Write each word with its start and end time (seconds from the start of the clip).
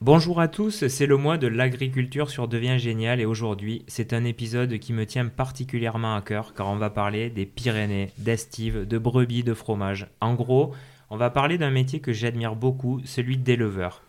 Bonjour 0.00 0.40
à 0.40 0.48
tous, 0.48 0.86
c'est 0.88 1.06
le 1.06 1.16
mois 1.16 1.38
de 1.38 1.46
l'agriculture 1.46 2.28
sur 2.28 2.46
Devient 2.46 2.78
Génial 2.78 3.20
et 3.20 3.24
aujourd'hui 3.24 3.84
c'est 3.88 4.12
un 4.12 4.24
épisode 4.24 4.78
qui 4.78 4.92
me 4.92 5.06
tient 5.06 5.26
particulièrement 5.26 6.14
à 6.14 6.20
cœur 6.20 6.52
car 6.52 6.68
on 6.68 6.76
va 6.76 6.90
parler 6.90 7.30
des 7.30 7.46
Pyrénées, 7.46 8.10
d'estives, 8.18 8.86
de 8.86 8.98
brebis, 8.98 9.44
de 9.44 9.54
fromage. 9.54 10.08
En 10.20 10.34
gros, 10.34 10.74
on 11.08 11.16
va 11.16 11.30
parler 11.30 11.56
d'un 11.56 11.70
métier 11.70 12.00
que 12.00 12.12
j'admire 12.12 12.54
beaucoup, 12.54 13.00
celui 13.06 13.38
d'éleveur. 13.38 14.02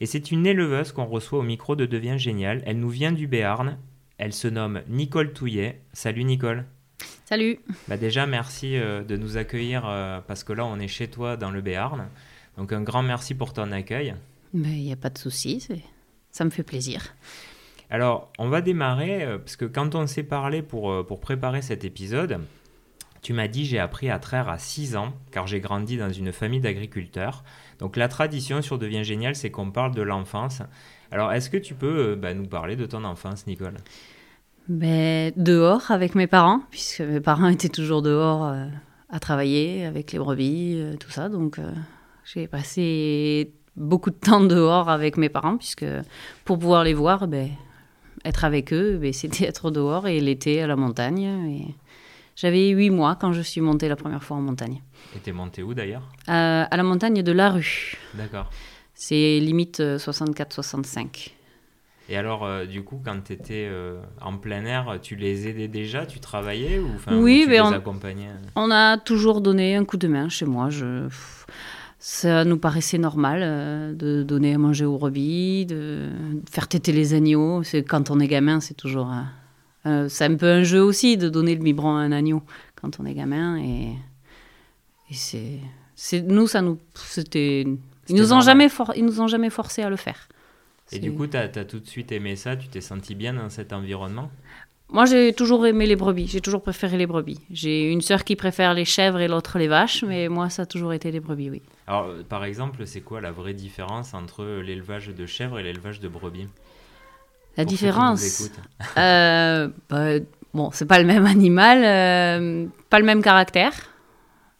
Et 0.00 0.06
c'est 0.06 0.30
une 0.30 0.46
éleveuse 0.46 0.92
qu'on 0.92 1.04
reçoit 1.04 1.40
au 1.40 1.42
micro 1.42 1.76
de 1.76 1.86
Devient 1.86 2.18
Génial. 2.18 2.62
Elle 2.64 2.80
nous 2.80 2.88
vient 2.88 3.12
du 3.12 3.26
Béarn. 3.26 3.76
Elle 4.16 4.32
se 4.32 4.48
nomme 4.48 4.80
Nicole 4.88 5.32
Touillet. 5.32 5.82
Salut 5.92 6.24
Nicole. 6.24 6.64
Salut. 7.32 7.60
Bah 7.88 7.96
déjà 7.96 8.26
merci 8.26 8.76
euh, 8.76 9.02
de 9.02 9.16
nous 9.16 9.38
accueillir 9.38 9.84
euh, 9.86 10.20
parce 10.26 10.44
que 10.44 10.52
là 10.52 10.66
on 10.66 10.78
est 10.78 10.86
chez 10.86 11.08
toi 11.08 11.38
dans 11.38 11.50
le 11.50 11.62
Béarn. 11.62 12.06
Donc 12.58 12.74
un 12.74 12.82
grand 12.82 13.02
merci 13.02 13.34
pour 13.34 13.54
ton 13.54 13.72
accueil. 13.72 14.14
Mais 14.52 14.72
il 14.72 14.82
n'y 14.82 14.92
a 14.92 14.96
pas 14.96 15.08
de 15.08 15.16
souci, 15.16 15.66
ça 16.30 16.44
me 16.44 16.50
fait 16.50 16.62
plaisir. 16.62 17.14
Alors, 17.88 18.30
on 18.38 18.50
va 18.50 18.60
démarrer, 18.60 19.24
euh, 19.24 19.38
parce 19.38 19.56
que 19.56 19.64
quand 19.64 19.94
on 19.94 20.06
s'est 20.06 20.24
parlé 20.24 20.60
pour, 20.60 21.06
pour 21.06 21.20
préparer 21.20 21.62
cet 21.62 21.86
épisode, 21.86 22.38
tu 23.22 23.32
m'as 23.32 23.48
dit 23.48 23.64
j'ai 23.64 23.78
appris 23.78 24.10
à 24.10 24.18
traire 24.18 24.50
à 24.50 24.58
6 24.58 24.96
ans, 24.96 25.14
car 25.30 25.46
j'ai 25.46 25.60
grandi 25.60 25.96
dans 25.96 26.12
une 26.12 26.32
famille 26.32 26.60
d'agriculteurs. 26.60 27.44
Donc 27.78 27.96
la 27.96 28.08
tradition 28.08 28.60
sur 28.60 28.78
Devient 28.78 29.04
Génial, 29.04 29.36
c'est 29.36 29.50
qu'on 29.50 29.70
parle 29.70 29.94
de 29.94 30.02
l'enfance. 30.02 30.60
Alors, 31.10 31.32
est-ce 31.32 31.48
que 31.48 31.56
tu 31.56 31.72
peux 31.72 32.14
bah, 32.14 32.34
nous 32.34 32.46
parler 32.46 32.76
de 32.76 32.84
ton 32.84 33.04
enfance, 33.04 33.46
Nicole? 33.46 33.78
Ben, 34.68 35.32
Dehors 35.36 35.90
avec 35.90 36.14
mes 36.14 36.26
parents, 36.26 36.62
puisque 36.70 37.00
mes 37.00 37.20
parents 37.20 37.48
étaient 37.56 37.68
toujours 37.68 38.02
dehors 38.02 38.52
à 39.10 39.20
travailler 39.20 39.84
avec 39.84 40.12
les 40.12 40.18
brebis, 40.18 40.82
tout 41.00 41.10
ça. 41.10 41.28
Donc, 41.28 41.58
j'ai 42.24 42.46
passé 42.46 43.52
beaucoup 43.76 44.10
de 44.10 44.16
temps 44.16 44.40
dehors 44.40 44.88
avec 44.88 45.16
mes 45.16 45.28
parents, 45.28 45.56
puisque 45.56 45.86
pour 46.44 46.58
pouvoir 46.58 46.84
les 46.84 46.94
voir, 46.94 47.26
ben, 47.28 47.50
être 48.24 48.44
avec 48.44 48.72
eux, 48.72 48.98
ben, 48.98 49.12
c'était 49.12 49.44
être 49.46 49.70
dehors 49.70 50.06
et 50.06 50.20
l'été 50.20 50.62
à 50.62 50.66
la 50.66 50.76
montagne. 50.76 51.22
Et 51.50 51.74
j'avais 52.36 52.68
huit 52.68 52.90
mois 52.90 53.16
quand 53.16 53.32
je 53.32 53.42
suis 53.42 53.60
montée 53.60 53.88
la 53.88 53.96
première 53.96 54.22
fois 54.22 54.36
en 54.36 54.40
montagne. 54.40 54.82
Et 55.16 55.18
t'es 55.18 55.32
montée 55.32 55.62
où 55.62 55.74
d'ailleurs? 55.74 56.08
À 56.26 56.76
la 56.76 56.82
montagne 56.82 57.22
de 57.22 57.32
la 57.32 57.50
rue. 57.50 57.96
D'accord. 58.14 58.50
C'est 58.94 59.40
limite 59.40 59.80
64-65. 59.80 61.30
Et 62.08 62.16
alors, 62.16 62.44
euh, 62.44 62.66
du 62.66 62.82
coup, 62.82 63.00
quand 63.04 63.18
tu 63.24 63.32
étais 63.32 63.68
euh, 63.70 64.00
en 64.20 64.36
plein 64.36 64.64
air, 64.64 64.98
tu 65.00 65.16
les 65.16 65.48
aidais 65.48 65.68
déjà 65.68 66.04
Tu 66.04 66.20
travaillais 66.20 66.78
ou, 66.78 66.90
Oui, 67.12 67.42
tu 67.44 67.48
mais 67.48 67.54
les 67.54 67.60
on, 67.60 67.72
accompagnais? 67.72 68.28
on 68.56 68.70
a 68.70 68.98
toujours 68.98 69.40
donné 69.40 69.76
un 69.76 69.84
coup 69.84 69.96
de 69.96 70.08
main 70.08 70.28
chez 70.28 70.44
moi. 70.44 70.70
Je 70.70 71.08
ça 71.98 72.44
nous 72.44 72.58
paraissait 72.58 72.98
normal 72.98 73.40
euh, 73.44 73.94
de 73.94 74.24
donner 74.24 74.54
à 74.54 74.58
manger 74.58 74.84
aux 74.84 74.98
brebis, 74.98 75.66
de 75.66 76.08
faire 76.50 76.66
téter 76.66 76.90
les 76.90 77.14
agneaux. 77.14 77.62
C'est 77.62 77.84
quand 77.84 78.10
on 78.10 78.18
est 78.18 78.26
gamin, 78.26 78.60
c'est 78.60 78.74
toujours 78.74 79.10
c'est 79.84 80.24
un 80.24 80.36
peu 80.36 80.46
un 80.46 80.62
jeu 80.62 80.80
aussi 80.80 81.16
de 81.16 81.28
donner 81.28 81.56
le 81.56 81.62
biberon 81.62 81.96
à 81.96 82.02
un 82.02 82.12
agneau 82.12 82.42
quand 82.80 83.00
on 83.00 83.04
est 83.04 83.14
gamin 83.14 83.56
et, 83.58 83.94
c'est 85.10 85.58
c'est 85.96 86.22
nous 86.22 86.46
ça 86.46 86.62
nous 86.62 86.78
c'était 86.94 87.66
ils 88.08 88.16
nous 88.16 88.32
ont 88.32 88.40
jamais 88.40 88.68
ils 88.96 89.04
nous 89.04 89.20
ont 89.20 89.26
jamais 89.26 89.50
forcé 89.50 89.82
à 89.82 89.90
le 89.90 89.96
faire. 89.96 90.28
Et 90.90 90.98
du 90.98 91.12
coup, 91.12 91.26
tu 91.26 91.36
as, 91.36 91.42
as, 91.42 91.64
tout 91.64 91.78
de 91.78 91.86
suite 91.86 92.12
aimé 92.12 92.36
ça 92.36 92.56
Tu 92.56 92.68
t'es 92.68 92.80
senti 92.80 93.14
bien 93.14 93.32
dans 93.34 93.48
cet 93.48 93.72
environnement? 93.72 94.30
Moi, 94.92 95.06
j'ai 95.06 95.32
toujours 95.32 95.66
aimé 95.66 95.86
les 95.86 95.96
brebis. 95.96 96.28
J'ai 96.28 96.42
toujours 96.42 96.60
préféré 96.60 96.98
les 96.98 97.06
brebis. 97.06 97.40
J'ai 97.50 97.90
une 97.90 98.02
sœur 98.02 98.24
qui 98.24 98.36
préfère 98.36 98.74
les 98.74 98.84
chèvres 98.84 99.20
et 99.20 99.28
l'autre 99.28 99.58
les 99.58 99.66
vaches, 99.66 100.04
mais 100.04 100.28
moi, 100.28 100.50
ça 100.50 100.62
a 100.62 100.66
toujours 100.66 100.92
été 100.92 101.10
les 101.10 101.20
brebis, 101.20 101.48
oui. 101.48 101.62
Alors, 101.86 102.08
euh, 102.08 102.22
par 102.22 102.44
exemple, 102.44 102.86
c'est 102.86 103.00
quoi 103.00 103.22
la 103.22 103.30
vraie 103.32 103.54
différence 103.54 104.12
entre 104.12 104.44
l'élevage 104.44 105.08
de 105.08 105.24
chèvres 105.24 105.58
et 105.58 105.62
l'élevage 105.62 105.98
de 105.98 106.08
brebis? 106.08 106.46
La 107.56 107.64
différence 107.64 108.50
euh, 108.98 109.68
bah, 109.88 110.18
Bon, 110.52 110.70
c'est 110.72 110.84
pas 110.84 110.98
le 110.98 111.06
même 111.06 111.24
animal, 111.24 111.82
euh, 111.82 112.66
pas 112.90 112.98
le 112.98 113.06
même 113.06 113.22
caractère. 113.22 113.72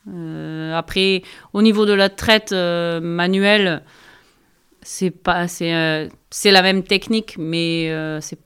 après, 0.07 1.23
au 1.53 1.61
niveau 1.61 1.85
de 1.85 1.93
la 1.93 2.09
traite 2.09 2.53
manuelle, 2.53 3.83
c'est 4.83 5.11
pas, 5.11 5.49
c'est, 5.49 6.11
c'est 6.31 6.51
la 6.51 6.63
même 6.63 6.83
technique, 6.83 7.37
mais 7.39 7.89
c'est 8.21 8.39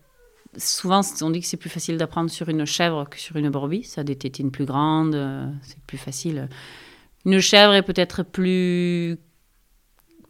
souvent, 0.58 1.00
on 1.22 1.30
dit 1.30 1.40
que 1.40 1.46
c'est 1.46 1.56
plus 1.56 1.70
facile 1.70 1.96
d'apprendre 1.96 2.30
sur 2.30 2.48
une 2.48 2.64
chèvre 2.64 3.08
que 3.08 3.18
sur 3.18 3.36
une 3.36 3.50
brebis. 3.50 3.84
Ça 3.84 4.02
a 4.02 4.04
des 4.04 4.16
tétines 4.16 4.50
plus 4.50 4.64
grandes, 4.64 5.14
euh, 5.14 5.46
c'est 5.62 5.80
plus 5.82 5.98
facile. 5.98 6.48
Une 7.24 7.40
chèvre 7.40 7.74
est 7.74 7.82
peut-être 7.82 8.22
plus 8.22 9.18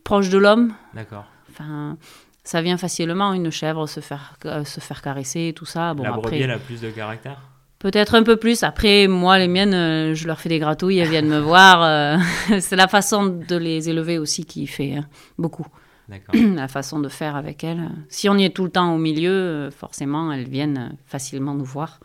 proche 0.04 0.28
de 0.28 0.38
l'homme. 0.38 0.74
D'accord. 0.94 1.26
Enfin, 1.50 1.96
ça 2.44 2.62
vient 2.62 2.76
facilement, 2.76 3.32
une 3.32 3.50
chèvre, 3.50 3.88
se 3.88 4.00
faire, 4.00 4.36
euh, 4.44 4.64
se 4.64 4.80
faire 4.80 5.02
caresser, 5.02 5.52
tout 5.54 5.66
ça. 5.66 5.94
Bon, 5.94 6.02
la 6.02 6.12
brebis, 6.12 6.42
elle 6.42 6.50
a 6.50 6.58
plus 6.58 6.80
de 6.80 6.90
caractère? 6.90 7.40
Peut-être 7.78 8.14
un 8.14 8.22
peu 8.22 8.36
plus. 8.36 8.62
Après, 8.62 9.06
moi, 9.06 9.38
les 9.38 9.48
miennes, 9.48 9.74
euh, 9.74 10.14
je 10.14 10.26
leur 10.26 10.40
fais 10.40 10.48
des 10.48 10.58
gratouilles, 10.58 10.98
elles 10.98 11.10
viennent 11.10 11.28
me 11.28 11.38
voir. 11.38 12.18
c'est 12.60 12.76
la 12.76 12.88
façon 12.88 13.26
de 13.26 13.56
les 13.56 13.90
élever 13.90 14.18
aussi 14.18 14.44
qui 14.44 14.66
fait 14.66 14.96
beaucoup. 15.38 15.66
la 16.54 16.68
façon 16.68 17.00
de 17.00 17.08
faire 17.08 17.36
avec 17.36 17.64
elles. 17.64 17.90
Si 18.08 18.28
on 18.28 18.36
y 18.36 18.44
est 18.44 18.54
tout 18.54 18.64
le 18.64 18.70
temps 18.70 18.94
au 18.94 18.98
milieu, 18.98 19.30
euh, 19.30 19.70
forcément, 19.70 20.32
elles 20.32 20.48
viennent 20.48 20.96
facilement 21.06 21.54
nous 21.54 21.64
voir. 21.64 22.00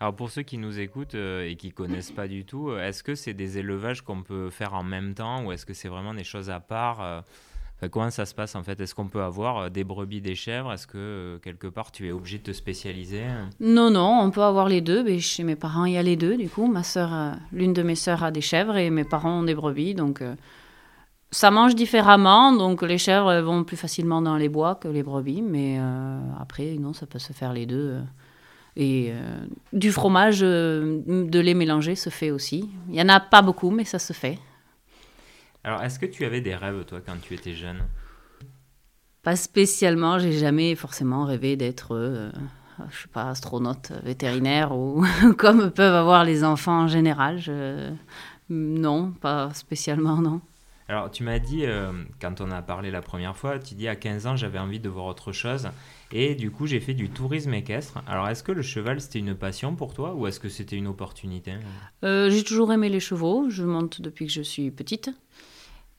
Alors 0.00 0.14
pour 0.14 0.30
ceux 0.30 0.42
qui 0.42 0.58
nous 0.58 0.78
écoutent 0.78 1.16
euh, 1.16 1.48
et 1.48 1.56
qui 1.56 1.72
connaissent 1.72 2.12
pas 2.12 2.28
du 2.28 2.44
tout, 2.44 2.70
euh, 2.70 2.86
est-ce 2.86 3.02
que 3.02 3.14
c'est 3.14 3.34
des 3.34 3.58
élevages 3.58 4.02
qu'on 4.02 4.22
peut 4.22 4.48
faire 4.48 4.74
en 4.74 4.84
même 4.84 5.14
temps 5.14 5.44
ou 5.44 5.52
est-ce 5.52 5.66
que 5.66 5.74
c'est 5.74 5.88
vraiment 5.88 6.14
des 6.14 6.24
choses 6.24 6.50
à 6.50 6.60
part 6.60 7.24
Comment 7.92 8.10
ça 8.10 8.26
se 8.26 8.34
passe 8.34 8.56
en 8.56 8.64
fait? 8.64 8.80
Est-ce 8.80 8.92
qu'on 8.92 9.06
peut 9.06 9.22
avoir 9.22 9.70
des 9.70 9.84
brebis, 9.84 10.20
des 10.20 10.34
chèvres? 10.34 10.72
Est-ce 10.72 10.88
que 10.88 11.38
quelque 11.44 11.68
part 11.68 11.92
tu 11.92 12.08
es 12.08 12.10
obligé 12.10 12.38
de 12.38 12.42
te 12.42 12.52
spécialiser 12.52 13.22
Non, 13.60 13.92
non, 13.92 14.20
on 14.20 14.32
peut 14.32 14.42
avoir 14.42 14.68
les 14.68 14.80
deux. 14.80 15.04
Mais 15.04 15.20
chez 15.20 15.44
mes 15.44 15.54
parents, 15.54 15.84
il 15.84 15.92
y 15.92 15.96
a 15.96 16.02
les 16.02 16.16
deux. 16.16 16.36
Du 16.36 16.48
coup, 16.48 16.66
ma 16.66 16.82
sœur, 16.82 17.36
l'une 17.52 17.72
de 17.72 17.84
mes 17.84 17.94
sœurs 17.94 18.24
a 18.24 18.32
des 18.32 18.40
chèvres 18.40 18.76
et 18.76 18.90
mes 18.90 19.04
parents 19.04 19.38
ont 19.38 19.44
des 19.44 19.54
brebis, 19.54 19.94
donc 19.94 20.24
ça 21.30 21.50
mange 21.50 21.74
différemment, 21.74 22.52
donc 22.52 22.82
les 22.82 22.98
chèvres 22.98 23.40
vont 23.40 23.64
plus 23.64 23.76
facilement 23.76 24.22
dans 24.22 24.36
les 24.36 24.48
bois 24.48 24.76
que 24.76 24.88
les 24.88 25.02
brebis, 25.02 25.42
mais 25.42 25.76
euh, 25.78 26.18
après, 26.40 26.76
non, 26.78 26.92
ça 26.92 27.06
peut 27.06 27.18
se 27.18 27.32
faire 27.32 27.52
les 27.52 27.66
deux. 27.66 27.90
Euh. 27.92 28.02
Et 28.76 29.10
euh, 29.10 29.44
du 29.72 29.92
fromage, 29.92 30.40
de 30.40 31.40
lait 31.40 31.54
mélangé 31.54 31.96
se 31.96 32.10
fait 32.10 32.30
aussi. 32.30 32.70
Il 32.86 32.92
n'y 32.92 33.02
en 33.02 33.08
a 33.08 33.20
pas 33.20 33.42
beaucoup, 33.42 33.70
mais 33.70 33.84
ça 33.84 33.98
se 33.98 34.12
fait. 34.12 34.38
Alors, 35.64 35.82
est-ce 35.82 35.98
que 35.98 36.06
tu 36.06 36.24
avais 36.24 36.40
des 36.40 36.54
rêves, 36.54 36.84
toi, 36.84 37.00
quand 37.04 37.20
tu 37.20 37.34
étais 37.34 37.54
jeune? 37.54 37.82
Pas 39.22 39.34
spécialement, 39.36 40.18
j'ai 40.18 40.32
jamais 40.32 40.76
forcément 40.76 41.24
rêvé 41.24 41.56
d'être, 41.56 42.30
je 42.88 42.96
sais 43.02 43.08
pas, 43.08 43.30
astronaute, 43.30 43.90
vétérinaire, 44.04 44.72
ou 44.72 45.04
comme 45.38 45.72
peuvent 45.72 45.96
avoir 45.96 46.24
les 46.24 46.44
enfants 46.44 46.84
en 46.84 46.88
général. 46.88 47.40
Non, 48.48 49.10
pas 49.10 49.52
spécialement, 49.54 50.18
non. 50.18 50.40
Alors, 50.90 51.10
tu 51.10 51.22
m'as 51.22 51.38
dit, 51.38 51.66
euh, 51.66 51.92
quand 52.18 52.40
on 52.40 52.50
a 52.50 52.62
parlé 52.62 52.90
la 52.90 53.02
première 53.02 53.36
fois, 53.36 53.58
tu 53.58 53.74
dis 53.74 53.88
à 53.88 53.94
15 53.94 54.26
ans, 54.26 54.36
j'avais 54.36 54.58
envie 54.58 54.80
de 54.80 54.88
voir 54.88 55.04
autre 55.04 55.32
chose. 55.32 55.68
Et 56.12 56.34
du 56.34 56.50
coup, 56.50 56.66
j'ai 56.66 56.80
fait 56.80 56.94
du 56.94 57.10
tourisme 57.10 57.52
équestre. 57.52 57.98
Alors, 58.06 58.26
est-ce 58.28 58.42
que 58.42 58.52
le 58.52 58.62
cheval, 58.62 58.98
c'était 59.02 59.18
une 59.18 59.34
passion 59.34 59.74
pour 59.76 59.92
toi 59.92 60.14
ou 60.14 60.26
est-ce 60.26 60.40
que 60.40 60.48
c'était 60.48 60.76
une 60.76 60.86
opportunité? 60.86 61.52
Euh, 62.04 62.30
J'ai 62.30 62.42
toujours 62.42 62.72
aimé 62.72 62.88
les 62.88 63.00
chevaux. 63.00 63.50
Je 63.50 63.64
monte 63.64 64.00
depuis 64.00 64.26
que 64.26 64.32
je 64.32 64.40
suis 64.40 64.70
petite. 64.70 65.10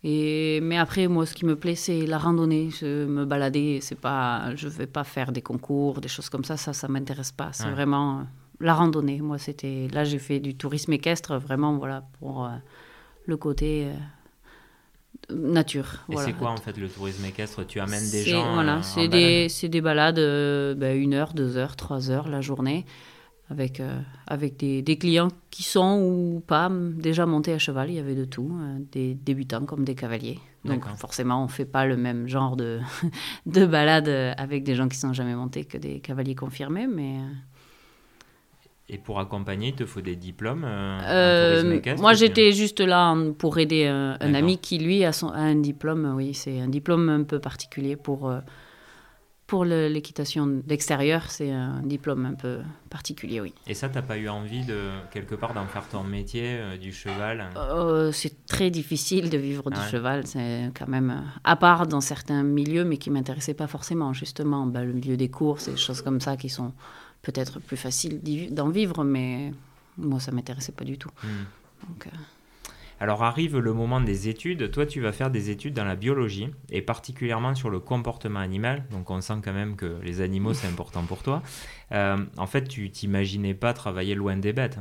Et, 0.04 0.60
mais 0.64 0.80
après, 0.80 1.08
moi, 1.08 1.28
ce 1.28 1.36
qui 1.36 1.46
me 1.46 1.56
plaît, 1.56 1.76
c'est 1.76 2.08
la 2.08 2.18
randonnée. 2.18 2.72
Je 2.72 3.06
me 3.06 3.26
balader. 3.26 3.82
C'est 3.84 4.00
pas, 4.00 4.56
je 4.56 4.68
vais 4.68 4.88
pas 4.88 5.04
faire 5.04 5.32
des 5.32 5.44
concours, 5.44 6.02
des 6.02 6.08
choses 6.08 6.30
comme 6.30 6.44
ça. 6.44 6.58
Ça, 6.58 6.74
ça 6.74 6.88
m'intéresse 6.88 7.32
pas. 7.32 7.54
C'est 7.54 7.70
vraiment 7.70 8.22
euh, 8.22 8.24
la 8.60 8.74
randonnée. 8.74 9.22
Moi, 9.22 9.38
c'était 9.38 9.88
là, 9.92 10.04
j'ai 10.04 10.18
fait 10.20 10.40
du 10.40 10.56
tourisme 10.56 10.94
équestre, 10.94 11.38
vraiment, 11.38 11.78
voilà, 11.78 12.04
pour 12.20 12.50
le 13.28 13.38
côté 13.38 13.86
nature. 15.32 16.06
Et 16.10 16.18
c'est 16.18 16.34
quoi 16.34 16.52
en 16.52 16.58
fait 16.58 16.78
le 16.78 16.90
tourisme 16.90 17.26
équestre? 17.26 17.66
Tu 17.66 17.80
amènes 17.80 18.10
des 18.10 18.24
gens 18.24 18.54
Voilà, 18.54 18.82
c'est 18.82 19.08
des, 19.08 19.48
des, 19.48 19.82
balades, 19.82 20.20
euh, 20.20 20.76
ben, 20.76 21.00
une 21.00 21.14
heure, 21.14 21.34
deux 21.34 21.58
heures, 21.58 21.76
trois 21.76 22.12
heures 22.12 22.28
la 22.28 22.42
journée, 22.42 22.86
avec, 23.50 23.80
euh, 23.80 24.00
avec 24.28 24.58
des, 24.58 24.82
des, 24.82 24.98
clients 24.98 25.30
qui 25.50 25.64
sont 25.64 26.02
ou 26.02 26.40
pas 26.46 26.70
déjà 26.72 27.26
montés 27.26 27.54
à 27.54 27.60
cheval. 27.60 27.90
Il 27.90 27.96
y 27.96 28.00
avait 28.00 28.16
de 28.16 28.26
tout, 28.26 28.52
euh, 28.60 28.78
des 28.92 29.14
débutants 29.14 29.66
comme 29.66 29.84
des 29.84 29.96
cavaliers. 29.96 30.40
Donc 30.66 30.86
forcément, 30.98 31.42
on 31.42 31.46
ne 31.46 31.52
fait 31.52 31.66
pas 31.66 31.86
le 31.86 31.96
même 31.96 32.28
genre 32.28 32.58
de, 32.58 32.80
de 33.46 33.66
balade 33.66 34.10
avec 34.38 34.64
des 34.64 34.76
gens 34.76 34.90
qui 34.90 34.98
sont 34.98 35.14
jamais 35.14 35.36
montés 35.36 35.64
que 35.64 35.78
des 35.78 36.02
cavaliers 36.02 36.36
confirmés, 36.36 36.88
mais 36.88 37.20
et 38.90 38.98
pour 38.98 39.20
accompagner, 39.20 39.70
il 39.70 39.76
te 39.76 39.86
faut 39.86 40.02
des 40.02 40.16
diplômes 40.16 40.66
euh, 40.66 41.00
euh 41.06 41.96
Moi, 41.98 42.14
j'étais 42.14 42.52
juste 42.52 42.80
là 42.80 43.16
pour 43.38 43.60
aider 43.60 43.86
un, 43.86 44.34
ami 44.34 44.58
qui, 44.58 44.80
lui, 44.80 45.06
a, 45.06 45.14
son, 45.14 45.32
un 45.32 45.56
diplôme. 45.56 46.14
Oui, 46.16 46.34
c'est 46.34 46.60
un 46.60 46.68
diplôme 46.68 47.10
un 47.10 47.24
peu 47.24 47.40
particulier 47.40 47.96
pour, 47.96 48.30
euh, 48.30 48.40
Pour 49.46 49.64
l'équitation 49.64 50.48
d'extérieur, 50.48 51.30
c'est 51.30 51.52
un 51.52 51.82
diplôme 51.84 52.26
un 52.26 52.34
peu 52.34 52.60
particulier, 52.90 53.40
oui. 53.40 53.54
Et 53.68 53.74
ça, 53.74 53.90
t'as 53.90 54.02
pas 54.02 54.18
eu 54.18 54.28
envie 54.28 54.66
de 54.66 54.90
quelque 55.12 55.36
part 55.36 55.54
d'en 55.54 55.66
faire 55.66 55.88
ton 55.88 56.04
métier 56.04 56.58
euh, 56.58 56.78
du 56.78 56.92
cheval 56.92 57.50
euh, 57.56 58.12
C'est 58.12 58.46
très 58.48 58.72
difficile 58.72 59.30
de 59.30 59.38
vivre 59.38 59.70
du 59.70 59.80
cheval. 59.92 60.26
C'est 60.26 60.72
quand 60.78 60.88
même 60.88 61.12
euh, 61.12 61.40
à 61.44 61.56
part 61.56 61.88
dans 61.88 62.02
certains 62.02 62.44
milieux, 62.44 62.84
mais 62.84 62.98
qui 62.98 63.12
m'intéressaient 63.12 63.54
pas 63.54 63.68
forcément. 63.68 64.14
Justement, 64.14 64.66
bah, 64.66 64.84
le 64.84 64.94
milieu 64.94 65.16
des 65.16 65.30
courses 65.30 65.68
et 65.68 65.72
des 65.72 65.78
choses 65.78 66.02
comme 66.02 66.20
ça 66.20 66.36
qui 66.36 66.50
sont 66.50 66.74
peut-être 67.22 67.60
plus 67.60 67.78
faciles 67.78 68.22
d'en 68.52 68.70
vivre, 68.70 69.04
mais 69.04 69.54
moi, 69.98 70.20
ça 70.20 70.32
m'intéressait 70.32 70.72
pas 70.72 70.86
du 70.86 70.98
tout. 70.98 71.10
Hmm. 71.24 71.88
Donc, 71.88 72.10
alors 73.00 73.24
arrive 73.24 73.58
le 73.58 73.74
moment 73.74 74.02
des 74.02 74.28
études. 74.28 74.72
Toi, 74.72 74.86
tu 74.86 75.00
vas 75.00 75.14
faire 75.14 75.32
des 75.32 75.50
études 75.50 75.74
dans 75.74 75.86
la 75.86 75.96
biologie 75.96 76.50
et 76.70 76.82
particulièrement 76.82 77.56
sur 77.56 77.70
le 77.70 77.80
comportement 77.80 78.40
animal. 78.40 78.84
Donc 78.92 79.10
on 79.10 79.22
sent 79.22 79.36
quand 79.44 79.54
même 79.54 79.76
que 79.78 79.98
les 80.04 80.20
animaux, 80.22 80.54
c'est 80.54 80.68
important 80.68 81.04
pour 81.04 81.24
toi. 81.24 81.42
Euh, 81.94 82.18
en 82.38 82.48
fait, 82.48 82.68
tu 82.68 82.90
t'imaginais 82.92 83.54
pas 83.54 83.74
travailler 83.74 84.16
loin 84.16 84.36
des 84.36 84.52
bêtes. 84.52 84.80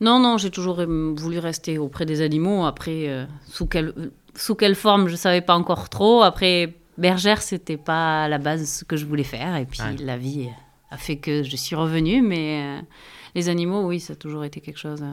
Non, 0.00 0.18
non, 0.18 0.38
j'ai 0.38 0.50
toujours 0.50 0.76
voulu 0.76 1.38
rester 1.38 1.76
auprès 1.76 2.06
des 2.06 2.22
animaux. 2.22 2.64
Après, 2.64 3.08
euh, 3.08 3.26
sous, 3.46 3.66
quelle, 3.66 3.92
sous 4.34 4.54
quelle 4.54 4.74
forme, 4.74 5.08
je 5.08 5.12
ne 5.12 5.18
savais 5.18 5.42
pas 5.42 5.54
encore 5.54 5.90
trop. 5.90 6.22
Après, 6.22 6.74
bergère, 6.96 7.42
c'était 7.42 7.76
pas 7.76 8.24
à 8.24 8.28
la 8.28 8.38
base 8.38 8.66
ce 8.66 8.84
que 8.86 8.96
je 8.96 9.04
voulais 9.04 9.24
faire. 9.24 9.56
Et 9.56 9.66
puis 9.66 9.82
la 9.98 10.16
vie 10.16 10.48
a 10.90 10.96
fait 10.96 11.16
que 11.16 11.42
je 11.42 11.56
suis 11.56 11.76
revenue. 11.76 12.22
Mais 12.22 12.62
euh, 12.62 12.82
les 13.34 13.48
animaux, 13.48 13.86
oui, 13.86 14.00
ça 14.00 14.12
a 14.14 14.16
toujours 14.16 14.44
été 14.44 14.60
quelque 14.60 14.78
chose 14.78 15.04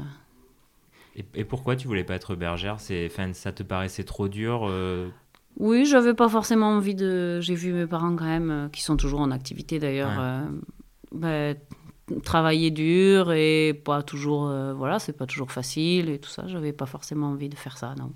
et, 1.34 1.46
pourquoi 1.46 1.76
tu 1.76 1.88
voulais 1.88 2.04
pas 2.04 2.14
être 2.14 2.36
bergère? 2.36 2.80
C'est, 2.80 3.10
ça 3.34 3.52
te 3.52 3.64
paraissait 3.64 4.04
trop 4.04 4.28
dur 4.28 4.68
euh? 4.70 5.10
Oui, 5.58 5.84
j'avais 5.86 6.14
pas 6.14 6.30
forcément 6.30 6.68
envie 6.68 6.94
de. 6.94 7.42
J'ai 7.42 7.56
vu 7.56 7.74
mes 7.74 7.88
parents 7.88 8.16
quand 8.16 8.26
même, 8.26 8.52
euh, 8.52 8.70
qui 8.70 8.84
sont 8.84 8.98
toujours 8.98 9.22
en 9.22 9.32
activité 9.32 9.80
d'ailleurs, 9.80 10.12
euh, 10.20 10.46
bah, 11.12 11.56
travailler 12.24 12.70
dur 12.70 13.32
et 13.32 13.74
pas 13.84 14.04
toujours. 14.04 14.54
voilà, 14.76 15.00
c'est 15.00 15.18
pas 15.18 15.26
toujours 15.26 15.52
facile 15.52 16.10
et 16.10 16.20
tout 16.20 16.30
ça. 16.30 16.46
J'avais 16.46 16.72
pas 16.72 16.86
forcément 16.86 17.30
envie 17.30 17.50
de 17.50 17.56
faire 17.56 17.80
ça, 17.80 17.96
donc. 17.96 18.12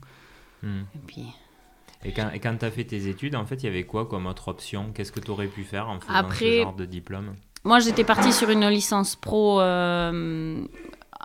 Hmm. 0.62 0.82
Et 0.94 1.00
puis. 1.08 1.26
Et 2.04 2.14
quand, 2.14 2.30
quand 2.36 2.58
tu 2.58 2.66
as 2.66 2.72
fait 2.72 2.84
tes 2.84 3.08
études, 3.08 3.36
en 3.36 3.48
fait, 3.48 3.64
il 3.64 3.66
y 3.66 3.70
avait 3.70 3.84
quoi 3.84 4.06
comme 4.06 4.28
autre 4.28 4.48
option? 4.48 4.92
Qu'est-ce 4.94 5.12
que 5.12 5.20
tu 5.20 5.32
aurais 5.32 5.48
pu 5.48 5.64
faire 5.64 5.90
en 5.90 6.00
faisant 6.00 6.14
Après, 6.14 6.46
ce 6.46 6.62
genre 6.62 6.76
de 6.76 6.86
diplôme? 6.86 7.34
Moi, 7.64 7.80
j'étais 7.80 8.04
partie 8.04 8.34
sur 8.34 8.50
une 8.50 8.68
licence 8.68 9.16
pro 9.16 9.60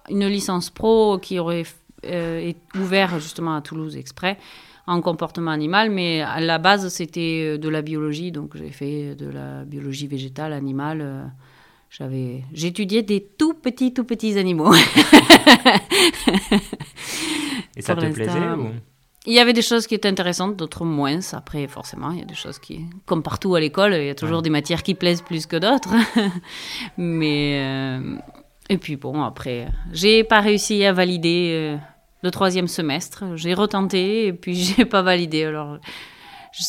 une 0.09 0.27
licence 0.27 0.71
pro 0.71 1.19
qui 1.19 1.39
aurait 1.39 1.65
euh, 2.05 2.53
ouvert 2.79 3.21
justement 3.21 3.55
à 3.57 3.61
Toulouse 3.63 3.97
exprès 3.97 4.39
en 4.87 5.01
comportement 5.01 5.51
animal, 5.51 5.91
mais 5.91 6.21
à 6.21 6.41
la 6.41 6.59
base 6.59 6.89
c'était 6.89 7.55
euh, 7.55 7.59
de 7.59 7.69
la 7.69 7.83
biologie, 7.83 8.31
donc 8.31 8.57
j'ai 8.57 8.71
fait 8.71 9.17
de 9.17 9.29
la 9.29 9.65
biologie 9.65 10.07
végétale, 10.07 10.53
animale. 10.53 11.01
Euh, 11.03 11.25
j'avais, 11.91 12.45
j'étudiais 12.53 13.03
des 13.03 13.21
tout 13.21 13.55
petits, 13.55 13.93
tout 13.93 14.05
petits 14.05 14.39
animaux. 14.39 14.73
Et 17.77 17.83
ça 17.83 17.97
te 17.97 18.07
plaisait 18.07 18.39
Il 19.27 19.35
y 19.35 19.41
avait 19.41 19.53
des 19.53 19.63
choses 19.63 19.87
qui 19.87 19.95
étaient 19.95 20.09
intéressantes, 20.09 20.57
d'autres 20.57 20.85
moins. 20.85 21.19
Après, 21.33 21.67
forcément, 21.67 22.13
il 22.13 22.21
y 22.21 22.23
a 22.23 22.27
des 22.27 22.35
choses 22.35 22.59
qui, 22.59 22.87
comme 23.07 23.23
partout 23.23 23.55
à 23.55 23.61
l'école, 23.61 23.95
il 23.95 24.07
y 24.07 24.11
a 24.11 24.15
toujours 24.15 24.43
des 24.43 24.51
matières 24.51 24.83
qui 24.83 24.95
plaisent 24.95 25.23
plus 25.23 25.47
que 25.47 25.57
d'autres. 25.57 25.95
Mais 26.97 28.01
et 28.69 28.79
puis 28.79 28.97
bon, 28.97 29.23
après, 29.23 29.69
j'ai 29.93 30.25
pas 30.25 30.41
réussi 30.41 30.85
à 30.85 30.93
valider 30.93 31.51
euh, 31.55 31.77
le 32.23 32.31
troisième 32.31 32.69
semestre. 32.69 33.25
J'ai 33.37 33.55
retenté 33.55 34.27
et 34.27 34.33
puis 34.33 34.55
j'ai 34.77 34.85
pas 34.85 35.03
validé. 35.03 35.45
Alors, 35.45 35.79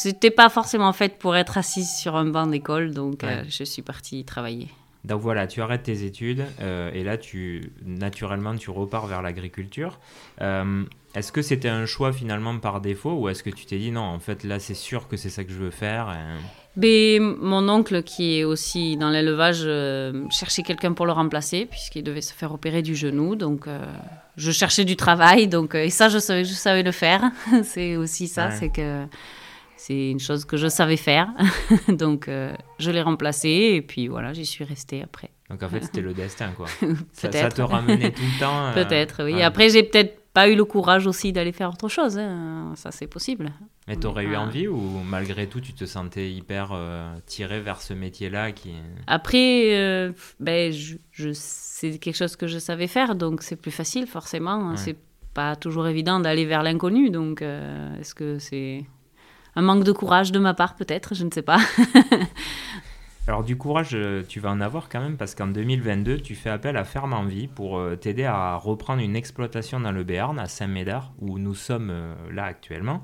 n'étais 0.06 0.31
pas 0.31 0.50
forcément 0.50 0.94
faite 0.94 1.18
pour 1.18 1.36
être 1.36 1.57
assise 1.57 1.92
sur 1.92 2.15
un 2.15 2.25
banc 2.25 2.48
d'école, 2.48 2.92
donc 2.94 3.24
euh, 3.24 3.44
je 3.50 3.63
suis 3.63 3.81
partie 3.81 4.24
travailler. 4.25 4.68
Donc 5.06 5.21
voilà, 5.21 5.48
tu 5.48 5.62
arrêtes 5.62 5.83
tes 5.83 6.03
études 6.03 6.44
euh, 6.60 6.92
et 6.94 7.03
là, 7.03 7.18
tu 7.18 7.71
naturellement, 7.86 8.56
tu 8.56 8.69
repars 8.69 9.07
vers 9.07 9.21
l'agriculture. 9.21 10.00
Est-ce 11.18 11.31
que 11.31 11.42
c'était 11.42 11.69
un 11.69 11.86
choix 11.86 12.14
finalement 12.14 12.58
par 12.60 12.81
défaut 12.81 13.14
ou 13.14 13.30
est-ce 13.30 13.44
que 13.44 13.50
tu 13.50 13.66
t'es 13.66 13.78
dit 13.78 13.92
non, 13.92 14.02
en 14.02 14.19
fait 14.19 14.44
là, 14.44 14.60
c'est 14.60 14.74
sûr 14.74 15.08
que 15.08 15.18
c'est 15.18 15.30
ça 15.30 15.44
que 15.44 15.52
je 15.52 15.58
veux 15.58 15.72
faire 15.72 16.16
mais 16.78 17.18
mon 17.19 17.68
oncle, 17.69 18.04
qui 18.04 18.38
est 18.38 18.44
aussi 18.44 18.98
dans 18.98 19.10
l'élevage, 19.10 19.62
euh, 19.64 20.25
cherchait 20.30 20.62
quelqu'un 20.62 20.94
pour 20.94 21.08
le 21.08 21.12
remplacer, 21.12 21.66
puisqu'il 21.66 22.04
devait 22.04 22.22
se 22.22 22.34
faire 22.34 22.54
opérer 22.54 22.84
du 22.84 22.96
genou. 22.96 23.36
Donc, 23.36 23.68
euh, 23.68 23.84
je 24.38 24.52
cherchais 24.52 24.86
du 24.86 24.96
travail. 24.96 25.48
Donc, 25.48 25.74
euh, 25.74 25.86
et 25.86 25.90
ça, 25.90 26.08
je 26.08 26.19
savais, 26.19 26.46
je 26.46 26.54
savais 26.54 26.84
le 26.84 26.92
faire. 26.92 27.31
c'est 27.63 27.98
aussi 27.98 28.28
ça, 28.28 28.52
c'est 28.52 28.70
que 28.70 29.06
c'est 29.75 30.12
une 30.12 30.20
chose 30.20 30.46
que 30.46 30.56
je 30.56 30.68
savais 30.68 30.98
faire. 30.98 31.30
donc, 31.88 32.30
je 32.78 32.92
l'ai 32.92 33.02
remplacé. 33.02 33.50
Et 33.50 33.81
puis, 33.81 34.08
voilà, 34.08 34.34
j'y 34.34 34.46
suis 34.46 34.63
restée 34.63 35.02
après. 35.02 35.31
Donc, 35.50 35.63
en 35.63 35.70
fait, 35.70 35.84
c'était 35.84 36.02
le 36.02 36.13
destin, 36.13 36.52
quoi. 36.56 36.68
ça, 37.12 37.31
ça, 37.31 37.50
te 37.50 37.62
ramenait 37.63 38.12
tout 38.12 38.22
le 38.22 38.40
temps. 38.40 38.72
Peut-être, 38.75 39.24
oui. 39.24 39.42
Après, 39.42 39.70
j'ai 39.70 39.81
peut-être 39.81 40.26
pas 40.38 40.50
eu 40.50 40.56
le 40.56 40.66
courage 40.66 41.07
aussi 41.07 41.34
d'aller 41.34 41.51
faire 41.51 41.69
autre 41.69 41.89
chose. 41.89 42.19
Hein. 42.19 42.74
Ça, 42.75 42.92
c'est 42.92 43.07
possible. 43.07 43.51
Mais 43.88 43.98
tu 43.98 44.06
aurais 44.06 44.24
eu 44.24 44.36
envie 44.36 44.68
ou 44.68 44.80
malgré 45.04 45.48
tout, 45.48 45.62
tu 45.62 45.74
te 45.74 45.86
sentais 45.86 46.30
hyper 46.31 46.74
euh, 46.74 47.12
tiré 47.25 47.60
vers 47.60 47.81
ce 47.81 47.95
métier-là 47.95 48.51
qui... 48.51 48.74
Après, 49.07 49.75
euh, 49.75 50.12
ben, 50.39 50.72
je, 50.72 51.31
c'est 51.34 51.98
quelque 51.98 52.16
chose 52.16 52.36
que 52.36 52.45
je 52.45 52.60
savais 52.60 52.86
faire, 52.86 53.16
donc 53.16 53.42
c'est 53.42 53.56
plus 53.56 53.72
facile 53.72 54.06
forcément. 54.06 54.75
C'est 54.75 54.98
pas 55.34 55.56
toujours 55.56 55.88
évident 55.88 56.19
d'aller 56.19 56.45
vers 56.45 56.62
l'inconnu, 56.62 57.10
donc 57.10 57.42
euh, 57.42 58.00
est-ce 58.00 58.13
que 58.13 58.38
c'est 58.38 58.86
un 59.56 59.63
manque 59.63 59.86
de 59.86 59.92
courage 59.92 60.31
de 60.31 60.38
ma 60.38 60.54
part 60.54 60.75
peut-être 60.75 61.16
Je 61.16 61.24
ne 61.24 61.31
sais 61.31 61.42
pas. 61.42 61.57
Alors 63.27 63.44
du 63.44 63.57
courage, 63.57 63.89
euh, 63.94 64.24
tu 64.25 64.39
vas 64.39 64.51
en 64.51 64.62
avoir 64.62 64.88
quand 64.88 65.01
même 65.01 65.18
parce 65.18 65.35
qu'en 65.35 65.47
2022, 65.47 66.21
tu 66.21 66.33
fais 66.33 66.50
appel 66.50 66.77
à 66.77 66.85
Ferme 66.85 67.12
en 67.12 67.25
Vie 67.25 67.47
pour 67.47 67.77
euh, 67.77 67.97
t'aider 67.97 68.24
à 68.24 68.56
reprendre 68.56 69.01
une 69.01 69.18
exploitation 69.18 69.81
dans 69.81 69.91
le 69.91 70.06
Béarn, 70.06 70.39
à 70.39 70.47
Saint-Médard, 70.47 71.12
où 71.19 71.38
nous 71.38 71.53
sommes 71.53 71.89
euh, 71.89 72.15
là 72.31 72.45
actuellement. 72.45 73.03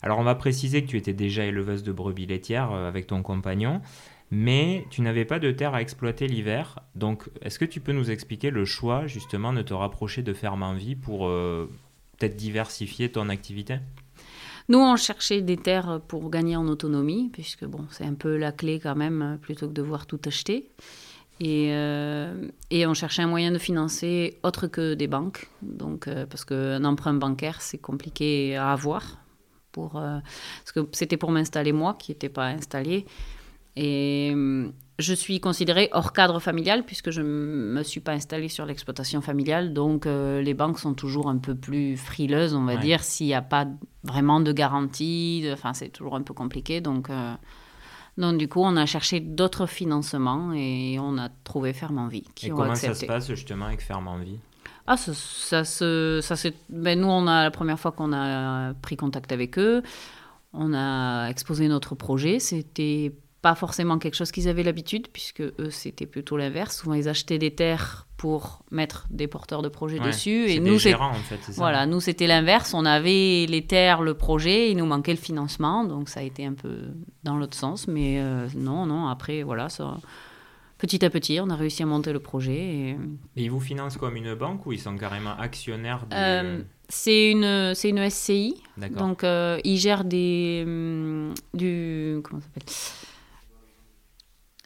Alors 0.00 0.18
on 0.20 0.22
va 0.22 0.34
préciser 0.34 0.82
que 0.82 0.88
tu 0.88 0.96
étais 0.96 1.12
déjà 1.12 1.44
éleveuse 1.44 1.82
de 1.82 1.92
brebis 1.92 2.24
laitières 2.24 2.72
avec 2.72 3.08
ton 3.08 3.22
compagnon, 3.22 3.82
mais 4.30 4.86
tu 4.88 5.02
n'avais 5.02 5.26
pas 5.26 5.38
de 5.38 5.50
terre 5.50 5.74
à 5.74 5.82
exploiter 5.82 6.28
l'hiver. 6.28 6.78
Donc 6.94 7.28
est-ce 7.42 7.58
que 7.58 7.66
tu 7.66 7.80
peux 7.80 7.92
nous 7.92 8.10
expliquer 8.10 8.50
le 8.50 8.64
choix 8.64 9.06
justement 9.06 9.52
de 9.52 9.60
te 9.60 9.74
rapprocher 9.74 10.22
de 10.22 10.32
Ferme 10.32 10.62
en 10.62 10.72
Vie 10.72 10.94
pour 10.94 11.26
peut-être 11.26 12.36
diversifier 12.36 13.10
ton 13.10 13.28
activité? 13.28 13.80
Nous, 14.68 14.78
on 14.78 14.96
cherchait 14.96 15.40
des 15.40 15.56
terres 15.56 16.00
pour 16.08 16.30
gagner 16.30 16.56
en 16.56 16.66
autonomie, 16.68 17.30
puisque 17.32 17.64
bon, 17.64 17.86
c'est 17.90 18.04
un 18.04 18.14
peu 18.14 18.36
la 18.36 18.52
clé 18.52 18.80
quand 18.80 18.96
même, 18.96 19.38
plutôt 19.40 19.66
que 19.66 19.72
de 19.72 19.82
devoir 19.82 20.06
tout 20.06 20.20
acheter. 20.26 20.70
Et, 21.40 21.68
euh, 21.72 22.48
et, 22.70 22.86
on 22.86 22.94
cherchait 22.94 23.22
un 23.22 23.28
moyen 23.28 23.52
de 23.52 23.58
financer 23.58 24.38
autre 24.42 24.66
que 24.66 24.94
des 24.94 25.06
banques. 25.06 25.48
Donc, 25.62 26.08
euh, 26.08 26.26
parce 26.26 26.44
qu'un 26.44 26.84
emprunt 26.84 27.14
bancaire, 27.14 27.62
c'est 27.62 27.78
compliqué 27.78 28.56
à 28.56 28.72
avoir. 28.72 29.18
Pour, 29.70 29.96
euh, 29.96 30.18
parce 30.64 30.72
que 30.72 30.88
c'était 30.92 31.16
pour 31.16 31.30
m'installer 31.30 31.72
moi, 31.72 31.94
qui 31.94 32.10
n'étais 32.10 32.28
pas 32.28 32.46
installé. 32.46 33.06
Et 33.76 34.34
je 34.98 35.14
suis 35.14 35.38
considérée 35.38 35.88
hors 35.92 36.12
cadre 36.12 36.40
familial 36.40 36.82
puisque 36.84 37.10
je 37.10 37.20
ne 37.20 37.26
me 37.26 37.82
suis 37.84 38.00
pas 38.00 38.12
installée 38.12 38.48
sur 38.48 38.66
l'exploitation 38.66 39.20
familiale. 39.20 39.72
Donc 39.72 40.06
euh, 40.06 40.42
les 40.42 40.54
banques 40.54 40.80
sont 40.80 40.94
toujours 40.94 41.28
un 41.28 41.38
peu 41.38 41.54
plus 41.54 41.96
frileuses, 41.96 42.54
on 42.54 42.64
va 42.64 42.76
dire, 42.76 43.04
s'il 43.04 43.26
n'y 43.26 43.34
a 43.34 43.42
pas 43.42 43.66
vraiment 44.02 44.40
de 44.40 44.52
garantie. 44.52 45.48
Enfin, 45.52 45.72
c'est 45.72 45.90
toujours 45.90 46.16
un 46.16 46.22
peu 46.22 46.34
compliqué. 46.34 46.80
Donc, 46.80 47.10
euh, 47.10 47.34
donc 48.16 48.38
du 48.38 48.48
coup, 48.48 48.60
on 48.60 48.76
a 48.76 48.86
cherché 48.86 49.20
d'autres 49.20 49.66
financements 49.66 50.52
et 50.52 50.98
on 51.00 51.16
a 51.16 51.28
trouvé 51.44 51.72
Ferme 51.72 52.08
Vie. 52.08 52.24
Qui 52.34 52.46
et 52.46 52.50
comment 52.50 52.74
ça 52.74 52.94
se 52.94 53.06
passe 53.06 53.28
justement 53.28 53.66
avec 53.66 53.80
Ferme 53.80 54.08
Vie 54.24 54.38
ah, 54.90 54.96
ça, 54.96 55.12
ça, 55.12 55.64
ça, 55.64 56.34
ça 56.34 56.48
ben, 56.70 56.98
nous, 56.98 57.08
on 57.08 57.26
a 57.26 57.42
la 57.42 57.50
première 57.50 57.78
fois 57.78 57.92
qu'on 57.92 58.12
a 58.14 58.72
pris 58.72 58.96
contact 58.96 59.32
avec 59.32 59.58
eux, 59.58 59.82
on 60.54 60.72
a 60.72 61.28
exposé 61.28 61.68
notre 61.68 61.94
projet. 61.94 62.38
C'était 62.38 63.12
pas 63.40 63.54
forcément 63.54 63.98
quelque 63.98 64.14
chose 64.14 64.32
qu'ils 64.32 64.48
avaient 64.48 64.64
l'habitude, 64.64 65.08
puisque 65.12 65.42
eux, 65.42 65.70
c'était 65.70 66.06
plutôt 66.06 66.36
l'inverse. 66.36 66.78
Souvent, 66.78 66.94
ils 66.94 67.08
achetaient 67.08 67.38
des 67.38 67.54
terres 67.54 68.06
pour 68.16 68.64
mettre 68.72 69.06
des 69.10 69.28
porteurs 69.28 69.62
de 69.62 69.68
projets 69.68 70.00
dessus. 70.00 70.50
Et 70.50 70.58
nous, 70.58 70.78
gérants, 70.78 71.10
en 71.10 71.14
fait, 71.14 71.38
voilà, 71.54 71.86
nous, 71.86 72.00
c'était 72.00 72.26
l'inverse. 72.26 72.74
On 72.74 72.84
avait 72.84 73.46
les 73.48 73.64
terres, 73.64 74.02
le 74.02 74.14
projet, 74.14 74.70
il 74.72 74.76
nous 74.76 74.86
manquait 74.86 75.12
le 75.12 75.18
financement. 75.18 75.84
Donc, 75.84 76.08
ça 76.08 76.20
a 76.20 76.22
été 76.24 76.44
un 76.44 76.54
peu 76.54 76.88
dans 77.22 77.36
l'autre 77.36 77.56
sens. 77.56 77.86
Mais 77.86 78.18
euh, 78.18 78.48
non, 78.56 78.86
non, 78.86 79.06
après, 79.06 79.42
voilà, 79.42 79.68
ça... 79.68 79.96
Petit 80.78 81.04
à 81.04 81.10
petit, 81.10 81.40
on 81.40 81.50
a 81.50 81.56
réussi 81.56 81.82
à 81.82 81.86
monter 81.86 82.12
le 82.12 82.20
projet. 82.20 82.56
Et, 82.56 82.96
ils 83.34 83.50
vous 83.50 83.58
financent 83.58 83.96
comme 83.96 84.14
une 84.14 84.34
banque 84.34 84.64
ou 84.64 84.72
ils 84.72 84.78
sont 84.78 84.96
carrément 84.96 85.36
actionnaires 85.36 86.04
euh, 86.12 86.60
C'est 86.88 87.32
une, 87.32 87.74
c'est 87.74 87.88
une 87.88 88.08
SCI. 88.08 88.54
Donc, 88.96 89.24
euh, 89.24 89.58
ils 89.64 89.78
gèrent 89.78 90.04
des, 90.04 90.62
hum, 90.64 91.34
du... 91.52 92.20
Comment 92.22 92.40
ça 92.40 92.46
s'appelle? 92.46 93.07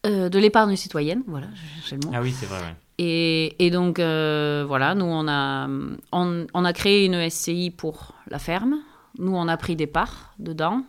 Euh, 0.04 0.28
de 0.28 0.38
l'épargne 0.40 0.74
citoyenne, 0.74 1.22
voilà, 1.28 1.46
j'ai 1.84 1.96
le 1.96 2.06
mot. 2.06 2.12
Ah 2.14 2.20
oui, 2.20 2.32
c'est 2.32 2.46
vrai, 2.46 2.58
Et, 2.98 3.64
et, 3.64 3.70
donc, 3.70 4.00
euh, 4.00 4.64
voilà, 4.66 4.96
nous, 4.96 5.04
on 5.04 5.28
a, 5.28 5.68
on, 6.10 6.64
a 6.64 6.72
créé 6.72 7.06
une 7.06 7.30
SCI 7.30 7.70
pour 7.70 8.14
la 8.28 8.40
ferme. 8.40 8.78
Nous, 9.18 9.34
on 9.34 9.46
a 9.46 9.56
pris 9.56 9.76
des 9.76 9.86
parts 9.86 10.34
dedans. 10.40 10.84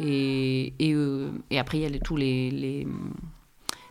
Et, 0.00 0.74
et, 0.80 0.96
et 1.50 1.58
après, 1.58 1.78
il 1.78 1.92
y 1.92 1.96
a 1.96 2.00
tous 2.00 2.16
les, 2.16 2.50
les, 2.50 2.86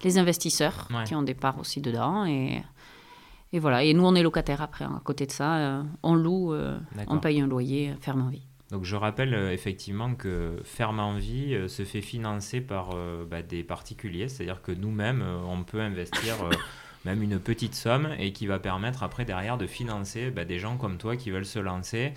les 0.04 0.18
investisseurs 0.18 0.88
qui 1.06 1.16
ont 1.16 1.24
des 1.24 1.34
parts 1.34 1.60
aussi 1.60 1.80
dedans. 1.80 2.26
Et, 2.26 2.62
et 3.54 3.60
voilà. 3.60 3.84
Et 3.84 3.94
nous, 3.94 4.06
on 4.06 4.16
est 4.16 4.24
locataire 4.24 4.62
après. 4.62 4.84
Hein. 4.84 4.96
À 4.98 5.02
côté 5.02 5.26
de 5.26 5.32
ça, 5.32 5.84
on 6.04 6.16
loue, 6.16 6.54
on 7.08 7.20
paye 7.20 7.40
un 7.40 7.48
loyer 7.48 7.94
ferme 8.02 8.24
en 8.24 8.30
vie. 8.30 8.47
Donc 8.72 8.84
je 8.84 8.96
rappelle 8.96 9.34
effectivement 9.34 10.14
que 10.14 10.58
Ferme 10.64 11.00
en 11.00 11.16
vie 11.16 11.58
se 11.70 11.86
fait 11.86 12.02
financer 12.02 12.60
par 12.60 12.90
bah, 13.30 13.42
des 13.42 13.64
particuliers, 13.64 14.28
c'est-à-dire 14.28 14.62
que 14.62 14.74
nous-mêmes, 14.74 15.24
on 15.48 15.64
peut 15.64 15.80
investir 15.80 16.36
même 17.06 17.24
une 17.24 17.40
petite 17.40 17.76
somme, 17.76 18.10
et 18.20 18.34
qui 18.34 18.46
va 18.46 18.60
permettre 18.60 19.04
après 19.04 19.24
derrière 19.24 19.58
de 19.58 19.68
financer 19.68 20.32
bah, 20.32 20.44
des 20.44 20.60
gens 20.60 20.76
comme 20.76 20.98
toi 20.98 21.16
qui 21.16 21.32
veulent 21.32 21.46
se 21.46 21.60
lancer. 21.60 22.14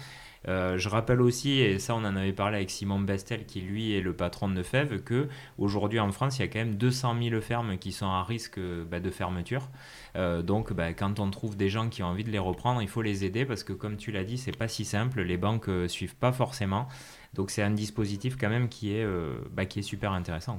Euh, 0.48 0.78
je 0.78 0.88
rappelle 0.88 1.20
aussi, 1.20 1.60
et 1.60 1.78
ça 1.78 1.94
on 1.94 1.98
en 1.98 2.16
avait 2.16 2.32
parlé 2.32 2.56
avec 2.56 2.70
Simon 2.70 3.00
Bestel, 3.00 3.44
qui 3.44 3.60
lui 3.60 3.94
est 3.94 4.00
le 4.00 4.14
patron 4.14 4.48
de 4.48 4.62
Fève, 4.62 5.02
que 5.02 5.28
aujourd'hui 5.58 6.00
en 6.00 6.10
France 6.12 6.38
il 6.38 6.42
y 6.42 6.44
a 6.44 6.48
quand 6.48 6.58
même 6.58 6.76
200 6.76 7.16
000 7.22 7.40
fermes 7.40 7.76
qui 7.78 7.92
sont 7.92 8.06
à 8.06 8.24
risque 8.24 8.58
bah, 8.90 9.00
de 9.00 9.10
fermeture. 9.10 9.68
Euh, 10.16 10.42
donc 10.42 10.72
bah, 10.72 10.92
quand 10.94 11.20
on 11.20 11.30
trouve 11.30 11.56
des 11.56 11.68
gens 11.68 11.88
qui 11.88 12.02
ont 12.02 12.06
envie 12.06 12.24
de 12.24 12.30
les 12.30 12.38
reprendre, 12.38 12.80
il 12.82 12.88
faut 12.88 13.02
les 13.02 13.24
aider 13.24 13.44
parce 13.44 13.64
que 13.64 13.72
comme 13.72 13.96
tu 13.96 14.12
l'as 14.12 14.24
dit, 14.24 14.38
c'est 14.38 14.56
pas 14.56 14.68
si 14.68 14.84
simple. 14.84 15.20
Les 15.22 15.36
banques 15.36 15.68
euh, 15.68 15.88
suivent 15.88 16.16
pas 16.16 16.32
forcément. 16.32 16.88
Donc 17.34 17.50
c'est 17.50 17.62
un 17.62 17.70
dispositif 17.70 18.36
quand 18.36 18.48
même 18.48 18.68
qui 18.68 18.92
est, 18.92 19.06
bah, 19.52 19.64
qui 19.64 19.78
est 19.78 19.82
super 19.82 20.10
intéressant. 20.12 20.58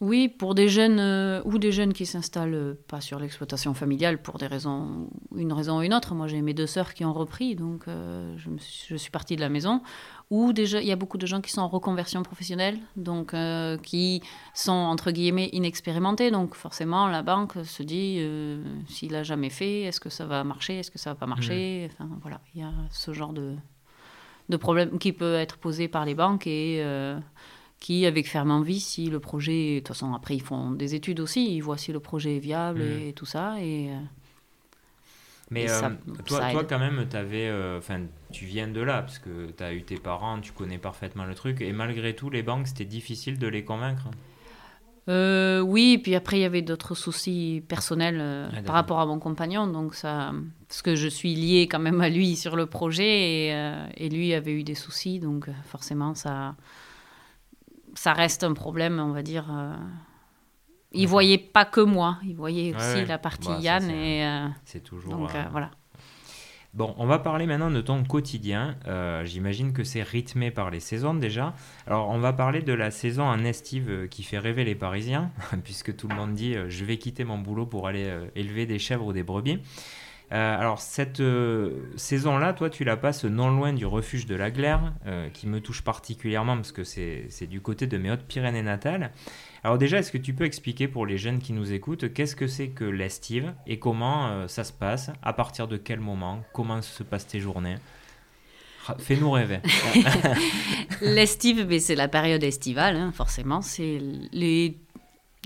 Oui, 0.00 0.28
pour 0.28 0.54
des 0.54 0.70
jeunes 0.70 0.98
euh, 0.98 1.42
ou 1.44 1.58
des 1.58 1.72
jeunes 1.72 1.92
qui 1.92 2.06
s'installent 2.06 2.54
euh, 2.54 2.74
pas 2.88 3.02
sur 3.02 3.18
l'exploitation 3.18 3.74
familiale 3.74 4.22
pour 4.22 4.38
des 4.38 4.46
raisons, 4.46 5.10
une 5.36 5.52
raison 5.52 5.78
ou 5.78 5.82
une 5.82 5.92
autre. 5.92 6.14
Moi, 6.14 6.26
j'ai 6.26 6.40
mes 6.40 6.54
deux 6.54 6.66
sœurs 6.66 6.94
qui 6.94 7.04
ont 7.04 7.12
repris, 7.12 7.54
donc 7.54 7.86
euh, 7.86 8.34
je, 8.38 8.48
suis, 8.56 8.96
je, 8.96 9.10
partie 9.10 9.36
de 9.36 9.42
la 9.42 9.50
maison. 9.50 9.82
Ou 10.30 10.54
déjà, 10.54 10.80
il 10.80 10.86
y 10.86 10.92
a 10.92 10.96
beaucoup 10.96 11.18
de 11.18 11.26
gens 11.26 11.42
qui 11.42 11.50
sont 11.50 11.60
en 11.60 11.68
reconversion 11.68 12.22
professionnelle, 12.22 12.78
donc 12.96 13.34
qui 13.82 14.22
sont 14.54 14.70
entre 14.70 15.10
guillemets 15.10 15.50
inexpérimentés. 15.52 16.30
Donc 16.30 16.54
forcément, 16.54 17.08
la 17.08 17.22
banque 17.22 17.54
se 17.64 17.82
dit 17.82 18.24
s'il 18.86 19.16
a 19.16 19.24
jamais 19.24 19.50
fait, 19.50 19.82
est-ce 19.82 19.98
que 19.98 20.08
ça 20.08 20.26
va 20.26 20.44
marcher, 20.44 20.78
est-ce 20.78 20.92
que 20.92 21.00
ça 21.00 21.10
va 21.10 21.16
pas 21.16 21.26
marcher? 21.26 21.88
Mmh. 21.88 21.92
Enfin 21.92 22.18
voilà, 22.22 22.40
il 22.54 22.60
y 22.60 22.62
a 22.62 22.70
ce 22.92 23.12
genre 23.12 23.32
de 23.32 23.56
de 24.50 24.56
problème 24.56 24.98
qui 24.98 25.12
peut 25.12 25.34
être 25.34 25.58
posé 25.58 25.88
par 25.88 26.04
les 26.04 26.14
banques 26.14 26.46
et 26.46 26.80
qui, 27.80 28.04
avec 28.04 28.28
Ferme 28.28 28.62
Vie, 28.62 28.78
si 28.78 29.08
le 29.08 29.18
projet, 29.18 29.76
de 29.76 29.78
toute 29.80 29.88
façon, 29.88 30.12
après, 30.12 30.36
ils 30.36 30.42
font 30.42 30.70
des 30.70 30.94
études 30.94 31.18
aussi, 31.18 31.56
ils 31.56 31.62
voient 31.62 31.78
si 31.78 31.92
le 31.92 32.00
projet 32.00 32.36
est 32.36 32.40
viable 32.40 32.80
mm. 32.80 33.08
et 33.08 33.12
tout 33.14 33.26
ça. 33.26 33.56
Et, 33.58 33.90
euh, 33.90 33.96
mais 35.50 35.68
euh, 35.68 35.80
toi, 36.26 36.52
toi, 36.52 36.64
quand 36.64 36.78
même, 36.78 37.06
avais, 37.14 37.48
euh, 37.48 37.80
tu 38.30 38.44
viens 38.44 38.68
de 38.68 38.80
là, 38.80 39.00
parce 39.00 39.18
que 39.18 39.50
tu 39.50 39.64
as 39.64 39.72
eu 39.72 39.82
tes 39.82 39.96
parents, 39.96 40.38
tu 40.40 40.52
connais 40.52 40.78
parfaitement 40.78 41.24
le 41.24 41.34
truc, 41.34 41.62
et 41.62 41.72
malgré 41.72 42.14
tout, 42.14 42.28
les 42.28 42.42
banques, 42.42 42.68
c'était 42.68 42.84
difficile 42.84 43.38
de 43.38 43.48
les 43.48 43.64
convaincre 43.64 44.08
Oui, 45.08 45.98
puis 45.98 46.14
après, 46.14 46.36
il 46.36 46.42
y 46.42 46.44
avait 46.44 46.62
d'autres 46.62 46.94
soucis 46.94 47.64
personnels 47.66 48.20
ah, 48.20 48.62
par 48.62 48.74
rapport 48.74 49.00
à 49.00 49.06
mon 49.06 49.18
compagnon, 49.18 49.66
donc 49.66 49.94
ça, 49.94 50.32
parce 50.68 50.82
que 50.82 50.94
je 50.94 51.08
suis 51.08 51.34
liée 51.34 51.66
quand 51.66 51.80
même 51.80 52.02
à 52.02 52.10
lui 52.10 52.36
sur 52.36 52.56
le 52.56 52.66
projet, 52.66 53.48
et, 53.48 53.74
et 53.96 54.08
lui 54.10 54.34
avait 54.34 54.52
eu 54.52 54.64
des 54.64 54.76
soucis, 54.76 55.18
donc 55.18 55.48
forcément, 55.64 56.14
ça 56.14 56.54
ça 58.00 58.14
reste 58.14 58.44
un 58.44 58.54
problème, 58.54 58.98
on 58.98 59.12
va 59.12 59.22
dire. 59.22 59.44
Euh... 59.50 59.74
Il 60.92 61.06
voyait 61.06 61.36
pas 61.36 61.66
que 61.66 61.82
moi, 61.82 62.18
il 62.24 62.34
voyait 62.34 62.74
aussi 62.74 63.04
la 63.04 63.18
partie 63.18 63.48
bah, 63.48 63.58
Yann. 63.60 63.90
et 63.90 64.24
euh, 64.24 64.48
C'est 64.64 64.82
toujours. 64.82 65.12
Donc, 65.12 65.34
euh, 65.34 65.38
euh, 65.38 65.48
voilà. 65.50 65.70
Bon, 66.72 66.94
on 66.96 67.04
va 67.04 67.18
parler 67.18 67.44
maintenant 67.44 67.70
de 67.70 67.82
ton 67.82 68.02
quotidien. 68.04 68.76
J'imagine 69.24 69.74
que 69.74 69.84
c'est 69.84 70.02
rythmé 70.02 70.50
par 70.50 70.70
les 70.70 70.80
saisons 70.80 71.12
déjà. 71.12 71.52
Alors, 71.86 72.08
on 72.08 72.18
va 72.18 72.32
parler 72.32 72.62
de 72.62 72.72
la 72.72 72.90
saison 72.90 73.24
en 73.24 73.44
estive 73.44 74.08
qui 74.08 74.22
fait 74.22 74.38
rêver 74.38 74.64
les 74.64 74.76
Parisiens, 74.76 75.30
puisque 75.64 75.94
tout 75.94 76.08
le 76.08 76.14
monde 76.14 76.32
dit 76.32 76.54
je 76.68 76.84
vais 76.86 76.96
quitter 76.96 77.24
mon 77.24 77.38
boulot 77.38 77.66
pour 77.66 77.86
aller 77.86 78.10
élever 78.34 78.64
des 78.64 78.78
chèvres 78.78 79.04
ou 79.04 79.12
des 79.12 79.24
brebis. 79.24 79.58
Euh, 80.32 80.60
alors 80.60 80.80
cette 80.80 81.20
euh, 81.20 81.90
saison-là, 81.96 82.52
toi, 82.52 82.70
tu 82.70 82.84
la 82.84 82.96
passes 82.96 83.24
non 83.24 83.50
loin 83.50 83.72
du 83.72 83.84
refuge 83.84 84.26
de 84.26 84.36
la 84.36 84.50
Glaire, 84.50 84.92
euh, 85.06 85.28
qui 85.28 85.48
me 85.48 85.60
touche 85.60 85.82
particulièrement 85.82 86.56
parce 86.56 86.72
que 86.72 86.84
c'est 86.84 87.46
du 87.48 87.60
côté 87.60 87.86
de 87.86 87.96
mes 87.98 88.10
Hautes-Pyrénées 88.12 88.62
natales. 88.62 89.10
Alors 89.64 89.76
déjà, 89.76 89.98
est-ce 89.98 90.12
que 90.12 90.18
tu 90.18 90.32
peux 90.32 90.44
expliquer 90.44 90.88
pour 90.88 91.04
les 91.04 91.18
jeunes 91.18 91.40
qui 91.40 91.52
nous 91.52 91.72
écoutent 91.72 92.12
qu'est-ce 92.12 92.36
que 92.36 92.46
c'est 92.46 92.68
que 92.68 92.84
l'estive 92.84 93.52
et 93.66 93.78
comment 93.78 94.48
ça 94.48 94.64
se 94.64 94.72
passe? 94.72 95.10
À 95.22 95.32
partir 95.32 95.68
de 95.68 95.76
quel 95.76 96.00
moment? 96.00 96.42
Comment 96.54 96.80
se 96.80 97.02
passent 97.02 97.26
tes 97.26 97.40
journées? 97.40 97.76
Fais-nous 98.98 99.30
rêver. 99.30 99.60
L'estive, 101.02 101.78
c'est 101.78 101.94
la 101.94 102.08
période 102.08 102.42
estivale, 102.42 102.96
hein, 102.96 103.12
forcément. 103.12 103.60
C'est 103.60 104.00
les 104.32 104.78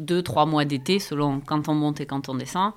deux, 0.01 0.23
trois 0.23 0.47
mois 0.47 0.65
d'été, 0.65 0.99
selon 0.99 1.41
quand 1.41 1.69
on 1.69 1.75
monte 1.75 2.01
et 2.01 2.07
quand 2.07 2.29
on 2.29 2.35
descend. 2.35 2.73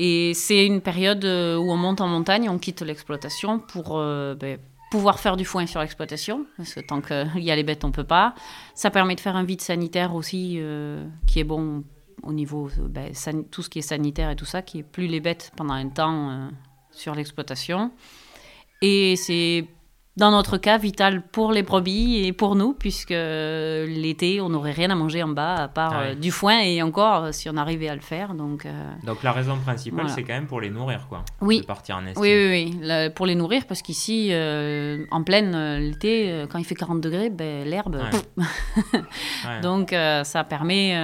Et 0.00 0.32
c'est 0.32 0.64
une 0.64 0.80
période 0.80 1.24
euh, 1.24 1.56
où 1.56 1.72
on 1.72 1.76
monte 1.76 2.00
en 2.00 2.06
montagne, 2.06 2.48
on 2.48 2.58
quitte 2.58 2.82
l'exploitation 2.82 3.58
pour 3.58 3.98
euh, 3.98 4.36
ben, 4.36 4.58
pouvoir 4.92 5.18
faire 5.18 5.36
du 5.36 5.44
foin 5.44 5.66
sur 5.66 5.80
l'exploitation, 5.80 6.46
parce 6.56 6.72
que 6.72 6.80
tant 6.80 7.00
qu'il 7.00 7.42
y 7.42 7.50
a 7.50 7.56
les 7.56 7.64
bêtes, 7.64 7.84
on 7.84 7.90
peut 7.90 8.04
pas. 8.04 8.34
Ça 8.74 8.90
permet 8.90 9.16
de 9.16 9.20
faire 9.20 9.34
un 9.34 9.42
vide 9.42 9.60
sanitaire 9.60 10.14
aussi, 10.14 10.54
euh, 10.58 11.04
qui 11.26 11.40
est 11.40 11.44
bon 11.44 11.82
au 12.22 12.32
niveau, 12.32 12.70
ben, 12.78 13.12
tout 13.50 13.62
ce 13.62 13.68
qui 13.68 13.80
est 13.80 13.82
sanitaire 13.82 14.30
et 14.30 14.36
tout 14.36 14.44
ça, 14.44 14.62
qui 14.62 14.78
est 14.78 14.82
plus 14.84 15.08
les 15.08 15.18
bêtes 15.18 15.50
pendant 15.56 15.74
un 15.74 15.88
temps 15.88 16.48
sur 16.92 17.14
l'exploitation. 17.14 17.90
Et 18.80 19.16
c'est 19.16 19.66
dans 20.18 20.32
notre 20.32 20.56
cas, 20.56 20.78
vital 20.78 21.22
pour 21.22 21.52
les 21.52 21.62
brebis 21.62 22.26
et 22.26 22.32
pour 22.32 22.56
nous, 22.56 22.72
puisque 22.72 23.10
l'été, 23.10 24.40
on 24.40 24.48
n'aurait 24.48 24.72
rien 24.72 24.90
à 24.90 24.96
manger 24.96 25.22
en 25.22 25.28
bas 25.28 25.54
à 25.54 25.68
part 25.68 25.92
ah 25.94 26.02
euh, 26.02 26.14
du 26.16 26.32
foin 26.32 26.58
et 26.58 26.82
encore 26.82 27.24
euh, 27.24 27.32
si 27.32 27.48
on 27.48 27.56
arrivait 27.56 27.88
à 27.88 27.94
le 27.94 28.00
faire. 28.00 28.34
Donc, 28.34 28.66
euh, 28.66 28.70
donc 29.04 29.22
la 29.22 29.30
raison 29.30 29.56
principale, 29.58 30.10
c'est 30.10 30.24
quand 30.24 30.34
même 30.34 30.48
pour 30.48 30.60
les 30.60 30.70
nourrir, 30.70 31.06
quoi. 31.08 31.24
Oui. 31.40 31.60
De 31.60 31.66
partir 31.66 31.96
en 31.96 32.20
Oui, 32.20 32.32
oui, 32.34 32.76
oui. 32.82 33.10
pour 33.14 33.26
les 33.26 33.36
nourrir, 33.36 33.64
parce 33.68 33.80
qu'ici, 33.80 34.32
en 35.10 35.22
pleine 35.22 35.78
l'été, 35.78 36.46
quand 36.50 36.58
il 36.58 36.64
fait 36.64 36.74
40 36.74 37.00
degrés, 37.00 37.30
ben, 37.30 37.64
l'herbe. 37.64 38.00
donc 39.62 39.94
ça 40.24 40.44
permet. 40.44 40.96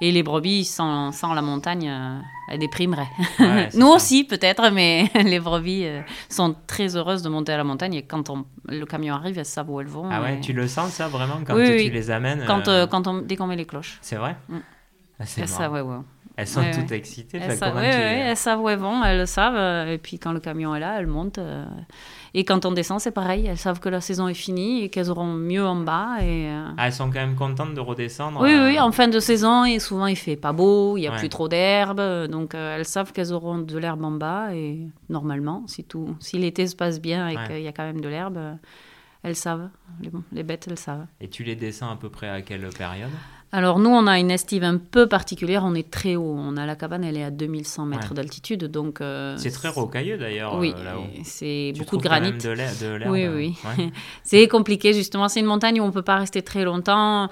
Et 0.00 0.10
les 0.10 0.22
brebis, 0.22 0.64
sans, 0.64 1.12
sans 1.12 1.34
la 1.34 1.42
montagne, 1.42 1.88
euh, 1.88 2.18
elles 2.48 2.58
déprimeraient. 2.58 3.08
Nous 3.74 3.86
aussi, 3.86 4.24
peut-être, 4.24 4.70
mais 4.70 5.10
les 5.14 5.40
brebis 5.40 5.86
euh, 5.86 6.02
sont 6.28 6.54
très 6.66 6.96
heureuses 6.96 7.22
de 7.22 7.28
monter 7.28 7.52
à 7.52 7.56
la 7.56 7.64
montagne. 7.64 7.94
Et 7.94 8.02
quand 8.02 8.30
on, 8.30 8.44
le 8.68 8.84
camion 8.84 9.14
arrive, 9.14 9.38
elles 9.38 9.44
savent 9.44 9.70
où 9.70 9.80
elles 9.80 9.86
vont. 9.86 10.08
Ah 10.10 10.22
ouais, 10.22 10.40
tu 10.40 10.52
le 10.52 10.66
sens, 10.66 10.92
ça, 10.92 11.08
vraiment, 11.08 11.40
quand 11.46 11.54
tu 11.54 11.90
les 11.90 12.10
amènes 12.10 12.44
quand, 12.46 12.68
euh, 12.68 12.86
quand 12.86 13.06
on, 13.06 13.18
Dès 13.18 13.36
qu'on 13.36 13.46
met 13.46 13.56
les 13.56 13.66
cloches. 13.66 13.98
C'est 14.02 14.16
vrai 14.16 14.36
mm. 14.48 14.58
ah, 15.20 15.26
ça, 15.26 15.70
ouais, 15.70 15.80
ouais. 15.80 15.96
Elles 16.36 16.48
sont 16.48 16.64
toutes 16.74 16.90
excitées. 16.90 17.38
Elles, 17.40 17.56
savent, 17.56 17.78
elles 17.78 18.36
savent 18.36 18.60
où 18.60 18.68
elles 18.68 18.78
vont, 18.78 19.04
elles 19.04 19.18
le 19.18 19.26
savent. 19.26 19.88
Et 19.88 19.98
puis 19.98 20.18
quand 20.18 20.32
le 20.32 20.40
camion 20.40 20.74
est 20.74 20.80
là, 20.80 20.98
elles 20.98 21.06
montent. 21.06 21.38
Et 22.36 22.44
quand 22.44 22.66
on 22.66 22.72
descend, 22.72 22.98
c'est 22.98 23.12
pareil. 23.12 23.46
Elles 23.46 23.58
savent 23.58 23.78
que 23.78 23.88
la 23.88 24.00
saison 24.00 24.26
est 24.26 24.34
finie 24.34 24.82
et 24.82 24.88
qu'elles 24.88 25.08
auront 25.08 25.32
mieux 25.32 25.64
en 25.64 25.76
bas. 25.76 26.16
Et, 26.20 26.48
euh, 26.48 26.66
ah, 26.76 26.88
elles 26.88 26.92
sont 26.92 27.06
quand 27.06 27.20
même 27.20 27.36
contentes 27.36 27.74
de 27.74 27.80
redescendre 27.80 28.40
Oui, 28.40 28.50
oui, 28.50 28.76
euh, 28.76 28.82
en 28.82 28.90
fin 28.90 29.06
de 29.06 29.20
saison. 29.20 29.64
Et 29.64 29.78
souvent, 29.78 30.06
il 30.06 30.16
fait 30.16 30.34
pas 30.34 30.52
beau, 30.52 30.96
il 30.96 31.02
n'y 31.02 31.06
a 31.06 31.12
plus 31.12 31.28
trop 31.28 31.48
d'herbe. 31.48 32.00
Donc, 32.28 32.54
euh, 32.54 32.76
elles 32.76 32.86
savent 32.86 33.12
qu'elles 33.12 33.32
auront 33.32 33.58
de 33.58 33.78
l'herbe 33.78 34.04
en 34.04 34.10
bas. 34.10 34.52
Et 34.52 34.80
normalement, 35.08 35.62
si, 35.68 35.84
tout, 35.84 36.16
si 36.18 36.36
l'été 36.38 36.66
se 36.66 36.74
passe 36.74 37.00
bien 37.00 37.28
et 37.28 37.36
qu'il 37.46 37.62
y 37.62 37.68
a 37.68 37.72
quand 37.72 37.84
même 37.84 38.00
de 38.00 38.08
l'herbe, 38.08 38.38
elles 39.22 39.36
savent. 39.36 39.70
Les, 40.00 40.10
les 40.32 40.42
bêtes, 40.42 40.66
elles 40.68 40.78
savent. 40.78 41.06
Et 41.20 41.28
tu 41.28 41.44
les 41.44 41.54
descends 41.54 41.90
à 41.90 41.96
peu 41.96 42.08
près 42.08 42.28
à 42.28 42.42
quelle 42.42 42.68
période? 42.70 43.12
Alors 43.54 43.78
nous, 43.78 43.90
on 43.90 44.08
a 44.08 44.18
une 44.18 44.32
estive 44.32 44.64
un 44.64 44.78
peu 44.78 45.06
particulière, 45.06 45.62
on 45.64 45.76
est 45.76 45.88
très 45.88 46.16
haut. 46.16 46.34
On 46.36 46.56
a 46.56 46.66
la 46.66 46.74
cabane, 46.74 47.04
elle 47.04 47.16
est 47.16 47.22
à 47.22 47.30
2100 47.30 47.86
mètres 47.86 48.12
d'altitude, 48.12 48.64
donc... 48.64 49.00
Euh, 49.00 49.36
c'est 49.38 49.52
très 49.52 49.68
rocailleux 49.68 50.18
d'ailleurs, 50.18 50.58
oui, 50.58 50.74
euh, 50.76 50.84
là-haut. 50.84 51.04
c'est 51.22 51.72
beaucoup 51.78 51.96
de 51.96 52.02
granit. 52.02 52.32
de 52.32 52.48
l'herbe. 52.50 53.12
Oui, 53.12 53.28
oui. 53.28 53.54
c'est 54.24 54.48
compliqué, 54.48 54.92
justement. 54.92 55.28
C'est 55.28 55.38
une 55.38 55.46
montagne 55.46 55.80
où 55.80 55.84
on 55.84 55.88
ne 55.88 55.92
peut 55.92 56.02
pas 56.02 56.16
rester 56.16 56.42
très 56.42 56.64
longtemps. 56.64 57.28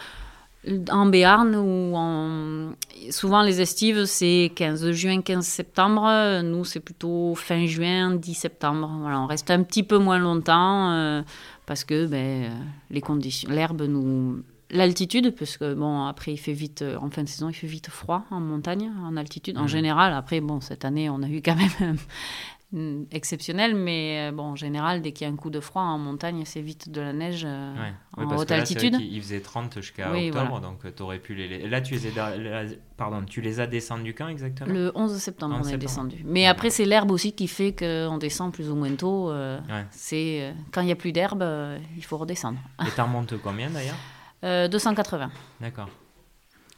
En 0.92 1.06
Béarn, 1.06 1.56
où 1.56 2.72
souvent 3.10 3.42
les 3.42 3.60
estives, 3.60 4.04
c'est 4.04 4.52
15 4.54 4.92
juin, 4.92 5.22
15 5.22 5.44
septembre. 5.44 6.40
Nous, 6.42 6.64
c'est 6.64 6.78
plutôt 6.78 7.34
fin 7.34 7.66
juin, 7.66 8.14
10 8.14 8.34
septembre. 8.34 8.88
Voilà, 9.00 9.18
on 9.18 9.26
reste 9.26 9.50
un 9.50 9.64
petit 9.64 9.82
peu 9.82 9.98
moins 9.98 10.20
longtemps 10.20 10.92
euh, 10.92 11.22
parce 11.66 11.82
que 11.82 12.06
ben, 12.06 12.52
les 12.92 13.00
conditions, 13.00 13.50
l'herbe 13.50 13.82
nous 13.82 14.44
L'altitude, 14.72 15.34
parce 15.38 15.58
que 15.58 15.74
bon, 15.74 16.06
après 16.06 16.32
il 16.32 16.38
fait 16.38 16.54
vite, 16.54 16.80
euh, 16.80 16.96
en 16.96 17.10
fin 17.10 17.22
de 17.22 17.28
saison, 17.28 17.50
il 17.50 17.52
fait 17.52 17.66
vite 17.66 17.90
froid 17.90 18.24
en 18.30 18.40
montagne, 18.40 18.90
en 19.04 19.18
altitude. 19.18 19.58
En 19.58 19.62
mhm. 19.62 19.68
général, 19.68 20.14
après, 20.14 20.40
bon, 20.40 20.62
cette 20.62 20.86
année, 20.86 21.10
on 21.10 21.22
a 21.22 21.28
eu 21.28 21.42
quand 21.42 21.56
même 21.56 21.98
exceptionnel, 23.10 23.74
mais 23.74 24.30
euh, 24.30 24.32
bon, 24.32 24.44
en 24.44 24.56
général, 24.56 25.02
dès 25.02 25.12
qu'il 25.12 25.26
y 25.26 25.30
a 25.30 25.32
un 25.32 25.36
coup 25.36 25.50
de 25.50 25.60
froid 25.60 25.82
en 25.82 25.98
montagne, 25.98 26.44
c'est 26.46 26.62
vite 26.62 26.88
de 26.88 27.02
la 27.02 27.12
neige 27.12 27.42
euh, 27.46 27.74
en 28.16 28.34
haute 28.34 28.50
altitude. 28.50 28.96
il 28.98 29.20
faisait 29.20 29.40
30 29.40 29.74
jusqu'à 29.82 30.10
octobre, 30.10 30.62
donc 30.62 30.94
tu 30.96 31.02
aurais 31.02 31.18
pu 31.18 31.34
les. 31.34 31.68
Là, 31.68 31.82
tu 31.82 31.96
les, 31.96 32.78
Pardon, 32.96 33.22
tu 33.26 33.42
les 33.42 33.60
as 33.60 33.66
descendus 33.66 34.14
quand 34.14 34.28
exactement? 34.28 34.72
Le 34.72 34.90
11 34.94 35.18
septembre, 35.18 35.60
on 35.62 35.68
est 35.68 35.76
descendu. 35.76 36.22
Mais 36.24 36.46
après, 36.46 36.70
c'est 36.70 36.86
l'herbe 36.86 37.10
aussi 37.10 37.34
qui 37.34 37.46
fait 37.46 37.74
qu'on 37.74 38.16
descend 38.16 38.50
plus 38.54 38.70
ou 38.70 38.74
moins 38.74 38.94
tôt. 38.94 39.30
C'est 39.90 40.54
Quand 40.72 40.80
il 40.80 40.86
n'y 40.86 40.92
a 40.92 40.96
plus 40.96 41.12
d'herbe, 41.12 41.44
il 41.94 42.04
faut 42.04 42.16
redescendre. 42.16 42.58
Et 42.80 42.90
tu 42.90 43.00
remontes 43.02 43.34
combien 43.42 43.68
d'ailleurs? 43.68 43.98
280. 44.42 45.30
D'accord. 45.60 45.88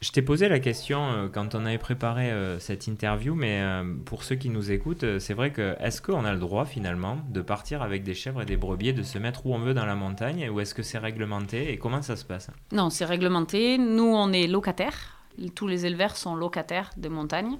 Je 0.01 0.11
t'ai 0.11 0.21
posé 0.21 0.49
la 0.49 0.59
question 0.59 1.03
euh, 1.11 1.27
quand 1.29 1.55
on 1.55 1.65
avait 1.65 1.77
préparé 1.77 2.31
euh, 2.31 2.59
cette 2.59 2.85
interview, 2.85 3.33
mais 3.33 3.61
euh, 3.61 3.83
pour 4.05 4.23
ceux 4.23 4.35
qui 4.35 4.49
nous 4.49 4.71
écoutent, 4.71 5.19
c'est 5.19 5.33
vrai 5.33 5.51
que 5.51 5.75
est-ce 5.79 6.01
qu'on 6.01 6.25
a 6.25 6.33
le 6.33 6.39
droit 6.39 6.65
finalement 6.65 7.17
de 7.29 7.41
partir 7.41 7.81
avec 7.81 8.03
des 8.03 8.13
chèvres 8.13 8.41
et 8.41 8.45
des 8.45 8.57
brebis, 8.57 8.93
de 8.93 9.03
se 9.03 9.17
mettre 9.17 9.45
où 9.45 9.55
on 9.55 9.57
veut 9.57 9.73
dans 9.73 9.85
la 9.85 9.95
montagne, 9.95 10.49
ou 10.49 10.59
est-ce 10.59 10.75
que 10.75 10.83
c'est 10.83 10.97
réglementé 10.97 11.71
et 11.71 11.77
comment 11.77 12.01
ça 12.01 12.15
se 12.17 12.25
passe? 12.25 12.51
Non, 12.71 12.89
c'est 12.89 13.05
réglementé. 13.05 13.77
Nous, 13.77 14.03
on 14.03 14.31
est 14.31 14.47
locataires. 14.47 15.23
Tous 15.55 15.67
les 15.67 15.85
éleveurs 15.85 16.17
sont 16.17 16.35
locataires 16.35 16.91
des 16.97 17.09
montagnes. 17.09 17.57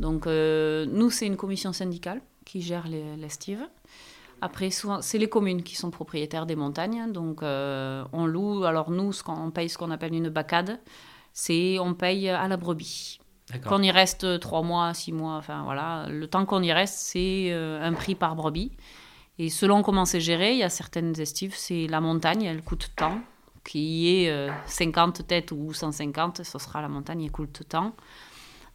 Donc, 0.00 0.26
nous, 0.26 1.10
c'est 1.10 1.26
une 1.26 1.36
commission 1.36 1.72
syndicale 1.72 2.20
qui 2.44 2.62
gère 2.62 2.88
l'estive. 2.88 3.62
Après, 4.40 4.70
souvent, 4.70 5.02
c'est 5.02 5.18
les 5.18 5.28
communes 5.28 5.62
qui 5.62 5.76
sont 5.76 5.90
propriétaires 5.90 6.46
des 6.46 6.56
montagnes. 6.56 7.12
Donc, 7.12 7.42
on 7.42 8.26
loue. 8.26 8.64
Alors, 8.64 8.90
nous, 8.90 9.12
on 9.26 9.50
paye 9.50 9.68
ce 9.68 9.78
qu'on 9.78 9.90
appelle 9.90 10.14
une 10.14 10.28
bacade 10.28 10.80
c'est 11.32 11.78
on 11.78 11.94
paye 11.94 12.28
à 12.28 12.48
la 12.48 12.56
brebis. 12.56 13.18
Qu'on 13.66 13.82
y 13.82 13.90
reste 13.90 14.38
trois 14.38 14.62
mois, 14.62 14.94
six 14.94 15.12
mois, 15.12 15.34
enfin 15.34 15.64
voilà, 15.64 16.06
le 16.08 16.28
temps 16.28 16.46
qu'on 16.46 16.62
y 16.62 16.72
reste, 16.72 16.94
c'est 16.98 17.48
euh, 17.50 17.82
un 17.82 17.92
prix 17.94 18.14
par 18.14 18.36
brebis. 18.36 18.70
Et 19.40 19.48
selon 19.48 19.82
comment 19.82 20.04
c'est 20.04 20.20
géré, 20.20 20.52
il 20.52 20.58
y 20.58 20.62
a 20.62 20.68
certaines 20.68 21.18
estives, 21.18 21.56
c'est 21.56 21.88
la 21.88 22.00
montagne, 22.00 22.42
elle 22.42 22.62
coûte 22.62 22.90
tant, 22.94 23.20
qui 23.64 24.24
est 24.24 24.50
50 24.66 25.20
euh, 25.20 25.22
têtes 25.24 25.50
ou 25.50 25.72
150, 25.72 26.44
ce 26.44 26.58
sera 26.58 26.80
la 26.80 26.88
montagne, 26.88 27.24
elle 27.24 27.32
coûte 27.32 27.62
tant. 27.68 27.94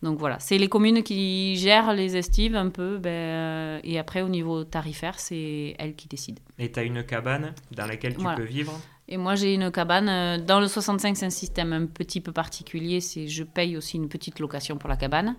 Donc 0.02 0.20
voilà, 0.20 0.40
c'est 0.40 0.58
les 0.58 0.68
communes 0.68 1.04
qui 1.04 1.56
gèrent 1.56 1.94
les 1.94 2.18
estives 2.18 2.56
un 2.56 2.70
peu, 2.70 2.98
ben, 2.98 3.10
euh, 3.10 3.80
et 3.84 3.98
après 3.98 4.22
au 4.22 4.30
niveau 4.30 4.64
tarifaire, 4.64 5.20
c'est 5.20 5.76
elles 5.80 5.96
qui 5.96 6.08
décident. 6.08 6.42
Et 6.60 6.72
tu 6.72 6.80
as 6.80 6.84
une 6.84 7.04
cabane 7.04 7.54
dans 7.72 7.86
laquelle 7.86 8.16
tu 8.16 8.26
peux 8.36 8.44
vivre? 8.44 8.74
Et 9.08 9.18
moi, 9.18 9.36
j'ai 9.36 9.54
une 9.54 9.72
cabane. 9.72 10.10
Euh, 10.10 10.38
dans 10.38 10.60
le 10.60 10.68
65, 10.68 11.16
c'est 11.16 11.26
un 11.26 11.30
système 11.30 11.74
un 11.74 11.86
petit 11.86 12.22
peu 12.22 12.32
particulier. 12.32 13.02
C'est 13.02 13.28
je 13.28 13.44
paye 13.44 13.78
aussi 13.78 13.98
une 13.98 14.10
petite 14.10 14.40
location 14.40 14.78
pour 14.78 14.90
la 14.90 14.98
cabane. 14.98 15.36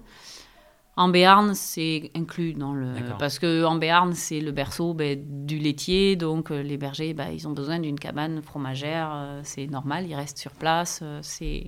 En 0.99 1.09
Béarn, 1.09 1.55
c'est 1.55 2.11
inclus 2.15 2.55
dans 2.55 2.73
le. 2.73 2.95
Parce 3.19 3.39
que 3.39 3.65
en 3.65 3.75
Béarn, 3.75 4.15
c'est 4.15 4.41
le 4.41 4.53
berceau 4.53 4.95
ben, 4.95 5.19
du 5.47 5.59
laitier. 5.59 6.17
Donc, 6.17 6.51
euh, 6.51 6.63
les 6.63 6.79
bergers, 6.79 7.13
ben, 7.13 7.29
ils 7.29 7.47
ont 7.47 7.53
besoin 7.53 7.79
d'une 7.79 7.99
cabane 7.99 8.41
fromagère. 8.41 9.41
C'est 9.43 9.67
normal, 9.67 10.07
ils 10.09 10.15
restent 10.15 10.39
sur 10.39 10.53
place. 10.53 11.03
c'est. 11.23 11.67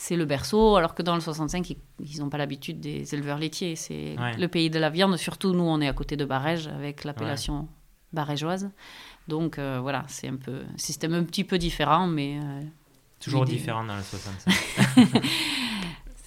C'est 0.00 0.14
le 0.14 0.26
berceau, 0.26 0.76
alors 0.76 0.94
que 0.94 1.02
dans 1.02 1.16
le 1.16 1.20
65, 1.20 1.70
ils 1.98 2.20
n'ont 2.20 2.28
pas 2.28 2.38
l'habitude 2.38 2.78
des 2.78 3.12
éleveurs 3.16 3.36
laitiers. 3.36 3.74
C'est 3.74 4.14
le 4.38 4.46
pays 4.46 4.70
de 4.70 4.78
la 4.78 4.90
viande. 4.90 5.16
Surtout, 5.16 5.52
nous, 5.52 5.64
on 5.64 5.80
est 5.80 5.88
à 5.88 5.92
côté 5.92 6.16
de 6.16 6.24
Barège, 6.24 6.68
avec 6.68 7.02
l'appellation 7.02 7.66
barégeoise. 8.12 8.70
Donc 9.26 9.58
euh, 9.58 9.78
voilà, 9.82 10.04
c'est 10.08 10.28
un 10.28 10.36
peu 10.36 10.62
un 10.72 10.78
système 10.78 11.14
un 11.14 11.24
petit 11.24 11.44
peu 11.44 11.58
différent, 11.58 12.06
mais 12.06 12.38
euh, 12.42 12.62
toujours 13.20 13.44
différent 13.44 13.84
dans 13.84 13.96
le 13.96 14.02
65. 14.02 14.54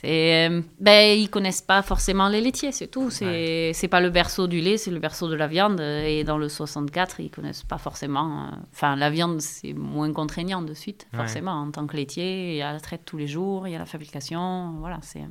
c'est 0.02 0.50
euh, 0.50 0.62
ben 0.80 1.18
ils 1.18 1.30
connaissent 1.30 1.62
pas 1.62 1.84
forcément 1.84 2.28
les 2.28 2.42
laitiers, 2.42 2.72
c'est 2.72 2.88
tout. 2.88 3.12
C'est 3.12 3.72
c'est 3.74 3.88
pas 3.88 4.02
le 4.02 4.10
berceau 4.10 4.48
du 4.48 4.60
lait, 4.60 4.78
c'est 4.78 4.90
le 4.90 5.00
berceau 5.00 5.30
de 5.30 5.36
la 5.36 5.48
viande. 5.48 5.80
Et 5.80 6.24
dans 6.24 6.40
le 6.40 6.50
64, 6.50 7.20
ils 7.20 7.30
connaissent 7.30 7.64
pas 7.64 7.78
forcément. 7.78 8.50
Enfin, 8.74 8.96
la 8.96 9.12
viande 9.12 9.42
c'est 9.42 9.74
moins 9.74 10.12
contraignant 10.12 10.64
de 10.64 10.74
suite, 10.74 11.08
forcément 11.14 11.54
en 11.54 11.70
tant 11.70 11.86
que 11.86 11.96
laitier. 11.96 12.52
Il 12.52 12.58
y 12.58 12.62
a 12.64 12.74
la 12.74 12.80
traite 12.80 13.06
tous 13.06 13.18
les 13.18 13.28
jours, 13.28 13.68
il 13.68 13.74
y 13.74 13.76
a 13.76 13.80
la 13.80 13.86
fabrication. 13.86 14.76
Voilà, 14.80 15.00
c'est 15.04 15.22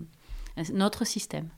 notre 0.73 1.05
système. 1.05 1.49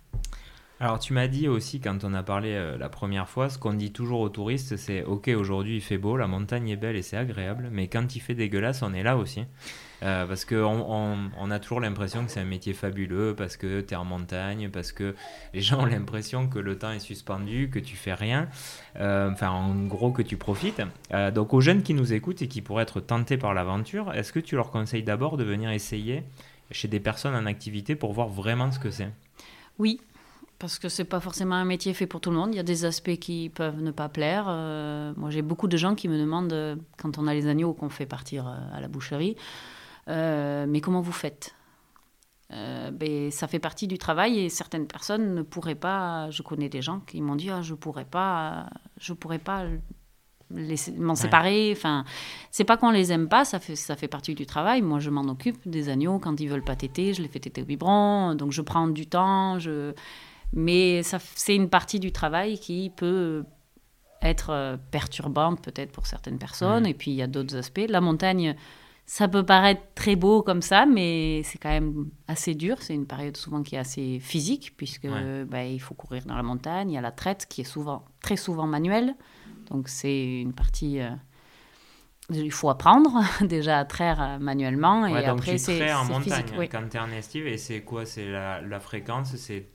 Alors 0.82 0.98
tu 0.98 1.12
m'as 1.12 1.28
dit 1.28 1.46
aussi 1.46 1.78
quand 1.78 2.02
on 2.02 2.12
a 2.12 2.24
parlé 2.24 2.54
euh, 2.54 2.76
la 2.76 2.88
première 2.88 3.28
fois, 3.28 3.48
ce 3.48 3.56
qu'on 3.56 3.72
dit 3.72 3.92
toujours 3.92 4.18
aux 4.18 4.28
touristes, 4.28 4.76
c'est 4.76 5.04
ok 5.04 5.28
aujourd'hui 5.28 5.76
il 5.76 5.80
fait 5.80 5.96
beau, 5.96 6.16
la 6.16 6.26
montagne 6.26 6.68
est 6.70 6.76
belle 6.76 6.96
et 6.96 7.02
c'est 7.02 7.16
agréable, 7.16 7.68
mais 7.70 7.86
quand 7.86 8.16
il 8.16 8.18
fait 8.18 8.34
dégueulasse, 8.34 8.82
on 8.82 8.92
est 8.92 9.04
là 9.04 9.16
aussi. 9.16 9.44
Euh, 10.02 10.26
parce 10.26 10.44
qu'on 10.44 11.30
on, 11.38 11.50
a 11.52 11.58
toujours 11.60 11.78
l'impression 11.78 12.24
que 12.24 12.32
c'est 12.32 12.40
un 12.40 12.44
métier 12.44 12.72
fabuleux, 12.72 13.36
parce 13.36 13.56
que 13.56 13.80
tu 13.80 13.94
es 13.94 13.96
en 13.96 14.04
montagne, 14.04 14.70
parce 14.70 14.90
que 14.90 15.14
les 15.54 15.60
gens 15.60 15.82
ont 15.82 15.86
l'impression 15.86 16.48
que 16.48 16.58
le 16.58 16.76
temps 16.76 16.90
est 16.90 16.98
suspendu, 16.98 17.70
que 17.70 17.78
tu 17.78 17.94
fais 17.94 18.14
rien, 18.14 18.48
euh, 18.96 19.30
enfin 19.30 19.50
en 19.50 19.84
gros 19.84 20.10
que 20.10 20.22
tu 20.22 20.36
profites. 20.36 20.82
donc 21.32 21.54
aux 21.54 21.60
jeunes 21.60 21.84
qui 21.84 21.94
nous 21.94 22.12
écoutent 22.12 22.42
et 22.42 22.48
qui 22.48 22.60
pourraient 22.60 22.82
être 22.82 22.98
tentés 22.98 23.36
par 23.36 23.54
l'aventure, 23.54 24.12
est-ce 24.14 24.32
que 24.32 24.40
tu 24.40 24.56
leur 24.56 24.72
conseilles 24.72 25.04
d'abord 25.04 25.36
de 25.36 25.44
venir 25.44 25.70
essayer 25.70 26.24
chez 26.72 26.88
des 26.88 26.98
personnes 26.98 27.36
en 27.36 27.46
activité 27.46 27.94
pour 27.94 28.12
voir 28.12 28.26
vraiment 28.26 28.72
ce 28.72 28.80
que 28.80 28.90
c'est? 28.90 29.10
Oui, 29.78 30.00
parce 30.62 30.78
que 30.78 30.88
c'est 30.88 31.04
pas 31.04 31.18
forcément 31.18 31.56
un 31.56 31.64
métier 31.64 31.92
fait 31.92 32.06
pour 32.06 32.20
tout 32.20 32.30
le 32.30 32.36
monde. 32.36 32.54
Il 32.54 32.56
y 32.56 32.60
a 32.60 32.62
des 32.62 32.84
aspects 32.84 33.16
qui 33.16 33.48
peuvent 33.48 33.82
ne 33.82 33.90
pas 33.90 34.08
plaire. 34.08 34.44
Euh, 34.46 35.12
moi, 35.16 35.28
j'ai 35.28 35.42
beaucoup 35.42 35.66
de 35.66 35.76
gens 35.76 35.96
qui 35.96 36.06
me 36.06 36.16
demandent, 36.16 36.52
euh, 36.52 36.76
quand 36.98 37.18
on 37.18 37.26
a 37.26 37.34
les 37.34 37.48
agneaux 37.48 37.74
qu'on 37.74 37.88
fait 37.88 38.06
partir 38.06 38.46
euh, 38.46 38.54
à 38.72 38.80
la 38.80 38.86
boucherie, 38.86 39.34
mais 40.06 40.80
comment 40.80 41.00
vous 41.00 41.12
faites? 41.12 41.56
Ben, 42.48 43.32
Ça 43.32 43.48
fait 43.48 43.58
partie 43.58 43.88
du 43.88 43.98
travail 43.98 44.38
et 44.38 44.48
certaines 44.50 44.86
personnes 44.86 45.34
ne 45.34 45.42
pourraient 45.42 45.74
pas. 45.74 46.30
Je 46.30 46.42
connais 46.42 46.68
des 46.68 46.80
gens 46.80 47.00
qui 47.00 47.20
m'ont 47.22 47.34
dit 47.34 47.50
ah, 47.50 47.62
je 47.62 47.74
pourrais 47.74 48.04
pas, 48.04 48.70
je 48.98 49.14
pourrais 49.14 49.40
pas 49.40 49.64
m'en 50.96 51.16
séparer. 51.16 51.72
Enfin, 51.76 52.04
c'est 52.52 52.64
pas 52.64 52.76
qu'on 52.76 52.92
les 52.92 53.10
aime 53.10 53.28
pas, 53.28 53.44
ça 53.44 53.58
fait, 53.58 53.74
ça 53.74 53.96
fait 53.96 54.06
partie 54.06 54.36
du 54.36 54.46
travail. 54.46 54.80
Moi, 54.80 55.00
je 55.00 55.10
m'en 55.10 55.22
occupe 55.22 55.58
des 55.68 55.88
agneaux 55.88 56.20
quand 56.20 56.38
ils 56.40 56.48
veulent 56.48 56.62
pas 56.62 56.76
téter, 56.76 57.14
je 57.14 57.22
les 57.22 57.28
fais 57.28 57.40
téter 57.40 57.62
au 57.62 57.64
biberon, 57.64 58.36
donc 58.36 58.52
je 58.52 58.62
prends 58.62 58.86
du 58.86 59.08
temps, 59.08 59.58
je 59.58 59.92
mais 60.52 61.02
c'est 61.02 61.56
une 61.56 61.68
partie 61.68 62.00
du 62.00 62.12
travail 62.12 62.58
qui 62.58 62.90
peut 62.94 63.44
être 64.22 64.50
euh, 64.50 64.76
perturbante 64.90 65.62
peut-être 65.62 65.92
pour 65.92 66.06
certaines 66.06 66.38
personnes. 66.38 66.86
Et 66.86 66.94
puis 66.94 67.10
il 67.10 67.14
y 67.14 67.22
a 67.22 67.26
d'autres 67.26 67.56
aspects. 67.56 67.84
La 67.88 68.00
montagne, 68.00 68.54
ça 69.06 69.28
peut 69.28 69.44
paraître 69.44 69.82
très 69.94 70.16
beau 70.16 70.42
comme 70.42 70.62
ça, 70.62 70.86
mais 70.86 71.42
c'est 71.44 71.58
quand 71.58 71.70
même 71.70 72.08
assez 72.28 72.54
dur. 72.54 72.76
C'est 72.80 72.94
une 72.94 73.06
période 73.06 73.36
souvent 73.36 73.62
qui 73.62 73.74
est 73.74 73.78
assez 73.78 74.20
physique, 74.20 74.74
puisque 74.76 75.08
bah, 75.48 75.64
il 75.64 75.80
faut 75.80 75.94
courir 75.94 76.24
dans 76.24 76.36
la 76.36 76.42
montagne. 76.42 76.90
Il 76.90 76.94
y 76.94 76.98
a 76.98 77.02
la 77.02 77.12
traite 77.12 77.46
qui 77.48 77.62
est 77.62 77.64
souvent, 77.64 78.04
très 78.22 78.36
souvent 78.36 78.66
manuelle. 78.66 79.14
Donc 79.70 79.88
c'est 79.88 80.40
une 80.40 80.52
partie... 80.52 81.00
Euh, 81.00 81.10
il 82.30 82.52
faut 82.52 82.70
apprendre 82.70 83.20
déjà 83.42 83.80
à 83.80 83.84
traire 83.84 84.22
euh, 84.22 84.38
manuellement 84.38 85.06
et 85.06 85.24
après 85.26 85.58
c'est 85.58 85.92
en 85.92 86.04
montagne 86.04 86.44
quand 86.70 86.88
tu 86.88 86.96
es 86.96 87.00
en 87.00 87.10
estive 87.10 87.46
et 87.46 87.58
c'est 87.58 87.82
quoi? 87.82 88.06
C'est 88.06 88.30
la, 88.30 88.60
la, 88.62 88.80
fréquence? 88.80 89.34
C'est 89.36 89.66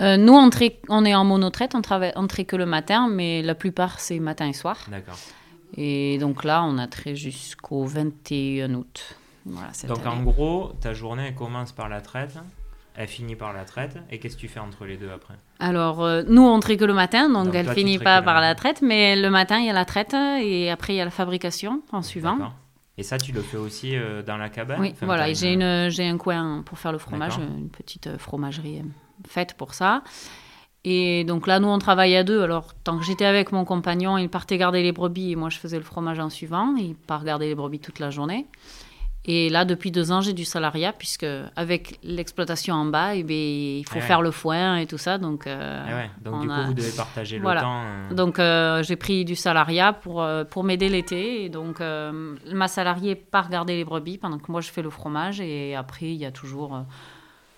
euh, 0.00 0.16
nous, 0.16 0.34
on, 0.34 0.50
on, 0.88 1.04
est 1.04 1.14
en 1.14 1.24
monotraite, 1.24 1.74
on 1.74 1.82
travaille 1.82 2.12
on 2.16 2.26
que 2.26 2.56
le 2.56 2.66
matin, 2.66 3.08
mais 3.08 3.42
la 3.42 3.54
plupart, 3.54 3.98
c'est 4.00 4.18
matin 4.18 4.48
et 4.48 4.52
soir. 4.52 4.78
D'accord. 4.90 5.18
Et 5.76 6.18
donc 6.18 6.44
là, 6.44 6.62
on 6.64 6.78
a 6.78 6.86
trait 6.86 7.16
jusqu'au 7.16 7.84
21 7.84 8.74
août. 8.74 9.16
donc 9.44 10.06
en 10.06 10.22
gros, 10.22 10.72
ta 10.80 10.92
journée, 10.92 11.28
elle 11.28 11.34
commence 11.34 11.72
par 11.72 11.88
la 11.88 12.00
traite, 12.00 12.38
elle 12.94 13.08
finit 13.08 13.36
par 13.36 13.52
la 13.52 13.64
traite, 13.64 13.96
et 14.10 14.18
qu'est-ce 14.18 14.36
que 14.36 14.42
tu 14.42 14.48
fais 14.48 14.60
entre 14.60 14.84
les 14.84 14.96
deux 14.96 15.10
après? 15.10 15.34
Alors, 15.58 16.02
euh, 16.04 16.22
nous, 16.26 16.42
on 16.42 16.60
traite 16.60 16.78
que 16.78 16.84
le 16.84 16.94
matin, 16.94 17.28
donc, 17.28 17.54
elle 17.54 17.68
finit 17.70 17.98
pas 17.98 18.22
par 18.22 18.40
la 18.40 18.54
traite, 18.54 18.82
mais 18.82 19.16
le 19.16 19.30
matin, 19.30 19.58
il 19.58 19.66
y 19.66 19.70
a 19.70 19.74
la 19.74 19.84
traite, 19.84 20.14
et 20.14 20.70
après, 20.70 20.94
il 20.94 20.96
y 20.96 21.00
a 21.00 21.04
la 21.04 21.10
fabrication 21.10 21.82
en 21.92 22.02
suivant. 22.02 22.38
Et 22.98 23.02
ça, 23.02 23.18
tu 23.18 23.32
le 23.32 23.42
fais 23.42 23.58
aussi 23.58 23.94
euh, 23.94 24.22
dans 24.22 24.38
la 24.38 24.48
cabane? 24.48 24.80
Oui, 24.80 24.94
voilà, 25.02 25.30
j'ai 25.32 26.08
un 26.08 26.16
coin 26.16 26.62
pour 26.64 26.78
faire 26.78 26.92
le 26.92 26.98
fromage, 26.98 27.36
une 27.38 27.68
petite 27.68 28.16
fromagerie 28.16 28.82
faite 29.26 29.54
pour 29.54 29.74
ça. 29.74 30.02
Et 30.88 31.24
donc 31.24 31.48
là, 31.48 31.58
nous, 31.58 31.66
on 31.66 31.78
travaille 31.78 32.14
à 32.14 32.22
deux. 32.22 32.42
Alors, 32.42 32.72
tant 32.84 32.96
que 32.96 33.04
j'étais 33.04 33.24
avec 33.24 33.50
mon 33.50 33.64
compagnon, 33.64 34.18
il 34.18 34.28
partait 34.28 34.56
garder 34.56 34.84
les 34.84 34.92
brebis 34.92 35.32
et 35.32 35.36
moi, 35.36 35.50
je 35.50 35.58
faisais 35.58 35.78
le 35.78 35.82
fromage 35.82 36.20
en 36.20 36.30
suivant. 36.30 36.76
Il 36.76 36.94
part 36.94 37.24
garder 37.24 37.48
les 37.48 37.56
brebis 37.56 37.80
toute 37.80 37.98
la 37.98 38.10
journée. 38.10 38.46
Et 39.28 39.48
là, 39.48 39.64
depuis 39.64 39.90
deux 39.90 40.12
ans, 40.12 40.20
j'ai 40.20 40.32
du 40.32 40.44
salariat, 40.44 40.92
puisque 40.92 41.26
avec 41.56 41.98
l'exploitation 42.04 42.76
en 42.76 42.84
bas, 42.84 43.16
eh 43.16 43.24
bien, 43.24 43.36
il 43.36 43.84
faut 43.88 43.98
faire 43.98 44.22
le 44.22 44.30
foin 44.30 44.76
et 44.76 44.86
tout 44.86 44.98
ça. 44.98 45.18
Donc, 45.18 45.48
euh, 45.48 45.84
eh 45.88 46.24
donc 46.24 46.42
du 46.42 46.48
coup, 46.48 46.62
vous 46.66 46.74
devez 46.74 46.92
partager 46.96 47.40
le 47.40 47.44
temps. 47.44 47.82
Euh. 47.84 48.14
Donc, 48.14 48.38
euh, 48.38 48.84
j'ai 48.84 48.94
pris 48.94 49.24
du 49.24 49.34
salariat 49.34 49.92
pour, 49.92 50.24
pour 50.50 50.62
m'aider 50.62 50.88
l'été. 50.88 51.44
Et 51.44 51.48
donc, 51.48 51.80
ma 51.80 52.68
salariée 52.68 53.16
part 53.16 53.50
garder 53.50 53.74
les 53.74 53.84
brebis 53.84 54.18
pendant 54.18 54.38
que 54.38 54.52
moi, 54.52 54.60
je 54.60 54.70
fais 54.70 54.82
le 54.82 54.90
fromage. 54.90 55.40
Et 55.40 55.74
après, 55.74 56.06
il 56.06 56.16
y 56.16 56.24
a 56.24 56.30
toujours 56.30 56.84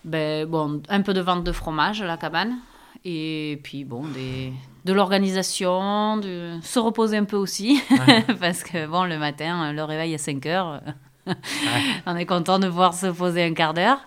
ben, 0.04 0.46
bon, 0.46 0.82
un 0.88 1.02
peu 1.02 1.14
de 1.14 1.20
vente 1.20 1.44
de 1.44 1.52
fromage 1.52 2.02
à 2.02 2.06
la 2.06 2.16
cabane. 2.16 2.56
Et 3.04 3.60
puis, 3.62 3.84
bon, 3.84 4.04
des, 4.06 4.52
de 4.84 4.92
l'organisation, 4.92 6.16
de 6.16 6.58
se 6.62 6.78
reposer 6.78 7.16
un 7.16 7.24
peu 7.24 7.36
aussi. 7.36 7.80
Parce 8.40 8.62
que, 8.62 8.86
bon, 8.86 9.04
le 9.04 9.18
matin, 9.18 9.72
le 9.72 9.84
réveil 9.84 10.14
à 10.14 10.18
5 10.18 10.46
heures. 10.46 10.80
On 12.06 12.16
est 12.16 12.26
content 12.26 12.58
de 12.58 12.66
voir 12.66 12.94
se 12.94 13.06
poser 13.06 13.44
un 13.44 13.54
quart 13.54 13.74
d'heure. 13.74 14.00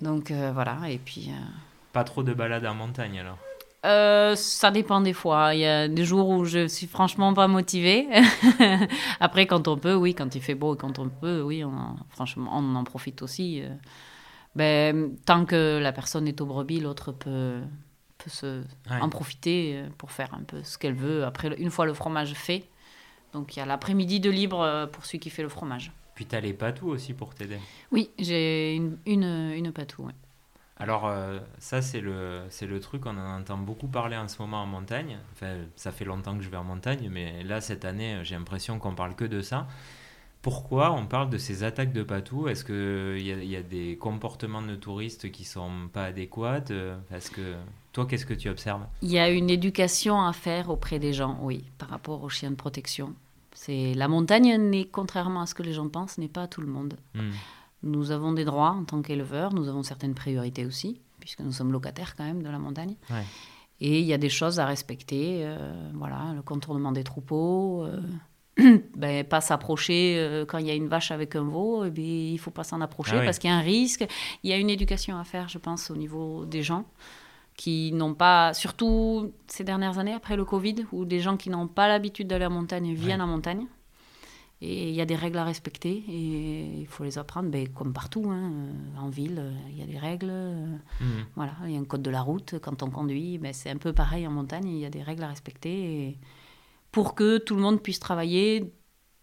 Donc, 0.00 0.30
euh, 0.30 0.50
voilà. 0.52 0.78
Et 0.88 0.98
puis. 0.98 1.28
Euh, 1.30 1.40
Pas 1.92 2.04
trop 2.04 2.22
de 2.22 2.32
balades 2.32 2.66
en 2.66 2.74
montagne 2.74 3.20
alors? 3.20 3.38
Euh, 3.86 4.36
ça 4.36 4.70
dépend 4.70 5.00
des 5.00 5.14
fois. 5.14 5.54
Il 5.54 5.60
y 5.60 5.66
a 5.66 5.88
des 5.88 6.04
jours 6.04 6.28
où 6.28 6.44
je 6.44 6.68
suis 6.68 6.86
franchement 6.86 7.32
pas 7.32 7.48
motivée. 7.48 8.06
Après, 9.20 9.46
quand 9.46 9.68
on 9.68 9.78
peut, 9.78 9.94
oui, 9.94 10.14
quand 10.14 10.34
il 10.34 10.42
fait 10.42 10.54
beau 10.54 10.74
et 10.74 10.78
quand 10.78 10.98
on 10.98 11.08
peut, 11.08 11.40
oui, 11.40 11.64
on, 11.64 11.96
franchement, 12.10 12.50
on 12.54 12.74
en 12.74 12.84
profite 12.84 13.22
aussi 13.22 13.62
ben, 14.54 15.16
tant 15.24 15.44
que 15.44 15.78
la 15.78 15.92
personne 15.92 16.26
est 16.28 16.40
au 16.40 16.46
brebis, 16.46 16.80
l'autre 16.80 17.12
peut, 17.12 17.60
peut 18.18 18.30
se, 18.30 18.62
en 18.88 19.08
profiter 19.08 19.76
euh, 19.76 19.88
pour 19.98 20.10
faire 20.10 20.34
un 20.34 20.42
peu 20.42 20.62
ce 20.64 20.78
qu'elle 20.78 20.94
veut. 20.94 21.24
Après, 21.24 21.54
une 21.58 21.70
fois 21.70 21.86
le 21.86 21.94
fromage 21.94 22.34
fait, 22.34 22.64
donc 23.32 23.56
il 23.56 23.60
y 23.60 23.62
a 23.62 23.66
l'après-midi 23.66 24.20
de 24.20 24.30
libre 24.30 24.60
euh, 24.60 24.86
pour 24.86 25.04
celui 25.04 25.20
qui 25.20 25.30
fait 25.30 25.42
le 25.42 25.48
fromage. 25.48 25.92
Puis 26.14 26.26
tu 26.26 26.34
as 26.34 26.40
les 26.40 26.52
patous 26.52 26.88
aussi 26.88 27.14
pour 27.14 27.34
t'aider? 27.34 27.58
Oui, 27.92 28.10
j'ai 28.18 28.74
une, 28.74 28.98
une, 29.06 29.52
une 29.54 29.72
patou. 29.72 30.08
Alors, 30.76 31.06
euh, 31.06 31.38
ça, 31.58 31.82
c'est 31.82 32.00
le, 32.00 32.40
c'est 32.48 32.66
le 32.66 32.80
truc, 32.80 33.04
on 33.06 33.16
en 33.16 33.40
entend 33.40 33.58
beaucoup 33.58 33.86
parler 33.86 34.16
en 34.16 34.28
ce 34.28 34.40
moment 34.40 34.62
en 34.62 34.66
montagne. 34.66 35.18
Enfin, 35.32 35.56
ça 35.76 35.92
fait 35.92 36.06
longtemps 36.06 36.36
que 36.36 36.42
je 36.42 36.48
vais 36.48 36.56
en 36.56 36.64
montagne, 36.64 37.08
mais 37.10 37.42
là, 37.44 37.60
cette 37.60 37.84
année, 37.84 38.20
j'ai 38.22 38.34
l'impression 38.34 38.78
qu'on 38.78 38.94
parle 38.94 39.14
que 39.14 39.26
de 39.26 39.42
ça. 39.42 39.66
Pourquoi 40.42 40.92
on 40.92 41.06
parle 41.06 41.28
de 41.28 41.38
ces 41.38 41.64
attaques 41.64 41.92
de 41.92 42.02
patou? 42.02 42.48
Est-ce 42.48 42.64
qu'il 42.64 43.26
y, 43.26 43.32
a, 43.32 43.42
y 43.42 43.56
a 43.56 43.62
des 43.62 43.96
comportements 43.96 44.62
de 44.62 44.74
touristes 44.74 45.30
qui 45.30 45.44
sont 45.44 45.88
pas 45.92 46.04
adéquats? 46.04 46.64
Est-ce 47.10 47.30
que 47.30 47.56
toi, 47.92 48.06
qu'est-ce 48.06 48.24
que 48.24 48.34
tu 48.34 48.48
observes? 48.48 48.86
Il 49.02 49.10
y 49.10 49.18
a 49.18 49.28
une 49.28 49.50
éducation 49.50 50.22
à 50.22 50.32
faire 50.32 50.70
auprès 50.70 50.98
des 50.98 51.12
gens, 51.12 51.38
oui, 51.42 51.64
par 51.76 51.88
rapport 51.88 52.22
aux 52.22 52.28
chiens 52.28 52.50
de 52.50 52.56
protection. 52.56 53.14
C'est 53.52 53.94
la 53.94 54.08
montagne 54.08 54.56
n'est, 54.56 54.86
contrairement 54.86 55.42
à 55.42 55.46
ce 55.46 55.54
que 55.54 55.62
les 55.62 55.72
gens 55.72 55.88
pensent, 55.88 56.16
n'est 56.18 56.28
pas 56.28 56.44
à 56.44 56.48
tout 56.48 56.60
le 56.60 56.68
monde. 56.68 56.96
Hmm. 57.14 57.30
Nous 57.82 58.10
avons 58.10 58.32
des 58.32 58.44
droits 58.44 58.70
en 58.70 58.84
tant 58.84 59.02
qu'éleveurs, 59.02 59.52
nous 59.52 59.68
avons 59.68 59.82
certaines 59.82 60.14
priorités 60.14 60.64
aussi, 60.66 61.00
puisque 61.18 61.40
nous 61.40 61.52
sommes 61.52 61.72
locataires 61.72 62.14
quand 62.16 62.24
même 62.24 62.42
de 62.42 62.48
la 62.48 62.58
montagne. 62.58 62.94
Et 63.80 64.00
il 64.00 64.06
y 64.06 64.12
a 64.12 64.18
des 64.18 64.28
choses 64.28 64.60
à 64.60 64.66
respecter, 64.66 65.40
euh, 65.42 65.90
voilà, 65.94 66.32
le 66.34 66.42
contournement 66.42 66.92
des 66.92 67.02
troupeaux, 67.02 67.84
euh, 67.84 68.00
ben, 68.96 69.24
pas 69.24 69.40
s'approcher 69.40 70.16
euh, 70.18 70.44
quand 70.44 70.58
il 70.58 70.66
y 70.66 70.70
a 70.70 70.74
une 70.74 70.88
vache 70.88 71.10
avec 71.10 71.36
un 71.36 71.42
veau, 71.42 71.84
eh 71.84 72.32
il 72.32 72.38
faut 72.38 72.50
pas 72.50 72.64
s'en 72.64 72.80
approcher 72.80 73.16
ah 73.20 73.24
parce 73.24 73.38
qu'il 73.38 73.50
y 73.50 73.52
a 73.52 73.56
un 73.56 73.62
risque. 73.62 74.06
Il 74.42 74.50
y 74.50 74.52
a 74.52 74.56
une 74.56 74.70
éducation 74.70 75.18
à 75.18 75.24
faire, 75.24 75.48
je 75.48 75.58
pense, 75.58 75.90
au 75.90 75.96
niveau 75.96 76.44
des 76.44 76.62
gens 76.62 76.84
qui 77.56 77.92
n'ont 77.92 78.14
pas, 78.14 78.54
surtout 78.54 79.32
ces 79.46 79.64
dernières 79.64 79.98
années 79.98 80.14
après 80.14 80.36
le 80.36 80.44
Covid, 80.44 80.86
où 80.92 81.04
des 81.04 81.20
gens 81.20 81.36
qui 81.36 81.50
n'ont 81.50 81.68
pas 81.68 81.88
l'habitude 81.88 82.26
d'aller 82.26 82.46
en 82.46 82.50
montagne 82.50 82.92
viennent 82.94 83.20
en 83.20 83.26
montagne. 83.26 83.66
Et 84.62 84.90
il 84.90 84.94
y 84.94 85.00
a 85.00 85.06
des 85.06 85.16
règles 85.16 85.38
à 85.38 85.44
respecter 85.44 86.04
et 86.06 86.80
il 86.80 86.86
faut 86.86 87.02
les 87.02 87.16
apprendre, 87.16 87.48
ben, 87.48 87.66
comme 87.68 87.94
partout. 87.94 88.30
Hein. 88.30 88.52
En 88.98 89.08
ville, 89.08 89.42
il 89.70 89.78
y 89.78 89.82
a 89.82 89.86
des 89.86 89.98
règles. 89.98 90.32
Mmh. 91.00 91.04
Voilà, 91.34 91.52
il 91.64 91.72
y 91.72 91.76
a 91.76 91.80
un 91.80 91.84
code 91.84 92.02
de 92.02 92.10
la 92.10 92.20
route. 92.20 92.56
Quand 92.60 92.82
on 92.82 92.90
conduit, 92.90 93.38
ben, 93.38 93.54
c'est 93.54 93.70
un 93.70 93.78
peu 93.78 93.94
pareil 93.94 94.26
en 94.26 94.30
montagne. 94.30 94.68
Il 94.68 94.78
y 94.78 94.84
a 94.84 94.90
des 94.90 95.02
règles 95.02 95.22
à 95.22 95.28
respecter 95.28 96.18
pour 96.92 97.14
que 97.14 97.38
tout 97.38 97.54
le 97.54 97.62
monde 97.62 97.82
puisse 97.82 98.00
travailler 98.00 98.72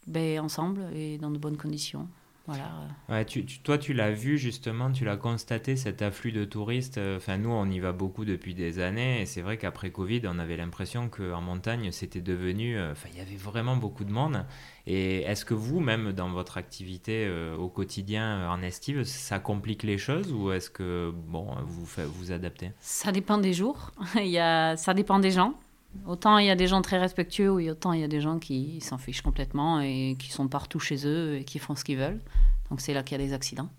ben, 0.07 0.39
ensemble 0.39 0.85
et 0.95 1.17
dans 1.17 1.31
de 1.31 1.37
bonnes 1.37 1.57
conditions. 1.57 2.07
Voilà. 2.47 2.71
Ouais, 3.09 3.25
tu, 3.25 3.45
toi, 3.45 3.77
tu 3.77 3.91
l'as 3.91 4.11
vu 4.11 4.37
justement, 4.37 4.89
tu 4.89 5.03
l'as 5.03 5.17
constaté, 5.17 5.75
cet 5.75 6.01
afflux 6.01 6.31
de 6.31 6.45
touristes. 6.45 6.97
Enfin, 7.17 7.37
nous, 7.37 7.49
on 7.49 7.69
y 7.69 7.79
va 7.79 7.91
beaucoup 7.91 8.23
depuis 8.23 8.55
des 8.55 8.79
années. 8.79 9.21
Et 9.21 9.25
c'est 9.25 9.41
vrai 9.41 9.57
qu'après 9.57 9.91
Covid, 9.91 10.21
on 10.25 10.39
avait 10.39 10.55
l'impression 10.55 11.09
qu'en 11.09 11.41
montagne, 11.41 11.91
c'était 11.91 12.21
devenu. 12.21 12.77
Euh, 12.77 12.93
enfin, 12.93 13.09
il 13.11 13.17
y 13.17 13.21
avait 13.21 13.35
vraiment 13.35 13.75
beaucoup 13.75 14.05
de 14.05 14.13
monde. 14.13 14.45
Et 14.85 15.23
est-ce 15.23 15.43
que 15.43 15.53
vous, 15.53 15.81
même 15.81 16.13
dans 16.13 16.29
votre 16.29 16.57
activité 16.57 17.25
euh, 17.27 17.57
au 17.57 17.67
quotidien 17.67 18.37
euh, 18.37 18.47
en 18.47 18.61
estive, 18.61 19.03
ça 19.03 19.39
complique 19.39 19.83
les 19.83 19.97
choses 19.97 20.31
ou 20.31 20.53
est-ce 20.53 20.69
que 20.69 21.11
bon, 21.13 21.53
vous 21.65 21.85
vous 21.85 22.31
adaptez? 22.31 22.71
Ça 22.79 23.11
dépend 23.11 23.39
des 23.39 23.51
jours. 23.51 23.91
il 24.15 24.27
y 24.27 24.39
a, 24.39 24.77
ça 24.77 24.93
dépend 24.93 25.19
des 25.19 25.31
gens. 25.31 25.59
Autant 26.05 26.37
il 26.37 26.45
y 26.45 26.49
a 26.49 26.55
des 26.55 26.67
gens 26.67 26.81
très 26.81 26.99
respectueux, 26.99 27.51
ou 27.51 27.59
autant 27.69 27.93
il 27.93 28.01
y 28.01 28.03
a 28.03 28.07
des 28.07 28.21
gens 28.21 28.39
qui 28.39 28.79
s'en 28.81 28.97
fichent 28.97 29.21
complètement 29.21 29.79
et 29.79 30.15
qui 30.19 30.31
sont 30.31 30.47
partout 30.47 30.79
chez 30.79 31.05
eux 31.05 31.37
et 31.37 31.43
qui 31.43 31.59
font 31.59 31.75
ce 31.75 31.83
qu'ils 31.83 31.97
veulent. 31.97 32.21
Donc 32.69 32.81
c'est 32.81 32.93
là 32.93 33.03
qu'il 33.03 33.19
y 33.19 33.23
a 33.23 33.25
des 33.25 33.33
accidents. 33.33 33.69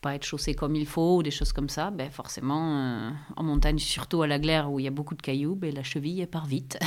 Pas 0.00 0.14
être 0.14 0.24
chaussé 0.24 0.54
comme 0.54 0.76
il 0.76 0.86
faut 0.86 1.16
ou 1.16 1.22
des 1.22 1.30
choses 1.30 1.52
comme 1.52 1.68
ça, 1.68 1.90
ben 1.90 2.10
forcément, 2.10 2.78
euh, 2.78 3.10
en 3.36 3.42
montagne, 3.42 3.78
surtout 3.78 4.22
à 4.22 4.26
la 4.26 4.38
glaire 4.38 4.70
où 4.70 4.78
il 4.78 4.84
y 4.84 4.88
a 4.88 4.90
beaucoup 4.90 5.14
de 5.14 5.22
cailloux, 5.22 5.54
ben 5.54 5.74
la 5.74 5.82
cheville 5.82 6.20
elle 6.20 6.28
part 6.28 6.46
vite. 6.46 6.78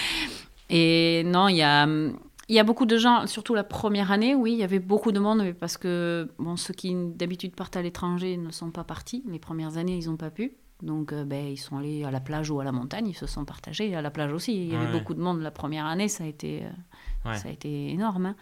et 0.70 1.22
non, 1.26 1.48
il 1.48 1.56
y 1.56 1.62
a, 1.62 1.86
il 1.86 2.54
y 2.54 2.58
a 2.58 2.64
beaucoup 2.64 2.86
de 2.86 2.98
gens, 2.98 3.26
surtout 3.28 3.54
la 3.54 3.62
première 3.62 4.10
année, 4.10 4.34
oui, 4.34 4.52
il 4.52 4.58
y 4.58 4.64
avait 4.64 4.80
beaucoup 4.80 5.12
de 5.12 5.20
monde, 5.20 5.52
parce 5.60 5.76
que 5.76 6.28
bon, 6.38 6.56
ceux 6.56 6.74
qui 6.74 6.94
d'habitude 7.14 7.54
partent 7.54 7.76
à 7.76 7.82
l'étranger 7.82 8.36
ne 8.36 8.50
sont 8.50 8.72
pas 8.72 8.82
partis. 8.82 9.22
Les 9.28 9.38
premières 9.38 9.76
années, 9.76 9.96
ils 9.96 10.10
n'ont 10.10 10.16
pas 10.16 10.30
pu. 10.30 10.56
Donc, 10.82 11.12
euh, 11.12 11.24
ben, 11.24 11.46
ils 11.46 11.58
sont 11.58 11.76
allés 11.76 12.04
à 12.04 12.10
la 12.10 12.20
plage 12.20 12.50
ou 12.50 12.60
à 12.60 12.64
la 12.64 12.72
montagne, 12.72 13.08
ils 13.08 13.16
se 13.16 13.26
sont 13.26 13.44
partagés. 13.44 13.94
À 13.94 14.02
la 14.02 14.10
plage 14.10 14.32
aussi, 14.32 14.54
il 14.54 14.72
y 14.72 14.76
avait 14.76 14.90
beaucoup 14.90 15.14
de 15.14 15.20
monde 15.20 15.40
la 15.40 15.50
première 15.50 15.86
année, 15.86 16.08
ça 16.08 16.24
a 16.24 16.26
été, 16.26 16.62
euh, 16.64 17.34
ça 17.34 17.48
a 17.48 17.50
été 17.50 17.90
énorme. 17.90 18.26
Hein. 18.26 18.36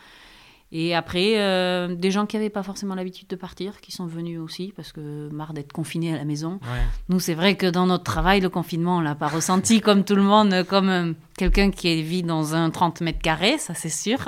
Et 0.70 0.94
après, 0.94 1.38
euh, 1.38 1.94
des 1.94 2.11
gens 2.11 2.27
qui 2.27 2.37
n'avaient 2.37 2.51
pas 2.51 2.62
forcément 2.62 2.94
l'habitude 2.94 3.27
de 3.29 3.37
partir, 3.37 3.81
qui 3.81 3.90
sont 3.90 4.07
venus 4.07 4.38
aussi, 4.38 4.72
parce 4.77 4.92
que 4.92 5.31
marre 5.31 5.55
d'être 5.55 5.72
confinés 5.72 6.12
à 6.12 6.18
la 6.18 6.27
maison. 6.27 6.61
Nous, 7.09 7.20
c'est 7.20 7.35
vrai 7.35 7.57
que 7.57 7.66
dans 7.66 7.87
notre 7.87 8.05
travail, 8.05 8.40
le 8.40 8.51
confinement, 8.51 8.98
on 8.98 9.01
l'a 9.01 9.14
pas 9.14 9.29
ressenti 9.29 9.81
comme 9.81 10.05
tout 10.05 10.14
le 10.14 10.22
monde, 10.22 10.64
comme 10.68 11.14
quelqu'un 11.38 11.70
qui 11.70 12.03
vit 12.03 12.22
dans 12.22 12.55
un 12.55 12.68
30 12.68 13.01
mètres 13.01 13.20
carrés, 13.20 13.57
ça 13.57 13.72
c'est 13.72 13.88
sûr. 13.88 14.18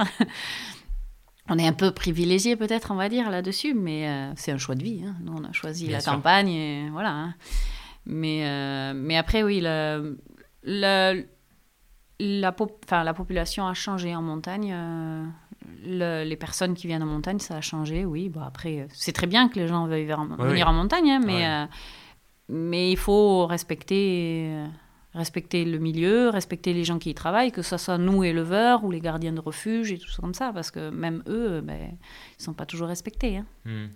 on 1.51 1.59
est 1.59 1.66
un 1.66 1.75
peu 1.75 1.90
privilégié 1.90 2.57
peut-être, 2.57 2.90
on 2.90 2.96
va 2.96 3.11
dire, 3.11 3.31
là-dessus, 3.31 3.75
mais 3.75 4.31
c'est 4.37 4.51
un 4.51 4.59
choix 4.59 4.77
de 4.77 4.83
vie. 4.83 5.03
Hein. 5.07 5.16
Nous, 5.23 5.35
on 5.37 5.44
a 5.44 5.53
choisi 5.53 5.88
la 5.88 6.01
campagne, 6.01 6.49
et 6.49 6.88
voilà. 6.90 7.11
Hein. 7.11 7.35
Mais, 8.06 8.46
euh, 8.46 8.92
mais 8.94 9.16
après, 9.16 9.42
oui, 9.42 9.60
la, 9.60 10.00
la, 10.62 11.14
la, 12.18 12.54
la 12.90 13.14
population 13.14 13.66
a 13.66 13.74
changé 13.74 14.14
en 14.14 14.22
montagne. 14.22 14.72
Euh, 14.74 15.24
les 15.82 16.36
personnes 16.36 16.74
qui 16.74 16.86
viennent 16.86 17.02
en 17.02 17.06
montagne, 17.06 17.38
ça 17.38 17.56
a 17.56 17.60
changé, 17.60 18.04
oui. 18.04 18.28
Bon, 18.28 18.40
après, 18.40 18.88
c'est 18.92 19.12
très 19.12 19.26
bien 19.26 19.48
que 19.48 19.58
les 19.58 19.68
gens 19.68 19.86
veuillent 19.86 20.06
venir 20.38 20.68
en 20.68 20.72
montagne, 20.72 21.10
hein, 21.10 21.20
mais, 21.24 21.46
euh, 21.46 21.66
mais 22.48 22.90
il 22.90 22.96
faut 22.96 23.46
respecter, 23.46 24.52
respecter 25.14 25.64
le 25.64 25.78
milieu, 25.78 26.28
respecter 26.30 26.72
les 26.72 26.84
gens 26.84 26.98
qui 26.98 27.10
y 27.10 27.14
travaillent, 27.14 27.52
que 27.52 27.62
ce 27.62 27.76
soit 27.76 27.98
nous, 27.98 28.24
éleveurs, 28.24 28.84
ou 28.84 28.90
les 28.90 29.00
gardiens 29.00 29.32
de 29.32 29.40
refuge, 29.40 29.92
et 29.92 29.98
tout 29.98 30.08
ça 30.08 30.20
comme 30.20 30.34
ça, 30.34 30.52
parce 30.52 30.70
que 30.70 30.90
même 30.90 31.22
eux, 31.28 31.60
ben, 31.60 31.78
ils 31.80 32.40
ne 32.40 32.44
sont 32.44 32.54
pas 32.54 32.66
toujours 32.66 32.88
respectés. 32.88 33.38
Hein. 33.38 33.46
Hmm. 33.64 33.86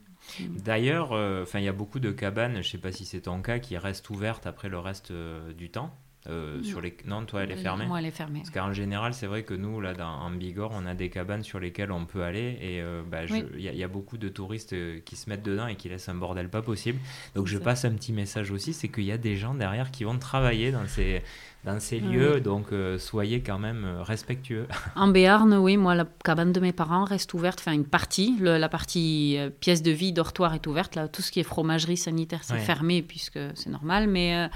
D'ailleurs, 0.41 1.13
euh, 1.13 1.45
il 1.55 1.63
y 1.63 1.69
a 1.69 1.73
beaucoup 1.73 2.01
de 2.01 2.11
cabanes, 2.11 2.55
je 2.55 2.59
ne 2.59 2.63
sais 2.63 2.79
pas 2.79 2.93
si 2.93 3.05
c'est 3.05 3.23
ton 3.23 3.43
cas, 3.43 3.59
qui 3.59 3.77
restent 3.77 4.11
ouvertes 4.11 4.47
après 4.47 4.69
le 4.69 4.79
reste 4.79 5.11
euh, 5.11 5.53
du 5.53 5.71
temps. 5.71 5.95
Euh, 6.29 6.63
sur 6.63 6.81
les... 6.81 6.97
Non, 7.07 7.25
toi, 7.25 7.45
elle 7.45 7.53
est 7.53 7.57
fermée 7.57 7.87
Moi, 7.87 8.01
elle 8.01 8.07
est 8.07 8.11
fermée. 8.11 8.41
Parce 8.41 8.51
qu'en 8.51 8.73
général, 8.73 9.15
c'est 9.15 9.27
vrai 9.27 9.43
que 9.43 9.55
nous, 9.55 9.81
là, 9.81 9.95
dans, 9.95 10.09
en 10.09 10.31
Bigorre, 10.31 10.73
on 10.75 10.87
a 10.87 10.95
des 10.95 11.11
cabanes 11.11 11.43
sur 11.43 11.61
lesquelles 11.61 11.93
on 11.93 12.07
peut 12.07 12.23
aller. 12.23 12.59
Et 12.61 12.83
bah, 13.11 13.25
il 13.25 13.61
y, 13.61 13.85
a 13.85 13.89
beaucoup 13.89 14.19
de 14.19 14.29
touristes 14.29 14.75
qui 15.05 15.17
se 15.17 15.29
mettent 15.29 15.43
dedans 15.43 15.67
et 15.67 15.77
qui 15.77 15.89
laissent 15.89 16.09
un 16.09 16.15
bordel 16.15 16.49
pas 16.49 16.63
possible. 16.63 16.99
Donc, 17.35 17.47
je 17.47 17.59
passe 17.59 17.85
un 17.85 17.93
petit 17.93 18.13
message 18.13 18.51
aussi 18.51 18.73
c'est 18.73 18.89
qu'il 18.89 19.05
y 19.05 19.13
a 19.13 19.19
des 19.19 19.37
gens 19.37 19.55
derrière 19.55 19.91
qui 19.91 20.05
vont 20.05 20.19
travailler 20.19 20.71
dans 20.73 20.87
ces, 20.87 21.23
dans 21.65 21.81
ces 21.81 22.01
lieux, 22.01 22.41
donc 22.41 22.73
euh, 22.73 22.99
soyez 22.99 23.41
quand 23.41 23.59
même 23.59 23.85
euh, 23.85 24.03
respectueux. 24.03 24.67
En 24.97 25.09
Béarn, 25.09 25.55
oui, 25.55 25.77
moi, 25.77 25.95
la 25.95 26.07
cabane 26.25 26.53
de 26.53 26.61
mes 26.61 26.73
parents 26.73 27.05
reste 27.05 27.33
ouverte, 27.35 27.61
enfin 27.61 27.73
une 27.73 27.87
partie, 27.87 28.37
la 28.41 28.69
partie 28.69 29.37
euh, 29.39 29.51
pièce 29.51 29.83
de 29.83 29.91
vie, 29.91 30.13
dortoir 30.13 30.55
est 30.55 30.67
ouverte, 30.67 30.95
là, 30.95 31.09
tout 31.09 31.23
ce 31.23 31.31
qui 31.31 31.41
est 31.41 31.45
fromagerie 31.45 31.97
sanitaire, 31.97 32.41
c'est 32.43 32.59
fermé 32.59 33.03
puisque 33.03 33.39
c'est 33.55 33.71
normal, 33.71 34.09
mais 34.09 34.49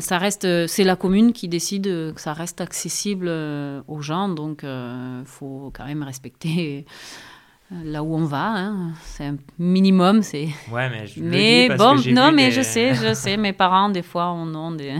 ça 0.00 0.18
reste, 0.18 0.66
c'est 0.66 0.84
la 0.84 0.96
commune 0.96 1.32
qui 1.32 1.48
décide 1.48 1.84
que 2.14 2.20
ça 2.20 2.32
reste 2.32 2.60
accessible 2.60 3.28
aux 3.28 4.00
gens, 4.00 4.28
donc 4.28 4.62
il 4.62 5.22
faut 5.26 5.70
quand 5.74 5.86
même 5.86 6.02
respecter 6.02 6.84
là 7.84 8.02
où 8.02 8.14
on 8.14 8.24
va. 8.24 8.48
Hein. 8.48 8.92
C'est 9.02 9.24
un 9.24 9.36
minimum. 9.58 10.22
C'est... 10.22 10.48
Ouais, 10.70 10.88
mais 10.90 11.06
je 11.06 11.20
mais 11.22 11.68
dis 11.68 11.76
bon, 11.76 11.96
non, 12.12 12.32
mais 12.32 12.50
je 12.50 12.62
sais, 12.62 12.94
je 12.94 13.14
sais. 13.14 13.36
Mes 13.36 13.52
parents, 13.52 13.88
des 13.88 14.02
fois, 14.02 14.32
on 14.32 14.54
ont 14.54 14.72
des... 14.72 14.96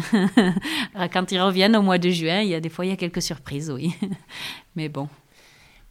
quand 1.13 1.33
ils 1.33 1.41
reviennent 1.41 1.77
au 1.77 1.83
mois 1.83 1.99
de 1.99 2.09
juin, 2.11 2.41
il 2.41 2.49
y 2.49 2.55
a 2.55 2.61
des 2.61 2.69
fois, 2.69 2.87
il 2.87 2.91
y 2.91 2.93
a 2.93 2.97
quelques 2.97 3.23
surprises, 3.23 3.71
oui. 3.71 3.95
mais 4.77 4.89
bon. 4.89 5.09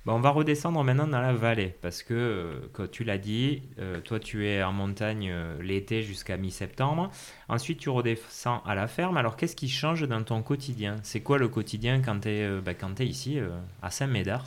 Bon. 0.06 0.14
on 0.14 0.20
va 0.20 0.30
redescendre 0.30 0.84
maintenant 0.84 1.08
dans 1.08 1.22
la 1.22 1.34
vallée 1.34 1.76
parce 1.82 2.04
que, 2.04 2.14
euh, 2.14 2.70
comme 2.74 2.90
tu 2.90 3.04
l'as 3.04 3.18
dit, 3.18 3.62
euh, 3.80 4.02
toi 4.02 4.20
tu 4.20 4.48
es 4.48 4.64
en 4.64 4.74
montagne 4.74 5.30
euh, 5.32 5.62
l'été 5.62 6.04
jusqu'à 6.04 6.38
mi-septembre. 6.38 7.12
Ensuite 7.48 7.80
tu 7.80 7.90
redescends 7.90 8.62
à 8.66 8.76
la 8.76 8.88
ferme. 8.88 9.18
Alors 9.18 9.36
qu'est-ce 9.36 9.56
qui 9.56 9.70
change 9.70 10.08
dans 10.08 10.24
ton 10.24 10.42
quotidien? 10.42 10.98
C'est 11.04 11.22
quoi 11.22 11.38
le 11.38 11.48
quotidien 11.48 12.02
quand 12.02 12.22
tu 12.22 12.30
es, 12.30 12.62
bah, 12.62 12.74
es, 13.00 13.06
ici 13.06 13.40
à 13.82 13.92
Saint-Médard? 13.92 14.46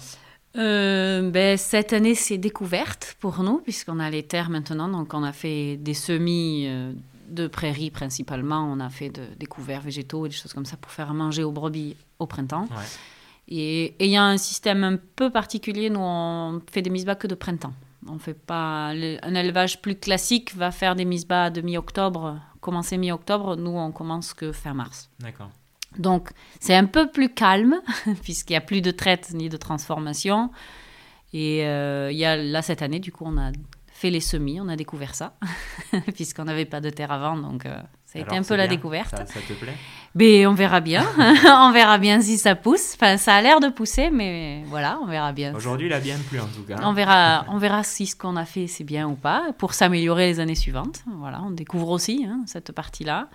Euh, 0.56 1.30
ben, 1.30 1.56
Cette 1.56 1.92
année, 1.92 2.14
c'est 2.14 2.38
découverte 2.38 3.16
pour 3.20 3.42
nous, 3.42 3.58
puisqu'on 3.58 3.98
a 3.98 4.10
les 4.10 4.22
terres 4.22 4.50
maintenant. 4.50 4.88
Donc, 4.88 5.14
on 5.14 5.22
a 5.22 5.32
fait 5.32 5.76
des 5.76 5.94
semis 5.94 6.66
euh, 6.66 6.92
de 7.28 7.46
prairies 7.46 7.90
principalement. 7.90 8.70
On 8.70 8.80
a 8.80 8.90
fait 8.90 9.10
de, 9.10 9.22
des 9.38 9.46
couverts 9.46 9.80
végétaux 9.80 10.26
et 10.26 10.28
des 10.28 10.34
choses 10.34 10.52
comme 10.52 10.66
ça 10.66 10.76
pour 10.76 10.90
faire 10.90 11.14
manger 11.14 11.42
aux 11.44 11.52
brebis 11.52 11.96
au 12.18 12.26
printemps. 12.26 12.66
Et 13.54 13.94
il 14.02 14.10
y 14.10 14.16
a 14.16 14.24
un 14.24 14.38
système 14.38 14.82
un 14.82 14.96
peu 14.96 15.28
particulier. 15.28 15.90
Nous, 15.90 16.00
on 16.00 16.62
fait 16.70 16.80
des 16.80 16.88
mises-bas 16.88 17.16
que 17.16 17.26
de 17.26 17.34
printemps. 17.34 17.74
On 18.08 18.18
fait 18.18 18.32
pas 18.32 18.88
un 18.88 19.34
élevage 19.34 19.82
plus 19.82 19.94
classique 19.94 20.56
va 20.56 20.70
faire 20.70 20.96
des 20.96 21.04
mises-bas 21.04 21.50
de 21.50 21.60
mi-octobre, 21.60 22.40
commencer 22.62 22.96
mi-octobre. 22.96 23.56
Nous, 23.56 23.70
on 23.70 23.92
commence 23.92 24.32
que 24.32 24.52
fin 24.52 24.72
mars. 24.72 25.10
D'accord. 25.20 25.50
Donc, 25.98 26.30
c'est 26.60 26.74
un 26.74 26.86
peu 26.86 27.10
plus 27.10 27.28
calme, 27.28 27.82
puisqu'il 28.22 28.54
n'y 28.54 28.56
a 28.56 28.62
plus 28.62 28.80
de 28.80 28.90
traite 28.90 29.32
ni 29.34 29.50
de 29.50 29.58
transformation. 29.58 30.50
Et 31.34 31.66
euh, 31.66 32.10
il 32.10 32.16
y 32.16 32.24
a, 32.24 32.38
là, 32.38 32.62
cette 32.62 32.80
année, 32.80 33.00
du 33.00 33.12
coup, 33.12 33.24
on 33.26 33.36
a 33.36 33.52
fait 33.88 34.08
les 34.08 34.20
semis, 34.20 34.62
on 34.62 34.68
a 34.68 34.76
découvert 34.76 35.14
ça, 35.14 35.36
puisqu'on 36.14 36.44
n'avait 36.44 36.64
pas 36.64 36.80
de 36.80 36.88
terre 36.88 37.12
avant, 37.12 37.36
donc 37.36 37.66
euh, 37.66 37.78
Ça 38.12 38.18
a 38.18 38.22
été 38.22 38.36
un 38.36 38.42
peu 38.42 38.56
la 38.56 38.68
découverte. 38.68 39.16
Ça, 39.16 39.24
ça, 39.24 39.40
te 39.40 39.54
plaît? 39.54 39.72
Mais 40.14 40.46
on 40.46 40.52
verra 40.52 40.80
bien. 40.80 41.02
on 41.46 41.72
verra 41.72 41.96
bien 41.96 42.20
si 42.20 42.36
ça 42.36 42.54
pousse. 42.54 42.92
Enfin, 42.94 43.16
ça 43.16 43.36
a 43.36 43.40
l'air 43.40 43.58
de 43.58 43.68
pousser, 43.68 44.10
mais 44.10 44.64
voilà, 44.66 44.98
on 45.02 45.06
verra 45.06 45.32
bien. 45.32 45.54
Aujourd'hui, 45.54 45.86
il 45.86 45.92
a 45.94 46.00
bien 46.00 46.18
plu 46.28 46.38
en 46.38 46.46
tout 46.46 46.62
cas. 46.62 46.76
On 46.82 46.92
verra, 46.92 47.46
on 47.48 47.56
verra 47.56 47.82
si 47.84 48.06
ce 48.06 48.14
qu'on 48.14 48.36
a 48.36 48.44
fait 48.44 48.66
c'est 48.66 48.84
bien 48.84 49.08
ou 49.08 49.14
pas 49.14 49.54
pour 49.56 49.72
s'améliorer 49.72 50.26
les 50.26 50.40
années 50.40 50.54
suivantes. 50.54 51.02
Voilà, 51.06 51.40
on 51.42 51.52
découvre 51.52 51.88
aussi 51.88 52.26
hein, 52.28 52.42
cette 52.44 52.72
partie-là. 52.72 53.30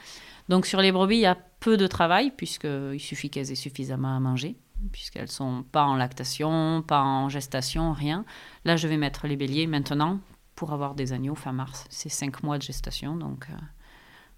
Donc 0.47 0.67
sur 0.67 0.79
les 0.79 0.91
brebis, 0.91 1.15
il 1.15 1.21
y 1.21 1.25
a 1.25 1.37
peu 1.59 1.75
de 1.75 1.87
travail 1.87 2.31
puisqu'il 2.37 2.99
suffit 2.99 3.31
qu'elles 3.31 3.51
aient 3.51 3.55
suffisamment 3.55 4.15
à 4.15 4.19
manger 4.19 4.57
puisqu'elles 4.91 5.31
sont 5.31 5.63
pas 5.71 5.85
en 5.85 5.95
lactation, 5.95 6.83
pas 6.83 7.01
en 7.01 7.29
gestation, 7.29 7.93
rien. 7.93 8.25
Là, 8.63 8.75
je 8.75 8.87
vais 8.87 8.97
mettre 8.97 9.25
les 9.25 9.35
béliers 9.35 9.65
maintenant 9.65 10.19
pour 10.55 10.71
avoir 10.71 10.93
des 10.93 11.13
agneaux 11.13 11.33
fin 11.33 11.51
mars. 11.51 11.85
C'est 11.89 12.09
cinq 12.09 12.43
mois 12.43 12.59
de 12.59 12.63
gestation, 12.63 13.15
donc 13.15 13.47
euh, 13.49 13.55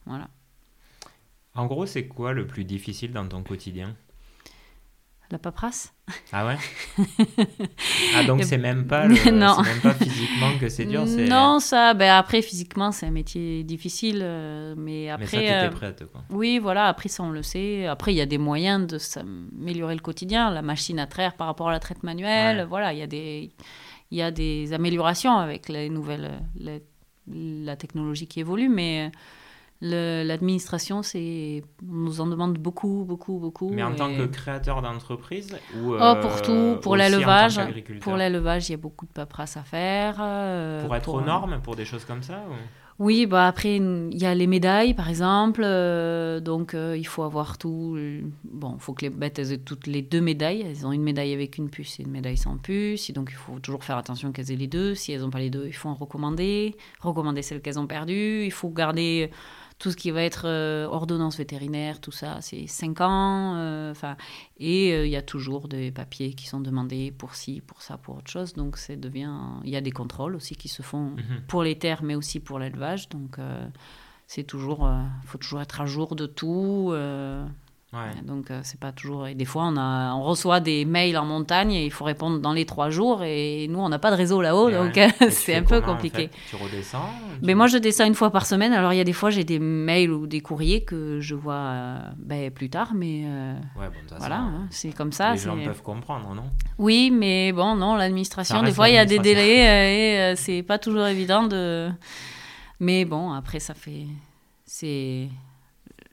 voilà. 0.10 0.28
En 1.56 1.66
gros, 1.66 1.86
c'est 1.86 2.08
quoi 2.08 2.34
le 2.34 2.46
plus 2.46 2.66
difficile 2.66 3.14
dans 3.14 3.28
ton 3.28 3.44
quotidien? 3.44 3.96
La 5.32 5.38
paperasse? 5.38 5.94
Ah 6.32 6.48
ouais? 6.48 6.58
Ah 8.16 8.24
donc 8.24 8.44
c'est 8.44 8.58
même 8.58 8.88
pas 8.88 9.08
non. 9.32 9.62
même 9.62 9.82
pas 9.84 9.94
physiquement 9.94 10.58
que 10.60 10.70
c'est 10.70 10.86
dur, 10.86 11.06
Non, 11.06 11.60
ça 11.60 11.94
ben 11.94 12.12
après 12.18 12.42
physiquement, 12.42 12.92
c'est 12.92 13.06
un 13.06 13.12
métier 13.12 13.64
difficile 13.64 14.22
euh, 14.24 14.74
mais 14.76 15.10
après 15.10 15.38
Mais 15.38 15.48
ça 15.48 15.54
euh, 15.66 15.70
prête 15.70 16.04
quoi. 16.12 16.24
Oui, 16.32 16.58
voilà, 16.58 16.88
après 16.88 17.10
ça 17.10 17.22
on 17.22 17.30
le 17.30 17.44
sait. 17.44 17.86
Après 17.86 18.12
il 18.12 18.18
y 18.18 18.22
a 18.22 18.26
des 18.26 18.40
moyens 18.40 18.88
de 18.88 18.98
s'améliorer 18.98 19.94
le 19.94 20.02
quotidien, 20.02 20.50
la 20.50 20.64
machine 20.64 20.98
à 20.98 21.06
traire 21.06 21.36
par 21.36 21.46
rapport 21.46 21.70
à 21.70 21.72
la 21.72 21.80
traite 21.80 22.02
manuelle, 22.02 22.66
voilà, 22.68 22.92
il 22.94 23.00
y 23.00 23.04
a 23.04 23.08
des 23.08 23.52
il 24.10 24.18
y 24.18 24.24
a 24.24 24.32
des 24.32 24.74
améliorations 24.74 25.38
avec 25.38 25.70
les 25.70 25.90
nouvelles 25.92 26.40
la 27.28 27.76
technologie 27.76 28.26
qui 28.26 28.40
évolue 28.40 28.70
mais 28.70 29.12
L'administration, 29.82 31.04
c'est 31.04 31.64
on 31.90 31.96
nous 31.96 32.20
en 32.20 32.28
demande 32.28 32.58
beaucoup, 32.58 33.06
beaucoup, 33.08 33.40
beaucoup. 33.40 33.70
Mais 33.70 33.82
en 33.82 33.96
tant 33.96 34.14
que 34.14 34.26
créateur 34.26 34.82
d'entreprise 34.82 35.56
ou 35.78 35.94
oh, 35.94 36.16
pour 36.22 36.42
tout, 36.42 36.52
euh, 36.52 36.76
pour 36.76 36.98
l'élevage, 36.98 37.62
pour 38.02 38.18
l'élevage, 38.18 38.68
il 38.68 38.74
y 38.74 38.76
a 38.76 38.78
beaucoup 38.78 39.06
de 39.06 39.12
paperasse 39.12 39.56
à 39.56 39.64
faire. 39.64 40.18
Euh, 40.20 40.84
pour 40.84 40.96
être 40.98 41.14
aux 41.14 41.22
normes, 41.22 41.62
pour 41.64 41.78
des 41.78 41.86
choses 41.86 42.04
comme 42.04 42.24
ça 42.24 42.44
Oui, 43.00 43.26
bah 43.26 43.48
après 43.48 43.78
il 43.78 44.18
y 44.22 44.26
a 44.26 44.36
les 44.36 44.48
médailles, 44.48 44.96
par 44.96 45.08
exemple, 45.08 45.62
euh, 45.64 46.42
donc 46.42 46.76
il 46.76 47.08
faut 47.08 47.24
avoir 47.24 47.58
tout. 47.58 47.98
Bon, 48.44 48.74
il 48.76 48.82
faut 48.82 48.94
que 48.94 49.06
les 49.06 49.10
bêtes 49.10 49.40
aient 49.40 49.60
toutes 49.60 49.88
les 49.88 50.02
deux 50.02 50.20
médailles. 50.20 50.62
Elles 50.70 50.86
ont 50.86 50.92
une 50.92 51.04
médaille 51.04 51.34
avec 51.34 51.58
une 51.58 51.70
puce 51.70 52.02
et 52.02 52.04
une 52.04 52.12
médaille 52.12 52.36
sans 52.36 52.58
puce, 52.58 53.10
et 53.10 53.14
donc 53.14 53.30
il 53.32 53.38
faut 53.38 53.60
toujours 53.60 53.86
faire 53.86 53.96
attention 53.96 54.34
qu'elles 54.34 54.52
aient 54.52 54.58
les 54.58 54.68
deux. 54.68 54.94
Si 54.94 55.14
elles 55.14 55.22
n'ont 55.22 55.30
pas 55.30 55.40
les 55.40 55.50
deux, 55.50 55.68
il 55.68 55.74
faut 55.74 55.88
en 55.88 55.96
recommander, 55.96 56.76
recommander 57.00 57.44
celles 57.44 57.62
qu'elles 57.62 57.80
ont 57.80 57.88
perdues. 57.88 58.44
Il 58.44 58.52
faut 58.52 58.68
garder 58.68 59.32
tout 59.80 59.92
ce 59.92 59.96
qui 59.96 60.12
va 60.12 60.22
être 60.24 60.44
euh, 60.46 60.86
ordonnance 60.88 61.38
vétérinaire, 61.38 62.02
tout 62.02 62.12
ça, 62.12 62.40
c'est 62.42 62.68
5 62.68 63.00
ans. 63.00 63.56
Euh, 63.56 63.92
enfin 63.92 64.18
et 64.60 64.94
euh, 64.94 65.06
il 65.06 65.12
y 65.12 65.16
a 65.16 65.22
toujours 65.22 65.70
des 65.70 65.90
papiers 65.90 66.34
qui 66.34 66.48
sont 66.48 66.60
demandés 66.60 67.12
pour 67.18 67.34
ci, 67.34 67.62
pour 67.62 67.82
ça, 67.82 67.98
pour 67.98 68.18
autre 68.18 68.30
chose. 68.30 68.54
Donc, 68.54 68.78
ça 68.78 68.98
devient. 68.98 69.34
Il 69.64 69.70
y 69.70 69.78
a 69.78 69.82
des 69.82 69.92
contrôles 69.92 70.36
aussi 70.36 70.56
qui 70.56 70.68
se 70.68 70.82
font 70.82 71.12
mhm. 71.12 71.44
pour 71.48 71.64
les 71.64 71.78
terres, 71.80 72.04
mais 72.04 72.16
aussi 72.16 72.42
pour 72.42 72.60
l'élevage. 72.60 73.08
Donc, 73.08 73.38
c'est 74.28 74.44
toujours. 74.44 74.90
Il 75.24 75.28
faut 75.28 75.38
toujours 75.38 75.62
être 75.62 75.80
à 75.80 75.86
jour 75.86 76.16
de 76.16 76.26
tout. 76.26 76.94
Donc 78.30 78.52
euh, 78.52 78.60
c'est 78.64 78.80
pas 78.80 78.92
toujours. 78.92 79.26
Et 79.26 79.34
des 79.34 79.46
fois 79.46 79.64
on 79.66 79.76
a, 79.76 80.14
on 80.14 80.22
reçoit 80.22 80.60
des 80.60 80.86
mails 80.86 81.18
en 81.18 81.26
montagne 81.26 81.74
et 81.74 81.86
il 81.86 81.92
faut 81.92 82.06
répondre 82.06 82.40
dans 82.40 82.54
les 82.54 82.66
trois 82.66 82.92
jours 82.92 83.24
et 83.24 83.68
nous 83.70 83.80
on 83.80 83.90
n'a 83.90 83.98
pas 83.98 84.12
de 84.12 84.16
réseau 84.16 84.40
là-haut 84.40 84.70
donc 84.70 85.00
c'est 85.32 85.56
un 85.56 85.64
peu 85.64 85.82
compliqué. 85.82 86.30
Tu 86.48 86.56
redescends 86.56 87.10
Mais 87.42 87.56
moi 87.56 87.66
je 87.66 87.78
descends 87.78 88.06
une 88.06 88.14
fois 88.14 88.30
par 88.30 88.46
semaine. 88.46 88.72
Alors 88.72 88.94
il 88.94 88.98
y 88.98 89.02
a 89.02 89.04
des 89.04 89.14
fois 89.14 89.32
j'ai 89.32 89.44
des 89.44 89.58
mails 89.58 90.12
ou 90.12 90.28
des 90.28 90.42
courriers 90.42 90.84
que 90.84 91.20
je 91.20 91.34
vois 91.34 91.54
euh, 91.54 92.00
ben, 92.18 92.52
plus 92.52 92.70
tard, 92.70 92.92
mais 92.94 93.24
euh, 93.26 93.56
voilà, 94.20 94.38
hein, 94.38 94.68
c'est 94.70 94.92
comme 94.92 95.12
ça. 95.12 95.32
Les 95.32 95.40
gens 95.40 95.58
peuvent 95.58 95.82
comprendre, 95.82 96.36
non? 96.36 96.46
Oui, 96.78 97.10
mais 97.12 97.52
bon 97.52 97.76
non 97.76 97.96
l'administration 97.96 98.62
des 98.62 98.72
fois 98.72 98.90
il 98.90 98.96
y 98.96 99.00
a 99.00 99.06
des 99.06 99.20
délais 99.20 100.32
et 100.32 100.36
c'est 100.36 100.62
pas 100.62 100.78
toujours 100.78 101.08
évident 101.08 101.48
de. 101.48 101.90
Mais 102.80 103.06
bon 103.06 103.34
après 103.34 103.60
ça 103.60 103.74
fait 103.74 104.06
c'est 104.66 105.30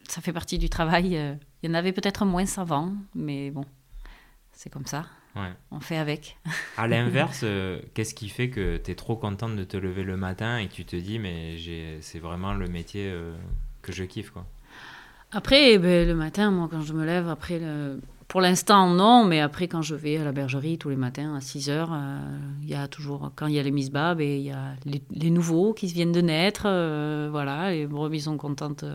ça 0.09 0.21
fait 0.21 0.33
partie 0.33 0.57
du 0.57 0.67
travail 0.69 1.37
il 1.61 1.69
y 1.69 1.71
en 1.71 1.75
avait 1.75 1.91
peut-être 1.91 2.25
moins 2.25 2.45
savants, 2.45 2.93
mais 3.15 3.51
bon, 3.51 3.65
c'est 4.51 4.69
comme 4.69 4.85
ça. 4.85 5.05
On 5.71 5.79
fait 5.79 5.97
avec. 5.97 6.37
à 6.77 6.87
l'inverse, 6.87 7.41
euh, 7.43 7.79
qu'est-ce 7.93 8.15
qui 8.15 8.29
fait 8.29 8.49
que 8.49 8.77
tu 8.77 8.91
es 8.91 8.95
trop 8.95 9.15
contente 9.15 9.55
de 9.55 9.63
te 9.63 9.77
lever 9.77 10.03
le 10.03 10.17
matin 10.17 10.57
et 10.57 10.67
que 10.67 10.73
tu 10.73 10.85
te 10.85 10.95
dis, 10.95 11.19
mais 11.19 11.55
c'est 12.01 12.19
vraiment 12.19 12.53
le 12.53 12.67
métier 12.67 13.09
euh, 13.11 13.35
que 13.81 13.91
je 13.91 14.03
kiffe 14.03 14.31
quoi? 14.31 14.45
Après, 15.31 15.73
eh 15.73 15.77
ben, 15.77 16.07
le 16.07 16.15
matin, 16.15 16.51
moi, 16.51 16.69
quand 16.71 16.81
je 16.81 16.93
me 16.93 17.05
lève, 17.05 17.27
après, 17.27 17.59
le... 17.59 17.99
pour 18.29 18.39
l'instant, 18.39 18.89
non, 18.89 19.25
mais 19.25 19.41
après, 19.41 19.67
quand 19.67 19.81
je 19.81 19.93
vais 19.93 20.17
à 20.17 20.23
la 20.23 20.31
bergerie 20.31 20.77
tous 20.77 20.89
les 20.89 20.95
matins 20.95 21.35
à 21.35 21.41
6 21.41 21.69
heures, 21.69 21.91
euh, 21.91 22.19
il 22.61 22.69
y 22.69 22.75
a 22.75 22.87
toujours, 22.87 23.31
quand 23.35 23.47
il 23.47 23.53
y 23.53 23.59
a 23.59 23.63
les 23.63 23.71
mises 23.71 23.91
babes 23.91 24.21
et 24.21 24.37
il 24.37 24.43
y 24.43 24.51
a 24.51 24.73
les, 24.85 25.29
nouveaux 25.29 25.73
qui 25.73 25.87
viennent 25.87 26.13
de 26.13 26.21
naître, 26.21 26.63
voilà, 27.29 27.71
les 27.71 27.87
brebis 27.87 28.21
sont 28.21 28.37
contentes 28.37 28.85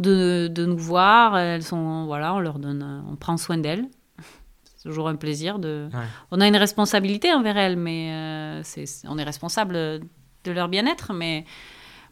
de, 0.00 0.48
de, 0.48 0.66
nous 0.66 0.78
voir. 0.78 1.36
Elles 1.38 1.62
sont, 1.62 2.06
voilà, 2.06 2.34
on 2.34 2.40
leur 2.40 2.58
donne, 2.58 3.04
on 3.08 3.16
prend 3.16 3.36
soin 3.36 3.58
d'elles. 3.58 3.86
C'est 4.64 4.88
toujours 4.88 5.08
un 5.08 5.16
plaisir 5.16 5.58
de. 5.58 5.88
On 6.30 6.40
a 6.40 6.48
une 6.48 6.56
responsabilité 6.56 7.32
envers 7.32 7.56
elles, 7.56 7.76
mais 7.76 8.12
euh, 8.12 8.62
c'est, 8.62 8.84
on 9.06 9.18
est 9.18 9.24
responsable 9.24 9.74
de 9.74 10.50
leur 10.52 10.68
bien-être, 10.68 11.12
mais. 11.12 11.44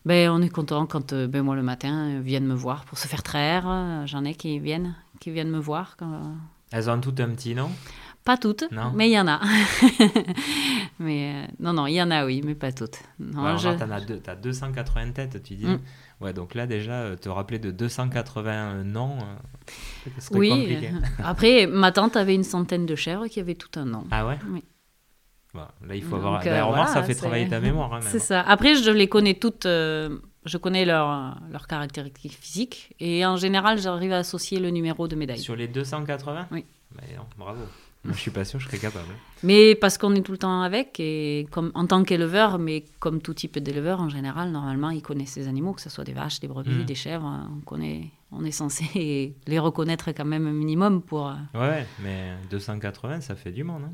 Ben, 0.05 0.31
on 0.31 0.40
est 0.40 0.48
content 0.48 0.87
quand 0.87 1.12
euh, 1.12 1.27
ben, 1.27 1.42
moi 1.42 1.57
le 1.57 1.62
matin 1.62 2.20
viennent 2.20 2.46
me 2.46 2.55
voir 2.55 2.85
pour 2.85 2.96
se 2.96 3.09
faire 3.09 3.22
traire. 3.22 4.05
J'en 4.07 4.24
ai 4.24 4.35
qui 4.35 4.59
viennent, 4.59 4.94
qui 5.20 5.31
viennent 5.31 5.51
me 5.51 5.59
voir. 5.59 5.96
Quand... 5.98 6.37
Elles 6.70 6.88
ont 6.88 7.01
toutes 7.01 7.20
un 7.20 7.31
petit 7.31 7.55
nom? 7.55 7.70
Pas 8.28 8.36
toutes, 8.36 8.64
mais 8.94 9.08
il 9.08 9.12
y 9.12 9.18
en 9.18 9.26
a. 9.26 9.40
mais 10.98 11.32
euh, 11.32 11.46
non, 11.60 11.72
non, 11.72 11.86
il 11.86 11.94
y 11.94 12.02
en 12.02 12.10
a, 12.10 12.26
oui, 12.26 12.42
mais 12.44 12.54
pas 12.54 12.72
toutes. 12.72 12.98
Non, 13.18 13.56
je... 13.56 13.68
as, 13.70 14.34
280 14.36 15.12
têtes, 15.12 15.42
tu 15.42 15.54
dis. 15.54 15.64
Mm. 15.64 15.80
Ouais, 16.20 16.34
donc 16.34 16.54
là 16.54 16.66
déjà, 16.66 16.92
euh, 16.92 17.16
te 17.16 17.30
rappeler 17.30 17.58
de 17.58 17.70
280 17.70 18.84
noms, 18.84 19.16
euh, 19.16 20.10
oui. 20.32 20.50
compliqué. 20.50 20.90
Après, 21.24 21.66
ma 21.66 21.90
tante 21.90 22.18
avait 22.18 22.34
une 22.34 22.44
centaine 22.44 22.84
de 22.84 22.94
chèvres 22.96 23.28
qui 23.28 23.40
avaient 23.40 23.54
tout 23.54 23.80
un 23.80 23.86
nom. 23.86 24.04
Ah 24.10 24.26
ouais 24.26 24.38
Oui. 24.52 24.62
là, 25.54 25.94
il 25.94 26.02
faut 26.02 26.16
avoir. 26.16 26.42
Euh, 26.46 26.84
ça 26.84 27.02
fait 27.02 27.14
travailler 27.14 27.48
ta 27.48 27.60
mémoire. 27.62 27.94
Hein, 27.94 28.00
c'est 28.02 28.18
ça. 28.18 28.42
Après, 28.42 28.74
je 28.74 28.90
les 28.90 29.08
connais 29.08 29.36
toutes. 29.36 29.64
je 29.64 30.56
connais 30.58 30.84
leurs 30.84 31.40
leur 31.50 31.66
caractéristiques 31.66 32.36
physiques. 32.38 32.94
Et 33.00 33.24
en 33.24 33.38
général, 33.38 33.78
j'arrive 33.78 34.12
à 34.12 34.18
associer 34.18 34.60
le 34.60 34.68
numéro 34.68 35.08
de 35.08 35.16
médaille. 35.16 35.38
Sur 35.38 35.56
les 35.56 35.66
280 35.66 36.48
Oui. 36.50 36.66
Bah, 36.94 37.02
bravo. 37.38 37.62
Je 38.04 38.12
suis 38.12 38.30
pas 38.30 38.44
sûr, 38.44 38.58
je 38.58 38.66
serais 38.66 38.78
capable. 38.78 39.08
Mais 39.42 39.74
parce 39.74 39.98
qu'on 39.98 40.14
est 40.14 40.22
tout 40.22 40.32
le 40.32 40.38
temps 40.38 40.62
avec, 40.62 40.98
et 41.00 41.46
comme 41.50 41.72
en 41.74 41.87
tant 41.87 42.04
qu'éleveur, 42.04 42.58
mais 42.58 42.84
comme 43.00 43.20
tout 43.20 43.34
type 43.34 43.58
d'éleveur 43.58 44.00
en 44.00 44.08
général, 44.08 44.50
normalement, 44.50 44.90
ils 44.90 45.02
connaissent 45.02 45.32
ces 45.32 45.48
animaux, 45.48 45.72
que 45.72 45.80
ce 45.80 45.90
soit 45.90 46.04
des 46.04 46.12
vaches, 46.12 46.40
des 46.40 46.48
brebis, 46.48 46.70
mm. 46.70 46.84
des 46.84 46.94
chèvres. 46.94 47.48
On, 47.56 47.61
connaît, 47.61 48.11
on 48.32 48.44
est 48.44 48.50
censé 48.50 49.37
les 49.46 49.58
reconnaître 49.58 50.11
quand 50.12 50.24
même 50.24 50.46
un 50.46 50.52
minimum 50.52 51.02
pour. 51.02 51.28
Euh, 51.28 51.34
ouais, 51.54 51.87
mais 52.00 52.34
280, 52.50 53.20
ça 53.20 53.34
fait 53.34 53.52
du 53.52 53.64
monde. 53.64 53.82
Hein 53.84 53.92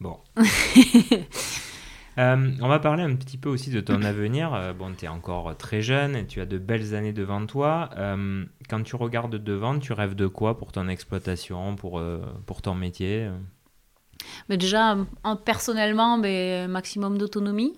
bon. 0.00 0.18
Euh, 2.18 2.50
on 2.62 2.68
va 2.68 2.78
parler 2.78 3.02
un 3.02 3.14
petit 3.14 3.36
peu 3.36 3.48
aussi 3.48 3.70
de 3.70 3.80
ton 3.80 4.02
avenir. 4.02 4.54
Euh, 4.54 4.72
bon, 4.72 4.92
tu 4.96 5.04
es 5.04 5.08
encore 5.08 5.56
très 5.56 5.82
jeune 5.82 6.16
et 6.16 6.26
tu 6.26 6.40
as 6.40 6.46
de 6.46 6.58
belles 6.58 6.94
années 6.94 7.12
devant 7.12 7.44
toi. 7.46 7.90
Euh, 7.96 8.44
quand 8.68 8.82
tu 8.82 8.96
regardes 8.96 9.36
devant, 9.36 9.78
tu 9.78 9.92
rêves 9.92 10.14
de 10.14 10.26
quoi 10.26 10.56
pour 10.56 10.72
ton 10.72 10.88
exploitation, 10.88 11.76
pour, 11.76 12.02
pour 12.46 12.62
ton 12.62 12.74
métier? 12.74 13.30
Mais 14.48 14.56
Déjà, 14.56 14.96
personnellement, 15.44 16.16
mais, 16.16 16.66
maximum 16.68 17.18
d'autonomie. 17.18 17.74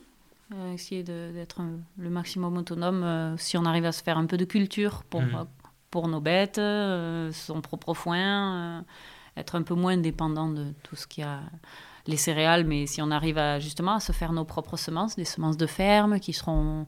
essayer 0.73 1.03
d'être 1.03 1.61
le 1.99 2.11
maximum 2.11 2.57
autonome 2.57 3.37
si 3.39 3.59
on 3.59 3.65
arrive 3.65 3.85
à 3.85 3.93
se 3.93 4.03
faire 4.03 4.19
un 4.19 4.27
peu 4.27 4.37
de 4.37 4.45
culture 4.45 5.03
pour, 5.11 5.23
mmh. 5.23 5.47
pour 5.91 6.09
nos 6.09 6.21
bêtes, 6.21 6.61
son 7.33 7.61
propre 7.61 7.93
foin, 7.93 8.85
être 9.37 9.57
un 9.57 9.63
peu 9.63 9.75
moins 9.75 9.97
dépendant 9.97 10.49
de 10.49 10.73
tout 10.85 10.95
ce 10.95 11.09
qu'il 11.09 11.25
y 11.25 11.27
a 11.27 11.41
les 12.09 12.17
céréales, 12.17 12.65
mais 12.65 12.87
si 12.87 13.03
on 13.03 13.11
arrive 13.11 13.37
à, 13.39 13.61
justement 13.61 13.93
à 13.93 14.01
se 14.01 14.13
faire 14.13 14.33
nos 14.33 14.47
propres 14.47 14.79
semences, 14.79 15.15
des 15.15 15.27
semences 15.27 15.59
de 15.59 15.67
ferme 15.67 16.19
qui 16.19 16.33
seront 16.33 16.87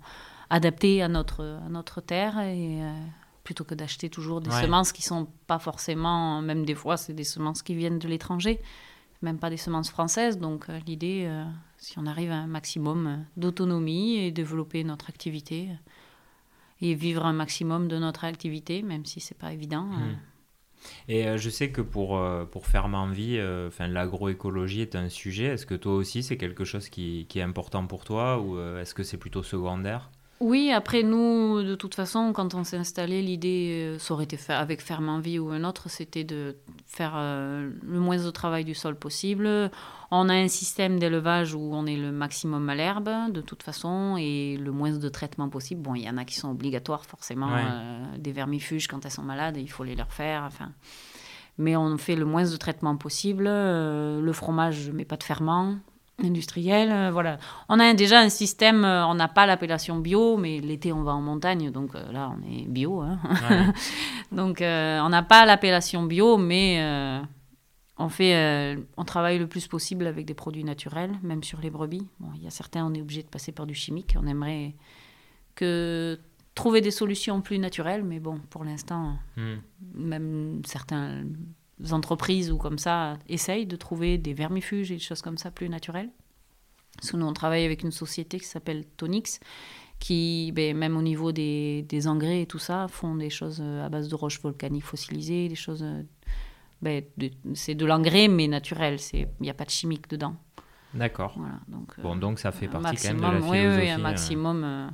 adaptées 0.48 1.02
à 1.02 1.08
notre, 1.08 1.60
à 1.64 1.68
notre 1.68 2.00
terre, 2.00 2.40
et, 2.40 2.82
euh, 2.82 2.92
plutôt 3.44 3.64
que 3.64 3.74
d'acheter 3.74 4.08
toujours 4.08 4.40
des 4.40 4.50
semences 4.50 4.92
qui 4.92 5.02
sont 5.02 5.28
pas 5.46 5.58
forcément, 5.58 6.40
même 6.40 6.64
des 6.64 6.74
fois, 6.74 6.96
c'est 6.96 7.12
des 7.12 7.24
semences 7.24 7.62
qui 7.62 7.74
viennent 7.74 7.98
de 7.98 8.08
l'étranger, 8.08 8.60
même 9.20 9.38
pas 9.38 9.50
des 9.50 9.58
semences 9.58 9.90
françaises. 9.90 10.38
Donc 10.38 10.70
euh, 10.70 10.78
l'idée, 10.86 11.24
euh, 11.26 11.44
si 11.76 11.98
on 11.98 12.06
arrive 12.06 12.30
à 12.30 12.36
un 12.36 12.46
maximum 12.46 13.24
d'autonomie 13.36 14.16
et 14.16 14.32
développer 14.32 14.84
notre 14.84 15.10
activité 15.10 15.68
et 16.80 16.94
vivre 16.94 17.26
un 17.26 17.34
maximum 17.34 17.88
de 17.88 17.98
notre 17.98 18.24
activité, 18.24 18.80
même 18.82 19.04
si 19.04 19.20
c'est 19.20 19.36
pas 19.36 19.52
évident. 19.52 19.84
Mmh. 19.84 20.16
Et 21.08 21.26
euh, 21.26 21.36
je 21.36 21.50
sais 21.50 21.70
que 21.70 21.80
pour, 21.80 22.16
euh, 22.16 22.44
pour 22.44 22.66
vie, 23.12 23.36
euh, 23.38 23.68
enfin, 23.68 23.88
l'agroécologie 23.88 24.80
est 24.82 24.94
un 24.96 25.08
sujet. 25.08 25.46
Est-ce 25.46 25.66
que 25.66 25.74
toi 25.74 25.94
aussi, 25.94 26.22
c'est 26.22 26.36
quelque 26.36 26.64
chose 26.64 26.88
qui, 26.88 27.26
est 27.34 27.42
important 27.42 27.86
pour 27.86 28.04
toi 28.04 28.40
ou 28.40 28.58
est-ce 28.78 28.94
que 28.94 29.02
c'est 29.02 29.18
plutôt 29.18 29.42
secondaire? 29.42 30.10
Oui, 30.40 30.72
après 30.72 31.02
nous, 31.02 31.62
de 31.62 31.74
toute 31.74 31.94
façon, 31.94 32.32
quand 32.32 32.54
on 32.54 32.64
s'est 32.64 32.78
installé, 32.78 33.20
l'idée, 33.20 33.96
ça 33.98 34.14
aurait 34.14 34.24
été 34.24 34.38
fait 34.38 34.54
avec 34.54 34.80
Ferme-Envie 34.80 35.38
ou 35.38 35.50
un 35.50 35.64
autre, 35.64 35.90
c'était 35.90 36.24
de 36.24 36.56
faire 36.86 37.12
le 37.16 38.00
moins 38.00 38.16
de 38.16 38.30
travail 38.30 38.64
du 38.64 38.74
sol 38.74 38.96
possible. 38.96 39.70
On 40.10 40.30
a 40.30 40.34
un 40.34 40.48
système 40.48 40.98
d'élevage 40.98 41.54
où 41.54 41.70
on 41.74 41.84
est 41.84 41.98
le 41.98 42.10
maximum 42.10 42.70
à 42.70 42.74
l'herbe, 42.74 43.10
de 43.30 43.42
toute 43.42 43.62
façon, 43.62 44.16
et 44.18 44.56
le 44.56 44.72
moins 44.72 44.92
de 44.92 45.08
traitement 45.10 45.50
possible. 45.50 45.82
Bon, 45.82 45.94
il 45.94 46.04
y 46.04 46.08
en 46.08 46.16
a 46.16 46.24
qui 46.24 46.36
sont 46.36 46.50
obligatoires, 46.50 47.04
forcément. 47.04 47.50
des 48.16 48.32
vermifuges, 48.32 48.88
quand 48.88 49.04
elles 49.04 49.10
sont 49.10 49.22
malades, 49.22 49.58
il 49.58 49.70
faut 49.70 49.84
les 49.84 49.94
leur 49.94 50.10
faire. 50.10 50.44
Enfin, 50.46 50.72
mais 51.60 51.76
on 51.76 51.98
fait 51.98 52.16
le 52.16 52.24
moins 52.24 52.44
de 52.44 52.56
traitement 52.56 52.96
possible. 52.96 53.44
Euh, 53.46 54.20
le 54.20 54.32
fromage, 54.32 54.76
je 54.76 54.90
ne 54.90 54.96
mets 54.96 55.04
pas 55.04 55.16
de 55.18 55.22
ferment 55.22 55.76
industriel. 56.24 56.90
Euh, 56.90 57.10
voilà. 57.10 57.38
On 57.68 57.78
a 57.78 57.94
déjà 57.94 58.20
un 58.20 58.28
système, 58.28 58.84
euh, 58.84 59.06
on 59.06 59.14
n'a 59.14 59.28
pas 59.28 59.46
l'appellation 59.46 59.98
bio, 59.98 60.36
mais 60.36 60.60
l'été 60.60 60.92
on 60.92 61.02
va 61.02 61.12
en 61.12 61.20
montagne, 61.20 61.70
donc 61.70 61.94
là 61.94 62.32
on 62.36 62.52
est 62.52 62.66
bio. 62.66 63.00
Hein. 63.00 63.18
donc 64.32 64.58
on 64.60 65.08
n'a 65.08 65.22
pas 65.22 65.44
l'appellation 65.44 66.02
bio, 66.04 66.36
mais 66.36 66.82
on, 67.98 68.08
fait, 68.08 68.76
on 68.96 69.04
travaille 69.04 69.38
le 69.38 69.46
plus 69.46 69.66
possible 69.66 70.06
avec 70.06 70.26
des 70.26 70.34
produits 70.34 70.64
naturels, 70.64 71.12
même 71.22 71.42
sur 71.42 71.60
les 71.60 71.70
brebis. 71.70 72.06
Bon, 72.18 72.28
il 72.36 72.42
y 72.42 72.46
a 72.46 72.50
certains, 72.50 72.84
on 72.84 72.94
est 72.94 73.00
obligé 73.00 73.22
de 73.22 73.28
passer 73.28 73.52
par 73.52 73.66
du 73.66 73.74
chimique. 73.74 74.16
On 74.20 74.26
aimerait 74.26 74.74
que 75.54 76.18
trouver 76.54 76.80
des 76.80 76.90
solutions 76.90 77.40
plus 77.40 77.58
naturelles, 77.58 78.04
mais 78.04 78.20
bon, 78.20 78.38
pour 78.50 78.64
l'instant, 78.64 79.16
hmm. 79.36 79.56
même 79.94 80.62
certaines 80.64 81.36
entreprises 81.92 82.50
ou 82.50 82.58
comme 82.58 82.78
ça 82.78 83.18
essayent 83.28 83.66
de 83.66 83.76
trouver 83.76 84.18
des 84.18 84.34
vermifuges 84.34 84.90
et 84.90 84.94
des 84.94 85.00
choses 85.00 85.22
comme 85.22 85.38
ça 85.38 85.50
plus 85.50 85.68
naturelles. 85.68 86.10
Parce 86.96 87.14
nous, 87.14 87.26
on 87.26 87.32
travaille 87.32 87.64
avec 87.64 87.82
une 87.82 87.92
société 87.92 88.38
qui 88.38 88.46
s'appelle 88.46 88.84
Tonix, 88.96 89.40
qui, 89.98 90.52
ben, 90.54 90.76
même 90.76 90.96
au 90.96 91.02
niveau 91.02 91.32
des, 91.32 91.82
des, 91.88 92.08
engrais 92.08 92.42
et 92.42 92.46
tout 92.46 92.58
ça, 92.58 92.88
font 92.88 93.14
des 93.14 93.30
choses 93.30 93.60
à 93.60 93.88
base 93.88 94.08
de 94.08 94.14
roches 94.14 94.40
volcaniques 94.40 94.84
fossilisées, 94.84 95.48
des 95.48 95.54
choses. 95.54 95.84
Ben, 96.82 97.04
c'est 97.54 97.74
de 97.74 97.86
l'engrais, 97.86 98.28
mais 98.28 98.48
naturel. 98.48 98.98
Il 99.12 99.28
n'y 99.40 99.50
a 99.50 99.54
pas 99.54 99.64
de 99.64 99.70
chimique 99.70 100.08
dedans. 100.08 100.36
D'accord. 100.94 101.34
Voilà, 101.36 101.60
donc, 101.68 102.00
bon, 102.00 102.16
donc 102.16 102.38
ça 102.38 102.50
fait 102.52 102.68
partie 102.68 102.96
quand 102.96 103.14
même 103.14 103.18
de 103.18 103.22
la 103.22 103.30
philosophie. 103.32 103.50
Oui, 103.50 103.84
oui, 103.84 103.90
un 103.90 103.98
euh. 103.98 104.02
maximum. 104.02 104.64
Euh, 104.64 104.88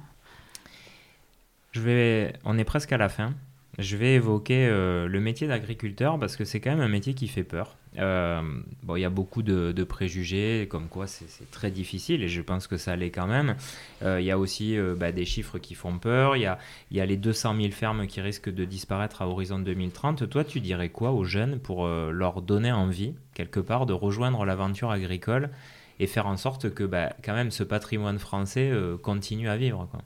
je 1.72 1.80
vais, 1.80 2.32
on 2.44 2.58
est 2.58 2.64
presque 2.64 2.92
à 2.92 2.98
la 2.98 3.08
fin. 3.08 3.32
Je 3.78 3.96
vais 3.98 4.14
évoquer 4.14 4.66
euh, 4.66 5.06
le 5.06 5.20
métier 5.20 5.46
d'agriculteur 5.46 6.18
parce 6.18 6.36
que 6.36 6.46
c'est 6.46 6.60
quand 6.60 6.70
même 6.70 6.80
un 6.80 6.88
métier 6.88 7.12
qui 7.12 7.28
fait 7.28 7.44
peur. 7.44 7.76
Euh, 7.98 8.40
bon, 8.82 8.96
il 8.96 9.00
y 9.00 9.04
a 9.04 9.10
beaucoup 9.10 9.42
de, 9.42 9.84
préjugés, 9.84 10.66
comme 10.70 10.88
quoi 10.88 11.06
c'est 11.06 11.50
très 11.50 11.70
difficile 11.70 12.22
et 12.22 12.28
je 12.28 12.40
pense 12.40 12.66
que 12.66 12.78
ça 12.78 12.96
l'est 12.96 13.10
quand 13.10 13.26
même. 13.26 13.56
Euh, 14.02 14.20
il 14.20 14.26
y 14.26 14.30
a 14.30 14.38
aussi 14.38 14.76
bah, 14.96 15.12
des 15.12 15.26
chiffres 15.26 15.58
qui 15.58 15.74
font 15.74 15.98
peur. 15.98 16.36
Il 16.36 16.42
y 16.42 17.00
a, 17.00 17.06
les 17.06 17.16
200 17.16 17.56
000 17.60 17.70
fermes 17.72 18.06
qui 18.06 18.20
risquent 18.22 18.52
de 18.52 18.64
disparaître 18.64 19.20
à 19.20 19.28
horizon 19.28 19.58
2030. 19.58 20.28
Toi, 20.28 20.44
tu 20.44 20.60
dirais 20.60 20.88
quoi 20.88 21.12
aux 21.12 21.24
jeunes 21.24 21.58
pour 21.58 21.86
leur 21.86 22.40
donner 22.40 22.72
envie, 22.72 23.14
quelque 23.34 23.60
part, 23.60 23.84
de 23.84 23.92
rejoindre 23.92 24.44
l'aventure 24.46 24.90
agricole 24.90 25.50
et 25.98 26.06
faire 26.06 26.26
en 26.26 26.36
sorte 26.36 26.72
que 26.72 26.84
bah, 26.84 27.12
quand 27.22 27.34
même 27.34 27.50
ce 27.50 27.62
patrimoine 27.62 28.18
français 28.18 28.72
continue 29.02 29.48
à 29.48 29.56
vivre 29.56 29.86
quoi? 29.90 30.02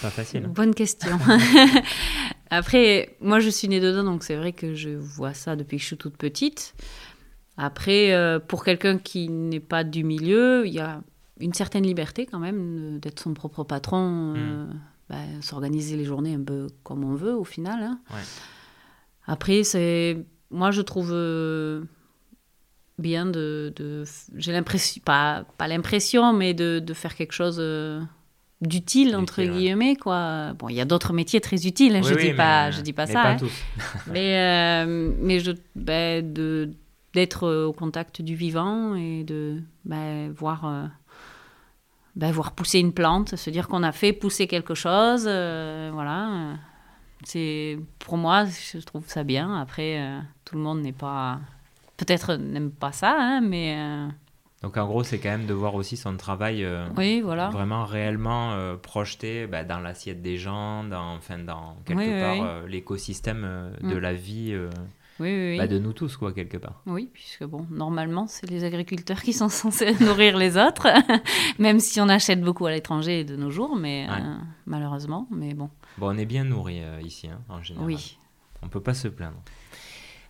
Pas 0.00 0.10
facile. 0.10 0.46
Bonne 0.46 0.74
question. 0.74 1.18
Après, 2.50 3.16
moi, 3.20 3.40
je 3.40 3.48
suis 3.48 3.68
née 3.68 3.80
dedans, 3.80 4.04
donc 4.04 4.22
c'est 4.22 4.36
vrai 4.36 4.52
que 4.52 4.74
je 4.74 4.90
vois 4.90 5.34
ça 5.34 5.56
depuis 5.56 5.78
que 5.78 5.82
je 5.82 5.88
suis 5.88 5.96
toute 5.96 6.16
petite. 6.16 6.74
Après, 7.56 8.12
euh, 8.12 8.38
pour 8.38 8.64
quelqu'un 8.64 8.98
qui 8.98 9.28
n'est 9.28 9.60
pas 9.60 9.84
du 9.84 10.04
milieu, 10.04 10.66
il 10.66 10.72
y 10.72 10.80
a 10.80 11.02
une 11.40 11.54
certaine 11.54 11.84
liberté 11.84 12.26
quand 12.26 12.38
même 12.38 12.98
d'être 13.00 13.20
son 13.20 13.34
propre 13.34 13.64
patron, 13.64 14.34
euh, 14.36 14.64
hmm. 14.66 14.80
bah, 15.08 15.16
s'organiser 15.40 15.96
les 15.96 16.04
journées 16.04 16.34
un 16.34 16.42
peu 16.42 16.68
comme 16.82 17.04
on 17.04 17.14
veut 17.14 17.34
au 17.34 17.44
final. 17.44 17.82
Hein. 17.82 18.00
Après, 19.26 19.62
c'est 19.64 20.24
moi 20.50 20.70
je 20.70 20.82
trouve 20.82 21.10
euh, 21.12 21.82
bien 22.98 23.26
de, 23.26 23.72
de 23.76 24.04
j'ai 24.36 24.52
l'impression 24.52 25.02
pas 25.04 25.44
pas 25.58 25.66
l'impression 25.66 26.32
mais 26.32 26.54
de, 26.54 26.78
de, 26.78 26.94
faire 26.94 27.16
quelque 27.16 27.32
chose 27.32 27.60
d'utile 28.66 29.16
entre 29.16 29.42
guillemets 29.42 29.96
quoi. 29.96 30.52
Bon 30.54 30.68
il 30.68 30.74
y 30.76 30.80
a 30.80 30.84
d'autres 30.84 31.12
métiers 31.12 31.40
très 31.40 31.66
utiles 31.66 31.96
hein, 31.96 32.02
je 32.02 32.14
dis 32.14 32.32
pas 32.32 32.70
je 32.70 32.80
dis 32.80 32.92
pas 32.92 33.06
ça 33.06 33.32
hein. 33.32 33.36
mais 34.12 34.38
euh, 34.38 35.12
mais 35.20 35.40
je 35.40 35.52
ben, 35.74 36.32
de 36.32 36.70
d'être 37.14 37.48
au 37.48 37.72
contact 37.72 38.22
du 38.22 38.34
vivant 38.34 38.94
et 38.96 39.24
de 39.24 39.60
ben, 39.84 40.32
voir 40.32 40.64
euh, 40.64 40.86
ben, 42.16 42.32
voir 42.32 42.52
pousser 42.52 42.80
une 42.80 42.92
plante 42.92 43.36
se 43.36 43.50
dire 43.50 43.68
qu'on 43.68 43.82
a 43.82 43.92
fait 43.92 44.12
pousser 44.12 44.46
quelque 44.46 44.74
chose 44.74 45.26
euh, 45.26 45.90
voilà. 45.92 46.56
C'est 47.24 47.78
pour 48.00 48.18
moi 48.18 48.44
je 48.44 48.78
trouve 48.80 49.04
ça 49.06 49.24
bien. 49.24 49.58
Après 49.58 49.98
tout 50.44 50.56
le 50.56 50.60
monde 50.60 50.82
n'est 50.82 50.92
pas 50.92 51.40
peut-être 51.96 52.34
n'aime 52.34 52.70
pas 52.70 52.92
ça 52.92 53.16
hein, 53.18 53.40
mais 53.40 53.78
donc 54.64 54.78
en 54.78 54.86
gros, 54.86 55.04
c'est 55.04 55.18
quand 55.18 55.28
même 55.28 55.44
de 55.44 55.52
voir 55.52 55.74
aussi 55.74 55.94
son 55.98 56.16
travail 56.16 56.64
euh, 56.64 56.86
vraiment 57.52 57.84
réellement 57.84 58.52
euh, 58.52 58.76
projeté 58.76 59.46
bah, 59.46 59.62
dans 59.62 59.78
l'assiette 59.78 60.22
des 60.22 60.38
gens, 60.38 60.84
dans, 60.84 61.16
enfin, 61.16 61.36
dans 61.36 61.76
quelque 61.84 62.38
part 62.38 62.46
euh, 62.46 62.66
l'écosystème 62.66 63.46
de 63.82 63.94
mm. 63.94 63.98
la 63.98 64.14
vie 64.14 64.58
bah, 65.18 65.66
de 65.66 65.78
nous 65.78 65.92
tous, 65.92 66.16
quoi, 66.16 66.32
quelque 66.32 66.56
part. 66.56 66.80
Oui, 66.86 67.10
puisque 67.12 67.44
bon, 67.44 67.66
normalement, 67.70 68.26
c'est 68.26 68.48
les 68.48 68.64
agriculteurs 68.64 69.20
qui 69.20 69.34
sont 69.34 69.48
censés 69.50 70.02
nourrir 70.02 70.38
les 70.38 70.56
autres, 70.56 70.88
même 71.58 71.78
si 71.78 72.00
on 72.00 72.08
achète 72.08 72.40
beaucoup 72.40 72.64
à 72.64 72.70
l'étranger 72.70 73.22
de 73.24 73.36
nos 73.36 73.50
jours, 73.50 73.76
mais 73.76 74.06
malheureusement, 74.64 75.28
mais 75.30 75.52
bon. 75.52 75.68
Bon, 75.98 76.08
on 76.08 76.16
est 76.16 76.24
bien 76.24 76.44
nourri 76.44 76.80
ici, 77.02 77.28
hein, 77.28 77.40
en 77.50 77.62
général. 77.62 77.86
Oui. 77.86 78.18
On 78.62 78.68
peut 78.68 78.80
pas 78.80 78.94
se 78.94 79.08
plaindre. 79.08 79.42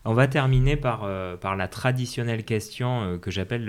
On 0.04 0.12
va 0.12 0.28
terminer 0.28 0.76
par, 0.76 1.04
euh, 1.04 1.36
par 1.36 1.56
la 1.56 1.66
traditionnelle 1.66 2.44
question 2.44 3.02
euh, 3.02 3.18
que 3.18 3.30
j'appelle 3.30 3.64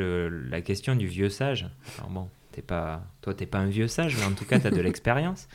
la 0.49 0.61
question 0.61 0.95
du 0.95 1.07
vieux 1.07 1.29
sage. 1.29 1.69
Alors 1.97 2.09
bon, 2.09 2.29
es 2.57 2.61
pas, 2.61 3.03
toi, 3.21 3.33
tu 3.33 3.43
n'es 3.43 3.47
pas 3.47 3.59
un 3.59 3.67
vieux 3.67 3.87
sage, 3.87 4.17
mais 4.17 4.25
en 4.25 4.33
tout 4.33 4.45
cas, 4.45 4.59
tu 4.59 4.67
as 4.67 4.71
de 4.71 4.81
l'expérience. 4.81 5.47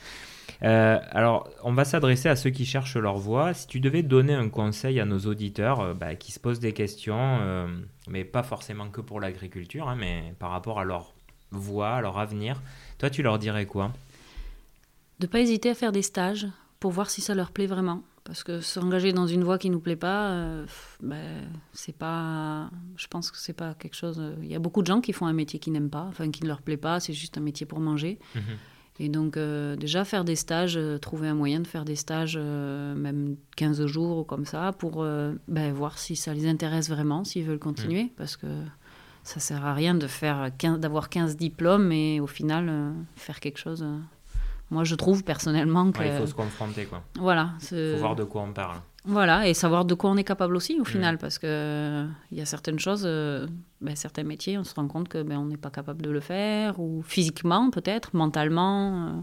Euh, 0.63 0.99
alors, 1.11 1.49
on 1.63 1.73
va 1.73 1.85
s'adresser 1.85 2.29
à 2.29 2.35
ceux 2.35 2.49
qui 2.49 2.65
cherchent 2.65 2.97
leur 2.97 3.17
voie. 3.17 3.53
Si 3.53 3.67
tu 3.67 3.79
devais 3.79 4.03
donner 4.03 4.33
un 4.33 4.49
conseil 4.49 4.99
à 4.99 5.05
nos 5.05 5.19
auditeurs 5.19 5.95
bah, 5.95 6.15
qui 6.15 6.31
se 6.31 6.39
posent 6.39 6.59
des 6.59 6.73
questions, 6.73 7.67
mais 8.07 8.23
pas 8.23 8.43
forcément 8.43 8.89
que 8.89 9.01
pour 9.01 9.19
l'agriculture, 9.19 9.87
hein, 9.87 9.95
mais 9.97 10.33
par 10.39 10.51
rapport 10.51 10.79
à 10.79 10.83
leur 10.83 11.13
voie, 11.51 11.95
à 11.95 12.01
leur 12.01 12.17
avenir, 12.17 12.61
toi, 12.97 13.09
tu 13.09 13.23
leur 13.23 13.39
dirais 13.39 13.65
quoi? 13.65 13.91
De 15.19 15.27
pas 15.27 15.39
hésiter 15.39 15.69
à 15.69 15.75
faire 15.75 15.91
des 15.91 16.01
stages 16.01 16.47
pour 16.79 16.91
voir 16.91 17.09
si 17.09 17.21
ça 17.21 17.35
leur 17.35 17.51
plaît 17.51 17.67
vraiment. 17.67 18.03
Parce 18.23 18.43
que 18.43 18.61
s'engager 18.61 19.13
dans 19.13 19.25
une 19.25 19.43
voie 19.43 19.57
qui 19.57 19.69
nous 19.69 19.79
plaît 19.79 19.95
pas, 19.95 20.29
euh, 20.29 20.65
ben, 21.01 21.49
c'est 21.73 21.95
pas. 21.95 22.69
Je 22.95 23.07
pense 23.07 23.31
que 23.31 23.37
c'est 23.37 23.53
pas 23.53 23.73
quelque 23.73 23.95
chose. 23.95 24.19
Euh, 24.19 24.35
il 24.43 24.51
y 24.51 24.55
a 24.55 24.59
beaucoup 24.59 24.81
de 24.81 24.87
gens 24.87 25.01
qui 25.01 25.11
font 25.11 25.25
un 25.25 25.33
métier 25.33 25.59
qu'ils 25.59 25.73
n'aiment 25.73 25.89
pas, 25.89 26.05
enfin 26.07 26.29
qui 26.29 26.43
ne 26.43 26.47
leur 26.47 26.61
plaît 26.61 26.77
pas, 26.77 26.99
c'est 26.99 27.13
juste 27.13 27.37
un 27.37 27.41
métier 27.41 27.65
pour 27.65 27.79
manger. 27.79 28.19
Mhm. 28.35 28.41
Et 28.99 29.09
donc, 29.09 29.37
euh, 29.37 29.75
déjà, 29.75 30.05
faire 30.05 30.23
des 30.23 30.35
stages, 30.35 30.79
trouver 31.01 31.29
un 31.29 31.33
moyen 31.33 31.61
de 31.61 31.65
faire 31.65 31.83
des 31.83 31.95
stages, 31.95 32.37
même 32.37 33.37
15 33.55 33.87
jours 33.87 34.19
ou 34.19 34.23
comme 34.23 34.45
ça, 34.45 34.73
pour 34.73 35.03
ben, 35.47 35.73
voir 35.73 35.97
si 35.97 36.15
ça 36.15 36.35
les 36.35 36.47
intéresse 36.47 36.89
vraiment, 36.89 37.23
s'ils 37.23 37.45
veulent 37.45 37.57
continuer. 37.57 38.03
Mhm. 38.03 38.09
Parce 38.17 38.37
que 38.37 38.47
ça 39.23 39.39
sert 39.39 39.65
à 39.65 39.73
rien 39.73 39.95
de 39.95 40.05
faire 40.05 40.51
d'avoir 40.77 41.09
15 41.09 41.37
diplômes 41.37 41.91
et 41.91 42.19
au 42.19 42.27
final, 42.27 42.93
faire 43.15 43.39
quelque 43.39 43.57
chose 43.57 43.83
moi, 44.71 44.85
je 44.85 44.95
trouve 44.95 45.23
personnellement 45.23 45.91
que. 45.91 46.03
il 46.03 46.17
faut 46.17 46.25
se 46.25 46.33
confronter, 46.33 46.85
quoi. 46.85 47.03
Voilà. 47.19 47.51
Il 47.71 47.93
faut 47.93 47.99
voir 47.99 48.15
de 48.15 48.23
quoi 48.23 48.41
on 48.41 48.53
parle. 48.53 48.77
Voilà, 49.03 49.47
et 49.47 49.53
savoir 49.53 49.83
de 49.83 49.95
quoi 49.95 50.11
on 50.11 50.17
est 50.17 50.23
capable 50.23 50.55
aussi, 50.55 50.77
au 50.79 50.83
mm. 50.83 50.85
final, 50.85 51.17
parce 51.17 51.39
qu'il 51.39 51.49
il 52.31 52.37
y 52.37 52.41
a 52.41 52.45
certaines 52.45 52.79
choses, 52.79 53.03
euh, 53.05 53.47
ben, 53.81 53.95
certains 53.95 54.23
métiers, 54.23 54.57
on 54.57 54.63
se 54.63 54.73
rend 54.73 54.87
compte 54.87 55.09
que 55.09 55.23
ben, 55.23 55.37
on 55.37 55.45
n'est 55.45 55.57
pas 55.57 55.71
capable 55.71 56.01
de 56.01 56.09
le 56.09 56.21
faire, 56.21 56.79
ou 56.79 57.01
physiquement, 57.01 57.69
peut-être, 57.69 58.15
mentalement. 58.15 59.07
Euh. 59.07 59.21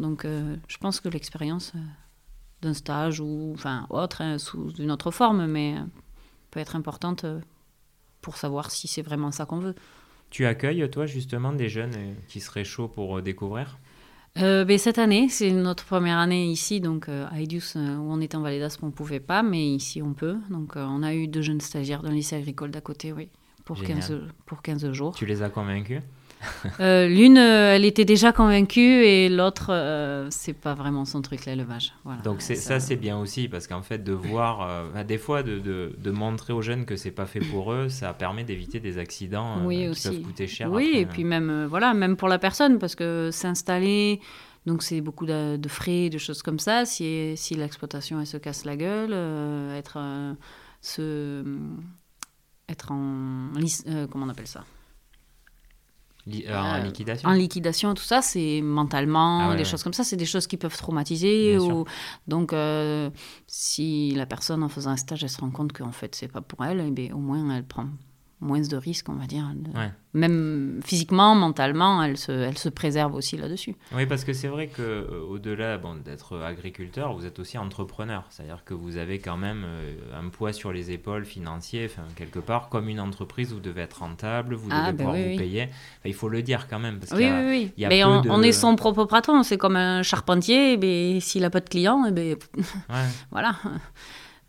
donc, 0.00 0.24
euh, 0.24 0.56
je 0.66 0.78
pense 0.78 1.00
que 1.00 1.08
l'expérience 1.08 1.74
d'un 2.60 2.74
stage 2.74 3.20
ou 3.20 3.52
enfin 3.54 3.86
autre, 3.90 4.20
hein, 4.20 4.38
sous 4.38 4.70
une 4.78 4.90
autre 4.90 5.12
forme, 5.12 5.46
mais 5.46 5.76
peut 6.50 6.60
être 6.60 6.74
importante 6.74 7.24
pour 8.20 8.36
savoir 8.36 8.70
si 8.70 8.88
c'est 8.88 9.02
vraiment 9.02 9.30
ça 9.30 9.46
qu'on 9.46 9.58
veut. 9.58 9.74
Tu 10.30 10.46
accueilles, 10.46 10.88
toi, 10.90 11.06
justement, 11.06 11.52
des 11.52 11.68
jeunes 11.68 12.16
qui 12.26 12.40
seraient 12.40 12.64
chauds 12.64 12.88
pour 12.88 13.20
découvrir? 13.20 13.78
Euh, 14.38 14.64
ben, 14.64 14.78
cette 14.78 14.98
année, 14.98 15.28
c'est 15.28 15.50
notre 15.50 15.84
première 15.84 16.18
année 16.18 16.46
ici, 16.46 16.80
donc 16.80 17.08
euh, 17.08 17.26
à 17.30 17.40
Edius, 17.40 17.74
euh, 17.76 17.96
où 17.96 18.10
on 18.10 18.20
était 18.20 18.36
en 18.36 18.40
Vallée 18.40 18.60
d'Aspe, 18.60 18.82
on 18.82 18.86
ne 18.86 18.92
pouvait 18.92 19.20
pas, 19.20 19.42
mais 19.42 19.66
ici 19.66 20.00
on 20.00 20.14
peut. 20.14 20.36
Donc 20.50 20.72
on 20.76 21.02
a 21.02 21.14
eu 21.14 21.28
deux 21.28 21.42
jeunes 21.42 21.60
stagiaires 21.60 22.02
d'un 22.02 22.12
lycée 22.12 22.36
agricole 22.36 22.70
d'à 22.70 22.80
côté, 22.80 23.12
oui, 23.12 23.28
pour 23.64 23.82
15, 23.82 24.20
pour 24.46 24.62
15 24.62 24.90
jours. 24.92 25.14
Tu 25.14 25.26
les 25.26 25.42
as 25.42 25.50
convaincus? 25.50 26.02
Euh, 26.80 27.08
L'une, 27.08 27.38
euh, 27.38 27.74
elle 27.74 27.84
était 27.84 28.04
déjà 28.04 28.32
convaincue 28.32 29.04
et 29.04 29.28
l'autre, 29.28 29.66
euh, 29.70 30.26
c'est 30.30 30.52
pas 30.52 30.74
vraiment 30.74 31.04
son 31.04 31.22
truc, 31.22 31.44
l'élevage. 31.46 31.92
Voilà. 32.04 32.22
Donc 32.22 32.42
ça, 32.42 32.54
ça 32.54 32.80
c'est 32.80 32.96
bien 32.96 33.18
aussi 33.18 33.48
parce 33.48 33.66
qu'en 33.66 33.82
fait, 33.82 34.02
de 34.02 34.12
voir, 34.12 34.92
des 35.04 35.18
fois, 35.18 35.42
de, 35.42 35.58
de, 35.58 35.94
de, 35.96 36.10
montrer 36.10 36.52
aux 36.52 36.62
jeunes 36.62 36.84
que 36.84 36.96
c'est 36.96 37.10
pas 37.10 37.26
fait 37.26 37.40
pour 37.40 37.72
eux, 37.72 37.88
ça 37.88 38.12
permet 38.12 38.44
d'éviter 38.44 38.80
des 38.80 38.98
accidents 38.98 39.64
oui, 39.64 39.82
qui 39.82 39.88
aussi. 39.88 40.08
peuvent 40.08 40.22
coûter 40.22 40.46
cher. 40.46 40.70
Oui, 40.70 40.88
après, 40.88 41.00
et 41.00 41.06
puis 41.06 41.24
même, 41.24 41.66
voilà, 41.66 41.94
même 41.94 42.16
pour 42.16 42.28
la 42.28 42.38
personne, 42.38 42.78
parce 42.78 42.94
que 42.94 43.30
s'installer. 43.32 44.20
Donc 44.64 44.84
c'est 44.84 45.00
beaucoup 45.00 45.26
de, 45.26 45.56
de, 45.56 45.68
frais, 45.68 46.08
de 46.08 46.18
choses 46.18 46.40
comme 46.40 46.60
ça. 46.60 46.84
Si, 46.84 47.32
si 47.36 47.56
l'exploitation 47.56 48.20
elle 48.20 48.28
se 48.28 48.36
casse 48.36 48.64
la 48.64 48.76
gueule, 48.76 49.12
être, 49.76 49.98
se, 50.80 51.44
être 52.68 52.92
en 52.92 53.48
comment 54.08 54.26
on 54.26 54.28
appelle 54.28 54.46
ça? 54.46 54.64
Euh, 56.28 56.56
en 56.56 56.82
liquidation 56.84 57.28
En 57.28 57.32
liquidation, 57.32 57.94
tout 57.94 58.02
ça, 58.02 58.22
c'est 58.22 58.60
mentalement, 58.62 59.50
ah 59.50 59.56
des 59.56 59.64
choses 59.64 59.82
comme 59.82 59.92
ça, 59.92 60.04
c'est 60.04 60.16
des 60.16 60.26
choses 60.26 60.46
qui 60.46 60.56
peuvent 60.56 60.76
traumatiser. 60.76 61.58
Ou... 61.58 61.84
Donc, 62.28 62.52
euh, 62.52 63.10
si 63.46 64.12
la 64.12 64.26
personne, 64.26 64.62
en 64.62 64.68
faisant 64.68 64.90
un 64.90 64.96
stage, 64.96 65.24
elle 65.24 65.30
se 65.30 65.40
rend 65.40 65.50
compte 65.50 65.72
qu'en 65.72 65.92
fait, 65.92 66.14
c'est 66.14 66.28
pas 66.28 66.40
pour 66.40 66.64
elle, 66.64 66.84
eh 66.86 66.90
bien, 66.90 67.12
au 67.14 67.18
moins, 67.18 67.54
elle 67.54 67.66
prend 67.66 67.86
moins 68.42 68.60
de 68.60 68.76
risques, 68.76 69.08
on 69.08 69.14
va 69.14 69.26
dire. 69.26 69.44
Même 70.14 70.80
physiquement, 70.84 71.34
mentalement, 71.34 72.02
elle 72.02 72.18
se, 72.18 72.32
elle 72.32 72.58
se 72.58 72.68
préserve 72.68 73.14
aussi 73.14 73.38
là-dessus. 73.38 73.74
Oui, 73.94 74.04
parce 74.04 74.24
que 74.24 74.34
c'est 74.34 74.48
vrai 74.48 74.66
que 74.66 74.82
euh, 74.82 75.22
au-delà 75.26 75.78
bon, 75.78 75.94
d'être 75.94 76.38
agriculteur, 76.38 77.14
vous 77.14 77.24
êtes 77.24 77.38
aussi 77.38 77.56
entrepreneur. 77.56 78.24
C'est-à-dire 78.28 78.62
que 78.64 78.74
vous 78.74 78.98
avez 78.98 79.20
quand 79.20 79.38
même 79.38 79.62
euh, 79.64 79.94
un 80.14 80.28
poids 80.28 80.52
sur 80.52 80.72
les 80.72 80.90
épaules 80.90 81.24
financier, 81.24 81.88
enfin, 81.90 82.06
quelque 82.14 82.40
part, 82.40 82.68
comme 82.68 82.88
une 82.88 83.00
entreprise, 83.00 83.52
vous 83.52 83.60
devez 83.60 83.82
être 83.82 84.00
rentable, 84.00 84.54
vous 84.54 84.68
ah, 84.70 84.92
devez 84.92 84.92
ben 84.92 85.04
pouvoir 85.04 85.14
oui, 85.14 85.32
vous 85.32 85.38
payer. 85.38 85.68
il 86.04 86.14
faut 86.14 86.28
le 86.28 86.42
dire 86.42 86.66
quand 86.68 86.80
même. 86.80 86.98
Parce 86.98 87.12
oui, 87.12 87.30
oui, 87.30 87.72
oui. 87.78 87.86
Mais 87.88 88.04
on, 88.04 88.20
de... 88.20 88.28
on, 88.28 88.42
est 88.42 88.52
son 88.52 88.76
propre 88.76 89.04
patron. 89.04 89.42
C'est 89.44 89.58
comme 89.58 89.76
un 89.76 90.02
charpentier. 90.02 91.20
S'il 91.20 91.42
n'a 91.42 91.50
pas 91.50 91.60
de 91.60 91.68
clients, 91.68 92.04
eh 92.06 92.10
ben, 92.10 92.36
voilà. 93.30 93.54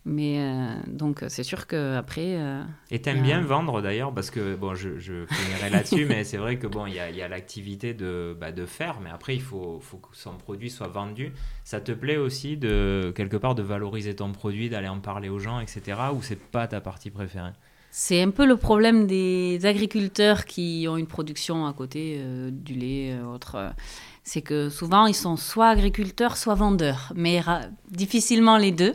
Mais 0.06 0.39
euh, 0.39 0.74
donc, 0.88 1.24
c'est 1.30 1.43
sûr 1.43 1.66
qu'après. 1.66 2.36
Euh, 2.36 2.62
et 2.91 3.01
t'aimes 3.01 3.22
bien 3.22 3.41
vendre 3.41 3.82
d'ailleurs, 3.82 4.14
parce 4.14 4.32
que, 4.32 4.56
bon, 4.56 4.76
je, 4.76 4.99
je 4.99 5.26
finirai 5.26 5.70
là-dessus, 5.70 6.06
mais 6.06 6.24
c'est 6.26 6.38
vrai 6.38 6.58
que, 6.58 6.68
bon, 6.68 6.86
il 6.88 6.95
y 6.95 6.99
a, 6.99 7.10
y 7.10 7.22
a 7.22 7.28
l'activité 7.30 7.93
de, 7.93 8.36
bah, 8.39 8.51
de 8.51 8.66
faire, 8.66 8.99
mais 9.01 9.10
après, 9.10 9.34
il 9.36 9.41
faut, 9.41 9.80
faut 9.82 9.97
que 9.97 10.10
son 10.12 10.34
produit 10.34 10.70
soit 10.70 10.89
vendu. 10.89 11.32
Ça 11.64 11.80
te 11.80 11.93
plaît 11.93 12.18
aussi, 12.18 12.58
de 12.58 13.14
quelque 13.16 13.38
part, 13.38 13.56
de 13.56 13.64
valoriser 13.64 14.16
ton 14.16 14.34
produit, 14.34 14.70
d'aller 14.70 14.89
en 14.89 14.99
parler 14.99 15.30
aux 15.30 15.39
gens, 15.39 15.62
etc., 15.62 15.97
ou 16.14 16.22
c'est 16.22 16.39
pas 16.39 16.68
ta 16.68 16.82
partie 16.82 17.10
préférée? 17.10 17.54
C'est 17.95 18.24
un 18.24 18.32
peu 18.32 18.47
le 18.47 18.58
problème 18.58 19.06
des 19.06 19.68
agriculteurs 19.68 20.45
qui 20.45 20.88
ont 20.89 20.97
une 20.97 21.06
production 21.06 21.68
à 21.68 21.74
côté 21.74 22.18
euh, 22.20 22.49
du 22.51 22.74
lait, 22.74 23.12
euh, 23.12 23.24
autre 23.26 23.72
c'est 24.24 24.41
que 24.41 24.69
souvent 24.69 25.05
ils 25.05 25.13
sont 25.13 25.36
soit 25.36 25.67
agriculteurs, 25.67 26.38
soit 26.38 26.55
vendeurs, 26.55 27.11
mais 27.13 27.41
difficilement 27.89 28.57
les 28.57 28.71
deux. 28.71 28.93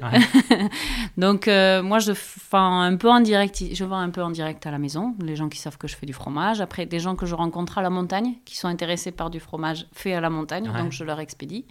Donc 1.18 1.49
euh, 1.49 1.83
moi 1.83 1.99
je 1.99 2.12
vends 2.51 2.81
un 2.81 2.97
peu 2.97 3.11
en 3.11 3.20
direct, 3.20 3.62
je 3.72 3.85
vends 3.85 3.99
un 3.99 4.09
peu 4.09 4.22
en 4.22 4.31
direct 4.31 4.66
à 4.66 4.70
la 4.70 4.79
maison, 4.79 5.14
les 5.20 5.37
gens 5.37 5.51
qui 5.51 5.59
savent 5.59 5.76
que 5.76 5.87
je 5.87 5.97
fais 5.97 6.07
du 6.07 6.14
fromage. 6.14 6.62
Après 6.62 6.87
des 6.87 6.99
gens 6.99 7.14
que 7.14 7.26
je 7.26 7.35
rencontre 7.35 7.76
à 7.76 7.83
la 7.83 7.91
montagne, 7.91 8.37
qui 8.47 8.57
sont 8.57 8.68
intéressés 8.68 9.12
par 9.12 9.29
du 9.29 9.39
fromage 9.39 9.87
fait 9.93 10.14
à 10.14 10.20
la 10.20 10.31
montagne, 10.31 10.72
donc 10.72 10.93
je 10.93 11.05
leur 11.05 11.20
expédie. 11.20 11.66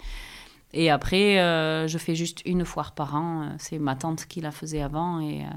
Et 0.74 0.92
après 0.92 1.40
euh, 1.40 1.88
je 1.88 1.98
fais 1.98 2.14
juste 2.14 2.44
une 2.46 2.64
foire 2.64 2.94
par 2.94 3.16
an. 3.16 3.56
C'est 3.58 3.80
ma 3.80 3.96
tante 3.96 4.28
qui 4.28 4.40
la 4.40 4.52
faisait 4.52 4.84
avant 4.84 5.20
et 5.20 5.42
euh, 5.42 5.48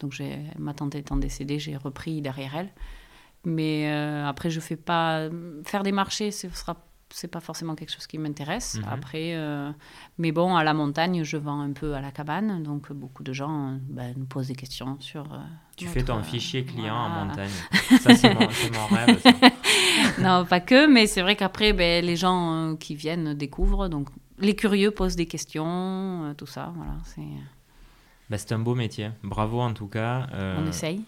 donc 0.00 0.14
ma 0.58 0.72
tante 0.72 0.94
étant 0.94 1.16
décédée, 1.16 1.58
j'ai 1.58 1.76
repris 1.76 2.22
derrière 2.22 2.56
elle. 2.56 2.70
Mais 3.44 3.90
après 4.26 4.48
je 4.48 4.60
fais 4.60 4.76
pas 4.76 5.28
faire 5.64 5.82
des 5.82 5.92
marchés, 5.92 6.30
ce 6.30 6.48
sera 6.48 6.87
c'est 7.10 7.28
pas 7.28 7.40
forcément 7.40 7.74
quelque 7.74 7.92
chose 7.92 8.06
qui 8.06 8.18
m'intéresse. 8.18 8.76
Mhm. 8.76 8.84
Après, 8.90 9.34
euh, 9.34 9.70
mais 10.18 10.32
bon, 10.32 10.56
à 10.56 10.64
la 10.64 10.74
montagne, 10.74 11.22
je 11.24 11.36
vends 11.36 11.60
un 11.60 11.72
peu 11.72 11.94
à 11.94 12.00
la 12.00 12.10
cabane, 12.10 12.62
donc 12.62 12.92
beaucoup 12.92 13.22
de 13.22 13.32
gens 13.32 13.78
ben, 13.88 14.14
nous 14.16 14.26
posent 14.26 14.48
des 14.48 14.54
questions 14.54 14.96
sur. 15.00 15.32
Euh, 15.32 15.38
tu 15.76 15.86
fais 15.86 16.02
ton 16.02 16.22
fichier 16.22 16.64
client 16.64 16.94
en 16.94 17.08
montagne. 17.26 17.50
ça, 18.00 18.14
c'est 18.14 18.34
mon, 18.34 18.40
mon, 18.40 18.86
rêve. 18.96 19.22
non, 20.18 20.44
pas 20.44 20.60
que, 20.60 20.86
mais 20.86 21.06
c'est 21.06 21.22
vrai 21.22 21.36
qu'après, 21.36 21.72
ben, 21.72 22.04
les 22.04 22.16
gens 22.16 22.72
euh, 22.72 22.76
qui 22.76 22.94
viennent 22.94 23.34
découvrent, 23.34 23.88
donc 23.88 24.08
les 24.38 24.54
curieux 24.54 24.90
posent 24.90 25.16
des 25.16 25.26
questions, 25.26 26.34
tout 26.36 26.46
ça, 26.46 26.72
voilà. 26.76 26.92
C'est. 27.04 27.22
Bah, 28.30 28.38
c'est 28.38 28.52
un 28.52 28.58
beau 28.58 28.74
métier. 28.74 29.10
Bravo 29.22 29.60
en 29.60 29.72
tout 29.72 29.88
cas. 29.88 30.26
On 30.32 30.66
essaye 30.66 31.02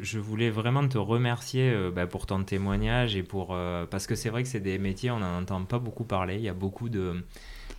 je, 0.00 0.18
voulais 0.18 0.50
vraiment 0.50 0.86
te 0.86 0.98
remercier 0.98 1.70
euh, 1.70 1.90
bah, 1.90 2.06
pour 2.06 2.26
ton 2.26 2.42
témoignage 2.44 3.16
et 3.16 3.22
pour 3.22 3.48
euh, 3.52 3.86
parce 3.86 4.06
que 4.06 4.14
c'est 4.14 4.28
vrai 4.28 4.42
que 4.42 4.48
c'est 4.48 4.60
des 4.60 4.78
métiers 4.78 5.10
on 5.10 5.18
n'en 5.18 5.38
entend 5.38 5.64
pas 5.64 5.78
beaucoup 5.78 6.04
parler. 6.04 6.36
Il 6.36 6.42
y 6.42 6.48
a 6.48 6.54
beaucoup 6.54 6.88
de 6.88 7.24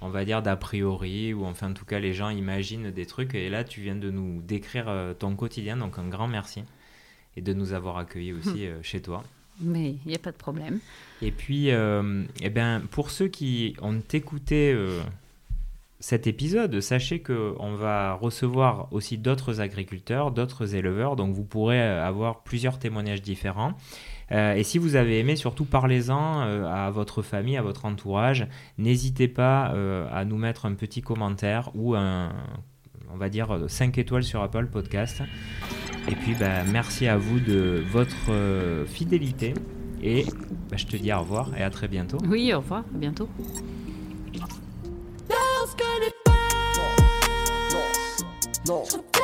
on 0.02 0.10
va 0.10 0.26
dire 0.26 0.42
d'a 0.42 0.56
priori 0.56 1.34
ou 1.34 1.46
enfin 1.46 1.72
en 1.72 1.74
tout 1.74 1.86
cas 1.86 2.00
les 2.00 2.14
gens 2.14 2.30
imaginent 2.30 2.92
des 2.92 3.06
trucs 3.06 3.36
et 3.36 3.50
là 3.50 3.64
tu 3.64 3.82
viens 3.82 3.96
de 3.96 4.10
nous 4.10 4.42
décrire 4.42 4.86
euh, 4.88 5.14
ton 5.14 5.36
quotidien 5.36 5.78
donc 5.78 5.98
un 6.00 6.08
grand 6.08 6.28
merci 6.28 6.64
et 7.38 7.42
de 7.42 7.54
nous 7.54 7.74
avoir 7.74 7.98
accueillis 7.98 8.34
aussi 8.40 8.68
chez 8.82 9.02
toi. 9.02 9.24
Mais 9.62 9.92
il 10.06 10.08
n'y 10.08 10.16
a 10.16 10.20
pas 10.20 10.32
de 10.32 10.38
problème. 10.38 10.80
Et 11.22 11.32
puis, 11.32 11.70
eh 11.70 12.50
ben, 12.50 12.82
pour 12.92 13.10
ceux 13.10 13.30
qui 13.30 13.74
ont 13.82 14.02
écouté 14.12 14.76
cet 16.06 16.28
épisode, 16.28 16.82
sachez 16.82 17.20
qu'on 17.24 17.74
va 17.74 18.14
recevoir 18.14 18.90
aussi 18.92 19.18
d'autres 19.18 19.60
agriculteurs, 19.60 20.30
d'autres 20.30 20.76
éleveurs, 20.76 21.16
donc 21.16 21.34
vous 21.34 21.44
pourrez 21.44 21.82
euh, 21.82 22.06
avoir 22.06 22.44
plusieurs 22.44 22.78
témoignages 22.78 23.24
différents. 23.24 23.74
Euh, 24.32 24.54
et 24.54 24.62
si 24.62 24.78
vous 24.78 24.98
avez 24.98 25.18
aimé, 25.18 25.36
surtout 25.36 25.66
parlez-en 25.66 26.44
euh, 26.44 26.68
à 26.68 26.92
votre 26.92 27.24
famille, 27.24 27.58
à 27.58 27.64
votre 27.64 27.86
entourage. 27.86 28.46
N'hésitez 28.78 29.28
pas 29.28 29.74
à 30.12 30.26
nous 30.26 30.38
mettre 30.38 30.68
un 30.68 30.76
petit 30.76 31.02
commentaire 31.02 31.72
ou 31.74 31.96
un, 31.96 32.32
on 33.12 33.18
va 33.18 33.30
dire, 33.30 33.66
5 33.68 33.98
étoiles 33.98 34.24
sur 34.24 34.44
Apple 34.44 34.68
Podcast. 34.68 35.24
Et 36.08 36.14
puis, 36.14 36.36
bah, 36.40 36.64
merci 36.72 37.08
à 37.08 37.18
vous 37.18 37.40
de 37.40 37.84
votre 37.92 38.86
fidélité. 38.86 39.56
Et 40.04 40.24
bah, 40.70 40.78
je 40.78 40.86
te 40.86 40.98
dis 40.98 41.12
au 41.12 41.22
revoir 41.22 41.50
et 41.58 41.64
à 41.64 41.72
très 41.72 41.88
bientôt. 41.88 42.20
Oui, 42.30 42.54
au 42.54 42.60
revoir, 42.60 42.84
à 42.94 42.98
bientôt. 43.00 43.28
gonna 45.78 46.12
burn. 48.66 49.15